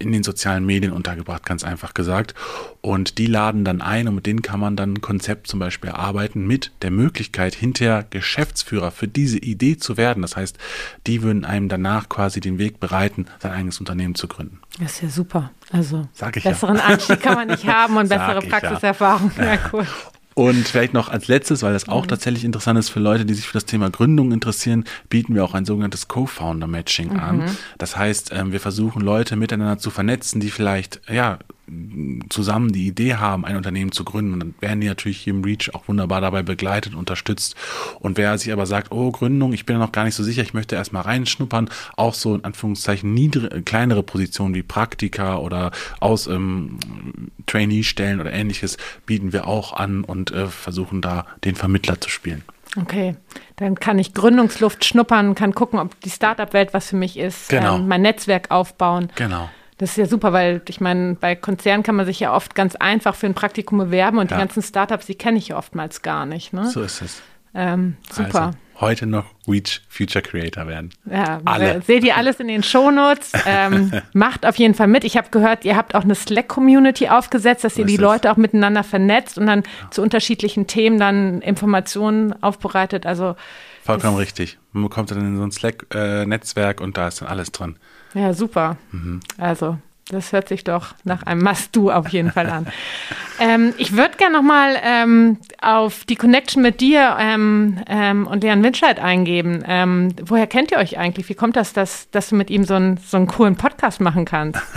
in 0.00 0.10
den 0.10 0.24
sozialen 0.24 0.66
Medien 0.66 0.92
untergebracht, 0.92 1.44
ganz 1.44 1.62
einfach 1.62 1.94
gesagt. 1.94 2.34
Und 2.80 3.18
die 3.18 3.26
laden 3.26 3.64
dann 3.64 3.80
ein 3.80 4.08
und 4.08 4.16
mit 4.16 4.26
denen 4.26 4.42
kann 4.42 4.58
man 4.58 4.74
dann 4.74 4.94
ein 4.94 5.00
Konzept 5.00 5.46
zum 5.46 5.60
Beispiel 5.60 5.90
erarbeiten 5.90 6.46
mit 6.46 6.72
der 6.82 6.90
Möglichkeit, 6.90 7.54
hinterher 7.54 8.04
Geschäftsführer 8.10 8.90
für 8.90 9.06
diese 9.06 9.38
Idee 9.38 9.76
zu 9.76 9.96
werden. 9.96 10.22
Das 10.22 10.36
heißt, 10.36 10.58
die 11.06 11.22
würden 11.22 11.44
einem 11.44 11.68
danach 11.68 12.08
quasi 12.08 12.40
den 12.40 12.58
Weg 12.58 12.80
bereiten, 12.80 13.26
sein 13.38 13.52
eigenes 13.52 13.78
Unternehmen 13.78 14.16
zu 14.16 14.26
gründen. 14.26 14.60
Das 14.80 14.94
ist 14.94 15.02
ja 15.02 15.08
super. 15.08 15.50
Also 15.70 16.08
besseren 16.32 16.76
ja. 16.76 16.84
Einstieg 16.84 17.20
kann 17.20 17.34
man 17.34 17.48
nicht 17.48 17.66
haben 17.68 17.96
und 17.96 18.08
bessere 18.08 18.38
ich 18.38 18.50
ja. 18.50 18.58
Praxiserfahrung. 18.58 19.30
Ja, 19.38 19.58
cool. 19.72 19.86
Und 20.38 20.68
vielleicht 20.68 20.92
noch 20.92 21.08
als 21.08 21.28
letztes, 21.28 21.62
weil 21.62 21.72
das 21.72 21.88
auch 21.88 22.06
tatsächlich 22.06 22.44
interessant 22.44 22.78
ist 22.78 22.90
für 22.90 23.00
Leute, 23.00 23.24
die 23.24 23.32
sich 23.32 23.46
für 23.46 23.54
das 23.54 23.64
Thema 23.64 23.88
Gründung 23.88 24.32
interessieren, 24.32 24.84
bieten 25.08 25.34
wir 25.34 25.42
auch 25.42 25.54
ein 25.54 25.64
sogenanntes 25.64 26.08
Co-Founder-Matching 26.08 27.16
an. 27.16 27.44
Das 27.78 27.96
heißt, 27.96 28.32
ähm, 28.34 28.52
wir 28.52 28.60
versuchen 28.60 29.00
Leute 29.00 29.34
miteinander 29.34 29.78
zu 29.78 29.88
vernetzen, 29.88 30.38
die 30.38 30.50
vielleicht, 30.50 31.00
ja, 31.10 31.38
zusammen 32.28 32.72
die 32.72 32.86
Idee 32.86 33.16
haben, 33.16 33.44
ein 33.44 33.56
Unternehmen 33.56 33.92
zu 33.92 34.04
gründen. 34.04 34.34
Und 34.34 34.40
dann 34.40 34.54
werden 34.60 34.80
die 34.80 34.86
natürlich 34.86 35.18
hier 35.18 35.34
im 35.34 35.42
Reach 35.44 35.70
auch 35.74 35.88
wunderbar 35.88 36.20
dabei 36.20 36.42
begleitet, 36.42 36.94
unterstützt. 36.94 37.56
Und 38.00 38.16
wer 38.16 38.36
sich 38.38 38.52
aber 38.52 38.66
sagt, 38.66 38.92
oh, 38.92 39.10
Gründung, 39.10 39.52
ich 39.52 39.66
bin 39.66 39.74
ja 39.76 39.80
noch 39.80 39.92
gar 39.92 40.04
nicht 40.04 40.14
so 40.14 40.22
sicher, 40.22 40.42
ich 40.42 40.54
möchte 40.54 40.76
erstmal 40.76 41.02
reinschnuppern, 41.02 41.68
auch 41.96 42.14
so 42.14 42.34
in 42.34 42.44
Anführungszeichen 42.44 43.12
niedere, 43.12 43.62
kleinere 43.62 44.02
Positionen 44.02 44.54
wie 44.54 44.62
Praktika 44.62 45.38
oder 45.38 45.72
aus 46.00 46.26
ähm, 46.26 46.78
Trainee-Stellen 47.46 48.20
oder 48.20 48.32
ähnliches 48.32 48.76
bieten 49.06 49.32
wir 49.32 49.46
auch 49.46 49.72
an 49.72 50.04
und 50.04 50.30
äh, 50.30 50.46
versuchen 50.46 51.00
da 51.00 51.26
den 51.44 51.56
Vermittler 51.56 52.00
zu 52.00 52.10
spielen. 52.10 52.42
Okay, 52.80 53.16
dann 53.56 53.76
kann 53.76 53.98
ich 53.98 54.12
Gründungsluft 54.12 54.84
schnuppern, 54.84 55.34
kann 55.34 55.54
gucken, 55.54 55.78
ob 55.78 55.98
die 56.02 56.10
Startup-Welt 56.10 56.74
was 56.74 56.88
für 56.90 56.96
mich 56.96 57.16
ist, 57.18 57.48
Genau. 57.48 57.76
ähm, 57.76 57.88
mein 57.88 58.02
Netzwerk 58.02 58.50
aufbauen. 58.50 59.08
Genau. 59.14 59.48
Das 59.78 59.90
ist 59.90 59.96
ja 59.98 60.06
super, 60.06 60.32
weil 60.32 60.62
ich 60.68 60.80
meine, 60.80 61.14
bei 61.16 61.34
Konzernen 61.36 61.82
kann 61.82 61.96
man 61.96 62.06
sich 62.06 62.18
ja 62.20 62.34
oft 62.34 62.54
ganz 62.54 62.76
einfach 62.76 63.14
für 63.14 63.26
ein 63.26 63.34
Praktikum 63.34 63.78
bewerben 63.78 64.18
und 64.18 64.30
Ja. 64.30 64.36
die 64.36 64.40
ganzen 64.42 64.62
Startups, 64.62 65.06
die 65.06 65.14
kenne 65.16 65.36
ich 65.38 65.48
ja 65.48 65.58
oftmals 65.58 66.00
gar 66.02 66.24
nicht. 66.24 66.52
Ne? 66.54 66.66
So 66.70 66.80
ist 66.82 67.02
es. 67.02 67.22
Ähm, 67.54 67.96
super. 68.10 68.46
Also, 68.46 68.58
heute 68.80 69.06
noch 69.06 69.24
Reach 69.48 69.82
Future 69.88 70.22
Creator 70.22 70.66
werden. 70.66 70.90
Ja, 71.10 71.40
Alle. 71.46 71.74
äh, 71.76 71.80
seht 71.80 72.04
ihr 72.04 72.16
alles 72.16 72.38
in 72.40 72.48
den 72.48 72.62
Shownotes. 72.62 73.32
Ähm, 73.46 73.92
macht 74.12 74.44
auf 74.46 74.56
jeden 74.56 74.74
Fall 74.74 74.86
mit. 74.88 75.04
Ich 75.04 75.16
habe 75.16 75.28
gehört, 75.30 75.64
ihr 75.64 75.76
habt 75.76 75.94
auch 75.94 76.04
eine 76.04 76.14
Slack-Community 76.14 77.08
aufgesetzt, 77.08 77.64
dass 77.64 77.74
So 77.76 77.80
ihr 77.80 77.86
die. 77.86 77.96
Leute 77.96 78.30
auch 78.30 78.36
miteinander 78.36 78.82
vernetzt 78.84 79.38
und 79.38 79.46
dann 79.46 79.62
zu 79.90 80.02
unterschiedlichen 80.02 80.66
Themen 80.66 80.98
dann 80.98 81.40
Informationen 81.42 82.34
aufbereitet. 82.42 83.06
Also 83.06 83.36
Vollkommen 83.84 84.16
richtig. 84.16 84.58
Man 84.72 84.82
bekommt 84.82 85.10
dann 85.10 85.20
in 85.20 85.36
so 85.36 85.42
ein 85.44 85.52
Slack-Netzwerk 85.52 86.80
und 86.80 86.96
da 86.96 87.08
ist 87.08 87.20
dann 87.22 87.28
alles 87.28 87.52
drin. 87.52 87.76
Ja, 88.14 88.32
super. 88.32 88.76
Mhm. 88.92 89.20
Also 89.38 89.78
das 90.10 90.32
hört 90.32 90.48
sich 90.48 90.62
doch 90.62 90.94
nach 91.02 91.24
einem 91.24 91.42
Must-Do 91.42 91.90
auf 91.90 92.08
jeden 92.08 92.30
Fall 92.30 92.48
an. 92.48 92.66
ähm, 93.40 93.74
ich 93.76 93.96
würde 93.96 94.16
gerne 94.16 94.36
nochmal 94.36 94.76
ähm, 94.82 95.38
auf 95.60 96.04
die 96.04 96.14
Connection 96.14 96.62
mit 96.62 96.80
dir 96.80 97.16
ähm, 97.18 97.78
ähm, 97.88 98.26
und 98.26 98.44
Leon 98.44 98.62
Winscheid 98.62 99.00
eingeben. 99.00 99.64
Ähm, 99.66 100.14
woher 100.24 100.46
kennt 100.46 100.70
ihr 100.70 100.78
euch 100.78 100.96
eigentlich? 100.96 101.28
Wie 101.28 101.34
kommt 101.34 101.56
das, 101.56 101.72
dass, 101.72 102.08
dass 102.10 102.28
du 102.28 102.36
mit 102.36 102.50
ihm 102.50 102.62
so 102.62 102.74
einen, 102.74 102.98
so 102.98 103.16
einen 103.16 103.26
coolen 103.26 103.56
Podcast 103.56 104.00
machen 104.00 104.24
kannst? 104.24 104.60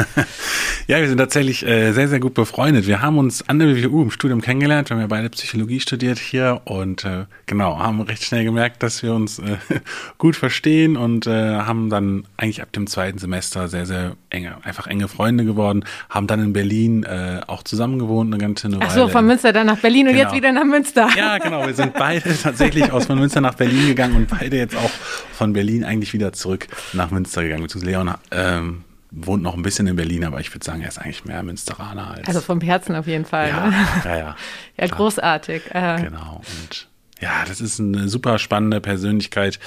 Ja, 0.89 0.99
wir 0.99 1.07
sind 1.07 1.19
tatsächlich 1.19 1.63
äh, 1.67 1.91
sehr, 1.91 2.07
sehr 2.07 2.19
gut 2.19 2.33
befreundet. 2.33 2.87
Wir 2.87 3.03
haben 3.03 3.19
uns 3.19 3.47
an 3.47 3.59
der 3.59 3.67
WWU 3.75 4.01
im 4.01 4.09
Studium 4.09 4.41
kennengelernt. 4.41 4.89
Wir 4.89 4.95
haben 4.95 5.01
ja 5.01 5.07
beide 5.07 5.29
Psychologie 5.29 5.79
studiert 5.79 6.17
hier 6.17 6.61
und 6.65 7.05
äh, 7.05 7.25
genau, 7.45 7.77
haben 7.77 8.01
recht 8.01 8.23
schnell 8.23 8.43
gemerkt, 8.43 8.81
dass 8.81 9.03
wir 9.03 9.13
uns 9.13 9.37
äh, 9.37 9.57
gut 10.17 10.35
verstehen 10.35 10.97
und 10.97 11.27
äh, 11.27 11.57
haben 11.57 11.91
dann 11.91 12.25
eigentlich 12.37 12.63
ab 12.63 12.71
dem 12.71 12.87
zweiten 12.87 13.19
Semester 13.19 13.67
sehr, 13.67 13.85
sehr 13.85 14.15
enge, 14.29 14.57
einfach 14.63 14.87
enge 14.87 15.07
Freunde 15.07 15.45
geworden, 15.45 15.83
haben 16.09 16.27
dann 16.27 16.39
in 16.43 16.53
Berlin 16.53 17.03
äh, 17.03 17.41
auch 17.47 17.63
zusammen 17.63 17.99
gewohnt 17.99 18.33
eine 18.33 18.41
ganze 18.41 18.71
Weile. 18.71 18.81
Ach 18.85 18.91
so, 18.91 19.07
von 19.07 19.25
Münster 19.25 19.53
dann 19.53 19.67
nach 19.67 19.77
Berlin 19.79 20.07
und 20.07 20.13
Genau. 20.13 20.25
jetzt 20.25 20.35
wieder 20.35 20.51
nach 20.51 20.63
Münster. 20.65 21.07
Ja, 21.17 21.37
genau. 21.37 21.65
Wir 21.65 21.73
sind 21.73 21.93
beide 21.93 22.37
tatsächlich 22.43 22.91
aus 22.91 23.05
von 23.05 23.17
Münster 23.19 23.41
nach 23.41 23.55
Berlin 23.55 23.87
gegangen 23.87 24.15
und 24.15 24.27
beide 24.27 24.57
jetzt 24.57 24.75
auch 24.75 24.89
von 25.33 25.53
Berlin 25.53 25.83
eigentlich 25.83 26.13
wieder 26.13 26.33
zurück 26.33 26.67
nach 26.93 27.11
Münster 27.11 27.43
gegangen. 27.43 27.63
Beziehungsweise 27.63 27.91
Leon 27.91 28.13
ähm, 28.31 28.83
wohnt 29.11 29.41
noch 29.41 29.55
ein 29.55 29.63
bisschen 29.63 29.87
in 29.87 29.95
Berlin, 29.95 30.23
aber 30.25 30.39
ich 30.39 30.53
würde 30.53 30.63
sagen, 30.65 30.81
er 30.81 30.89
ist 30.89 30.99
eigentlich 30.99 31.25
mehr 31.25 31.41
Münsteraner 31.41 32.11
als. 32.11 32.27
Also 32.27 32.41
vom 32.41 32.61
Herzen 32.61 32.95
auf 32.95 33.07
jeden 33.07 33.25
Fall. 33.25 33.49
ja, 33.49 33.65
Ne? 33.67 33.75
ja, 34.05 34.17
ja. 34.17 34.35
Ja, 34.77 34.87
großartig. 34.87 35.63
Äh, 35.73 36.01
Genau. 36.03 36.41
Und 36.61 36.87
ja, 37.19 37.43
das 37.45 37.59
ist 37.59 37.79
eine 37.79 38.07
super 38.07 38.39
spannende 38.39 38.79
Persönlichkeit. 38.79 39.59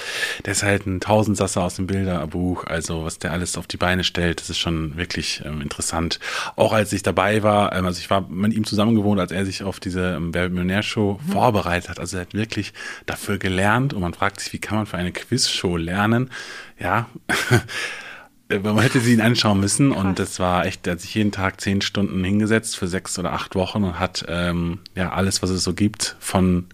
Der 0.45 0.53
ist 0.53 0.63
halt 0.63 0.87
ein 0.87 0.99
Tausendsasser 0.99 1.61
aus 1.61 1.75
dem 1.75 1.85
Bilderbuch. 1.85 2.65
Also 2.65 3.05
was 3.05 3.19
der 3.19 3.31
alles 3.31 3.57
auf 3.57 3.67
die 3.67 3.77
Beine 3.77 4.03
stellt, 4.03 4.39
das 4.39 4.49
ist 4.49 4.57
schon 4.57 4.97
wirklich 4.97 5.43
ähm, 5.45 5.61
interessant. 5.61 6.19
Auch 6.55 6.73
als 6.73 6.91
ich 6.93 7.03
dabei 7.03 7.43
war, 7.43 7.75
ähm, 7.75 7.85
also 7.85 7.99
ich 7.99 8.09
war 8.09 8.27
mit 8.27 8.53
ihm 8.53 8.65
zusammen 8.65 8.95
gewohnt, 8.95 9.19
als 9.19 9.31
er 9.31 9.45
sich 9.45 9.63
auf 9.63 9.79
diese 9.79 10.15
ähm, 10.15 10.33
Wer 10.33 10.49
Millionär-Show 10.49 11.19
vorbereitet 11.31 11.89
hat. 11.89 11.99
Also 11.99 12.17
er 12.17 12.21
hat 12.21 12.33
wirklich 12.33 12.73
dafür 13.05 13.37
gelernt 13.37 13.93
und 13.93 14.01
man 14.01 14.13
fragt 14.13 14.39
sich, 14.39 14.51
wie 14.53 14.59
kann 14.59 14.77
man 14.77 14.85
für 14.87 14.97
eine 14.97 15.11
Quizshow 15.11 15.77
lernen? 15.77 16.31
Ja. 16.79 17.07
Man 18.61 18.79
hätte 18.79 18.99
sie 18.99 19.13
ihn 19.13 19.21
anschauen 19.21 19.59
müssen. 19.59 19.91
Und 19.91 20.19
das 20.19 20.39
war 20.39 20.65
echt, 20.65 20.85
er 20.87 20.93
hat 20.93 21.01
sich 21.01 21.15
jeden 21.15 21.31
Tag 21.31 21.61
zehn 21.61 21.81
Stunden 21.81 22.23
hingesetzt 22.23 22.77
für 22.77 22.87
sechs 22.87 23.17
oder 23.17 23.33
acht 23.33 23.55
Wochen 23.55 23.83
und 23.83 23.99
hat 23.99 24.25
ähm, 24.27 24.79
ja 24.95 25.11
alles, 25.11 25.41
was 25.41 25.49
es 25.49 25.63
so 25.63 25.73
gibt, 25.73 26.15
von 26.19 26.65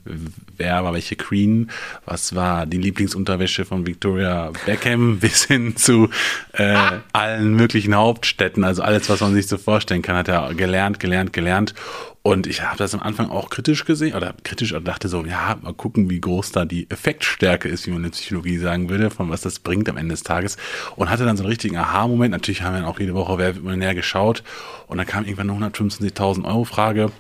wer 0.58 0.84
war 0.84 0.94
welche 0.94 1.16
Queen, 1.16 1.70
was 2.06 2.36
war 2.36 2.66
die 2.66 2.78
Lieblingsunterwäsche 2.78 3.66
von 3.66 3.88
Victoria 3.88 4.52
Beckham 4.66 5.20
bis 5.20 5.46
hin 5.46 5.76
zu 5.78 6.10
äh, 6.54 6.78
allen 7.14 7.54
möglichen 7.54 7.96
Hauptstädten, 7.96 8.64
also 8.64 8.82
alles, 8.82 9.10
was 9.10 9.22
man 9.22 9.34
sich 9.34 9.48
so 9.48 9.58
vorstellen 9.58 10.02
kann, 10.02 10.16
hat 10.16 10.28
er 10.28 10.54
gelernt, 10.54 11.00
gelernt, 11.00 11.34
gelernt. 11.34 11.74
Und 12.22 12.48
ich 12.48 12.62
habe 12.62 12.78
das 12.78 12.94
am 12.94 13.00
Anfang 13.00 13.30
auch 13.30 13.50
kritisch 13.50 13.86
gesehen 13.86 14.14
oder 14.14 14.36
kritisch 14.44 14.74
und 14.74 14.86
dachte 14.86 15.08
so, 15.08 15.24
ja, 15.26 15.58
mal 15.62 15.74
gucken, 15.74 16.10
wie 16.10 16.20
groß 16.20 16.52
da 16.52 16.66
die 16.66 16.90
Effektstärke 16.90 17.70
ist, 17.70 17.88
wie 17.88 17.92
man 17.92 18.04
in 18.04 18.12
Psychologie 18.12 18.58
sagen 18.58 18.90
würde, 18.90 19.10
von 19.10 19.30
was 19.30 19.42
das 19.42 19.60
bringt 19.60 19.88
am 19.88 19.96
Ende 19.96 20.14
des 20.14 20.24
Tages. 20.24 20.58
Und 20.98 21.10
hatte 21.10 21.24
dann 21.24 21.38
so 21.38 21.44
einen 21.44 21.50
richtigen 21.50 21.78
Aha-Moment. 21.78 22.32
Natürlich 22.32 22.62
haben 22.62 22.74
wir 22.74 22.82
dann 22.82 22.90
auch 22.90 23.00
jede 23.00 23.14
Woche 23.14 23.38
Wer 23.38 23.56
wird 23.56 23.64
Millionär 23.64 23.96
geschaut. 23.96 24.44
Und 24.88 24.98
dann 24.98 25.08
kam 25.08 25.24
irgendwann 25.24 25.50
eine 25.50 25.70
125.000 25.70 26.44
Euro 26.46 26.66
Frage. 26.66 27.12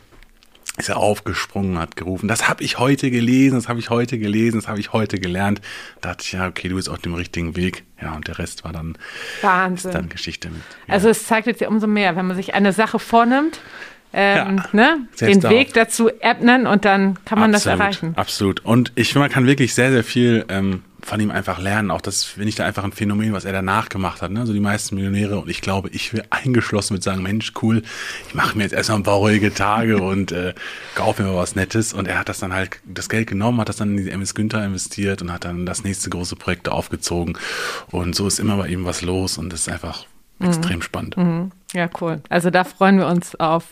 Ist 0.77 0.89
er 0.89 0.97
aufgesprungen, 0.97 1.77
hat 1.77 1.97
gerufen, 1.97 2.29
das 2.29 2.47
habe 2.47 2.63
ich 2.63 2.79
heute 2.79 3.11
gelesen, 3.11 3.55
das 3.55 3.67
habe 3.67 3.79
ich 3.79 3.89
heute 3.89 4.17
gelesen, 4.17 4.59
das 4.59 4.69
habe 4.69 4.79
ich 4.79 4.93
heute 4.93 5.19
gelernt. 5.19 5.59
Da 5.99 6.09
dachte 6.09 6.23
ich, 6.23 6.31
ja, 6.31 6.47
okay, 6.47 6.69
du 6.69 6.75
bist 6.75 6.87
auf 6.87 6.99
dem 6.99 7.15
richtigen 7.15 7.57
Weg. 7.57 7.83
Ja, 8.01 8.13
und 8.15 8.27
der 8.29 8.39
Rest 8.39 8.63
war 8.63 8.71
dann, 8.71 8.91
ist 8.91 9.43
Wahnsinn. 9.43 9.91
dann 9.91 10.07
Geschichte 10.07 10.49
mit. 10.49 10.61
Ja. 10.87 10.93
Also 10.93 11.09
es 11.09 11.25
zeigt 11.25 11.47
jetzt 11.47 11.59
ja 11.59 11.67
umso 11.67 11.85
mehr, 11.85 12.15
wenn 12.15 12.27
man 12.27 12.37
sich 12.37 12.53
eine 12.53 12.71
Sache 12.71 12.97
vornimmt, 12.97 13.59
ähm, 14.13 14.57
Ja, 14.57 14.65
ne, 14.73 15.07
den 15.19 15.39
da 15.39 15.49
Weg 15.49 15.73
dazu 15.73 16.09
ebnen 16.09 16.67
und 16.67 16.85
dann 16.85 17.17
kann 17.25 17.39
man 17.39 17.53
absolut, 17.53 17.73
das 17.73 17.79
erreichen. 17.79 18.13
Absolut. 18.15 18.65
Und 18.65 18.91
ich 18.95 19.09
finde, 19.09 19.25
man 19.25 19.31
kann 19.31 19.45
wirklich 19.45 19.73
sehr, 19.73 19.91
sehr 19.91 20.03
viel 20.03 20.45
ähm, 20.49 20.83
von 21.01 21.19
ihm 21.19 21.31
einfach 21.31 21.59
lernen. 21.59 21.91
Auch 21.91 22.01
das 22.01 22.23
finde 22.25 22.49
ich 22.49 22.55
da 22.55 22.65
einfach 22.65 22.83
ein 22.83 22.91
Phänomen, 22.91 23.31
was 23.33 23.45
er 23.45 23.53
danach 23.53 23.87
gemacht 23.89 24.21
hat. 24.21 24.31
Ne? 24.31 24.41
Also 24.41 24.51
die 24.51 24.59
meisten 24.59 24.95
Millionäre 24.95 25.39
und 25.39 25.49
ich 25.49 25.61
glaube, 25.61 25.89
ich 25.89 26.13
wäre 26.13 26.25
eingeschlossen 26.29 26.93
mit 26.93 27.03
sagen, 27.03 27.23
Mensch, 27.23 27.53
cool, 27.61 27.83
ich 28.27 28.35
mache 28.35 28.57
mir 28.57 28.63
jetzt 28.63 28.73
erstmal 28.73 28.99
ein 28.99 29.03
paar 29.03 29.15
ruhige 29.15 29.53
Tage 29.53 29.97
und 30.01 30.31
äh, 30.31 30.53
kaufe 30.95 31.23
mir 31.23 31.29
mal 31.29 31.37
was 31.37 31.55
Nettes. 31.55 31.93
Und 31.93 32.07
er 32.07 32.19
hat 32.19 32.29
das 32.29 32.39
dann 32.39 32.53
halt, 32.53 32.79
das 32.85 33.09
Geld 33.09 33.27
genommen, 33.27 33.61
hat 33.61 33.69
das 33.69 33.77
dann 33.77 33.97
in 33.97 34.05
die 34.05 34.11
MS 34.11 34.35
Günther 34.35 34.63
investiert 34.65 35.21
und 35.21 35.31
hat 35.31 35.45
dann 35.45 35.65
das 35.65 35.83
nächste 35.83 36.09
große 36.09 36.35
Projekt 36.35 36.67
aufgezogen. 36.67 37.37
Und 37.91 38.15
so 38.15 38.27
ist 38.27 38.39
immer 38.39 38.57
bei 38.57 38.67
ihm 38.67 38.85
was 38.85 39.01
los 39.01 39.37
und 39.37 39.53
das 39.53 39.61
ist 39.61 39.69
einfach 39.69 40.05
Mhm. 40.39 40.47
extrem 40.47 40.81
spannend. 40.81 41.15
Ja, 41.73 41.89
cool. 42.01 42.21
Also 42.29 42.49
da 42.49 42.63
freuen 42.63 42.97
wir 42.97 43.07
uns 43.07 43.35
auf 43.35 43.65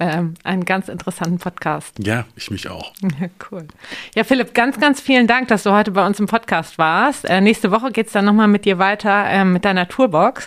ähm, 0.00 0.34
einen 0.44 0.64
ganz 0.64 0.88
interessanten 0.88 1.38
Podcast. 1.38 1.94
Ja, 1.98 2.24
ich 2.36 2.50
mich 2.50 2.68
auch. 2.68 2.92
Ja, 3.20 3.28
cool. 3.50 3.66
Ja, 4.14 4.22
Philipp, 4.22 4.54
ganz, 4.54 4.78
ganz 4.78 5.00
vielen 5.00 5.26
Dank, 5.26 5.48
dass 5.48 5.64
du 5.64 5.72
heute 5.72 5.90
bei 5.90 6.06
uns 6.06 6.20
im 6.20 6.26
Podcast 6.26 6.78
warst. 6.78 7.24
Äh, 7.24 7.40
nächste 7.40 7.70
Woche 7.72 7.90
geht's 7.90 8.12
dann 8.12 8.26
nochmal 8.26 8.46
mit 8.46 8.64
dir 8.64 8.78
weiter 8.78 9.24
ähm, 9.26 9.52
mit 9.52 9.64
deiner 9.64 9.88
Tourbox, 9.88 10.46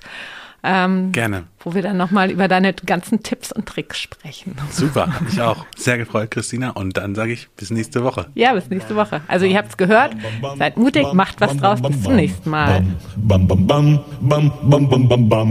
ähm, 0.64 1.12
Gerne. 1.12 1.46
wo 1.60 1.74
wir 1.74 1.82
dann 1.82 1.98
nochmal 1.98 2.32
über 2.32 2.48
deine 2.48 2.74
ganzen 2.74 3.24
Tipps 3.24 3.52
und 3.52 3.66
Tricks 3.66 4.00
sprechen. 4.00 4.56
Super, 4.70 5.08
hat 5.14 5.22
mich 5.22 5.42
auch 5.42 5.66
sehr 5.76 5.98
gefreut, 5.98 6.32
Christina. 6.32 6.72
Und 6.72 6.98
dann 6.98 7.16
sage 7.16 7.34
ich 7.34 7.50
bis 7.58 7.72
nächste 7.72 8.04
Woche. 8.04 8.28
Ja, 8.36 8.54
bis 8.54 8.70
nächste 8.70 8.96
Woche. 8.96 9.22
Also 9.28 9.46
ihr 9.46 9.58
habt's 9.58 9.78
gehört. 9.78 10.16
Seid 10.58 10.78
mutig, 10.78 11.12
macht 11.14 11.42
was 11.42 11.58
draus. 11.58 11.82
Bis 11.82 12.04
zum 12.04 12.16
nächsten 12.16 12.50
Mal. 12.50 12.84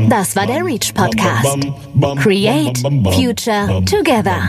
Das 0.08 0.36
war 0.36 0.46
der 0.46 0.64
Reach 0.64 0.94
Podcast. 0.94 1.58
Create 2.22 2.78
Future 2.78 3.84
Together. 3.84 4.48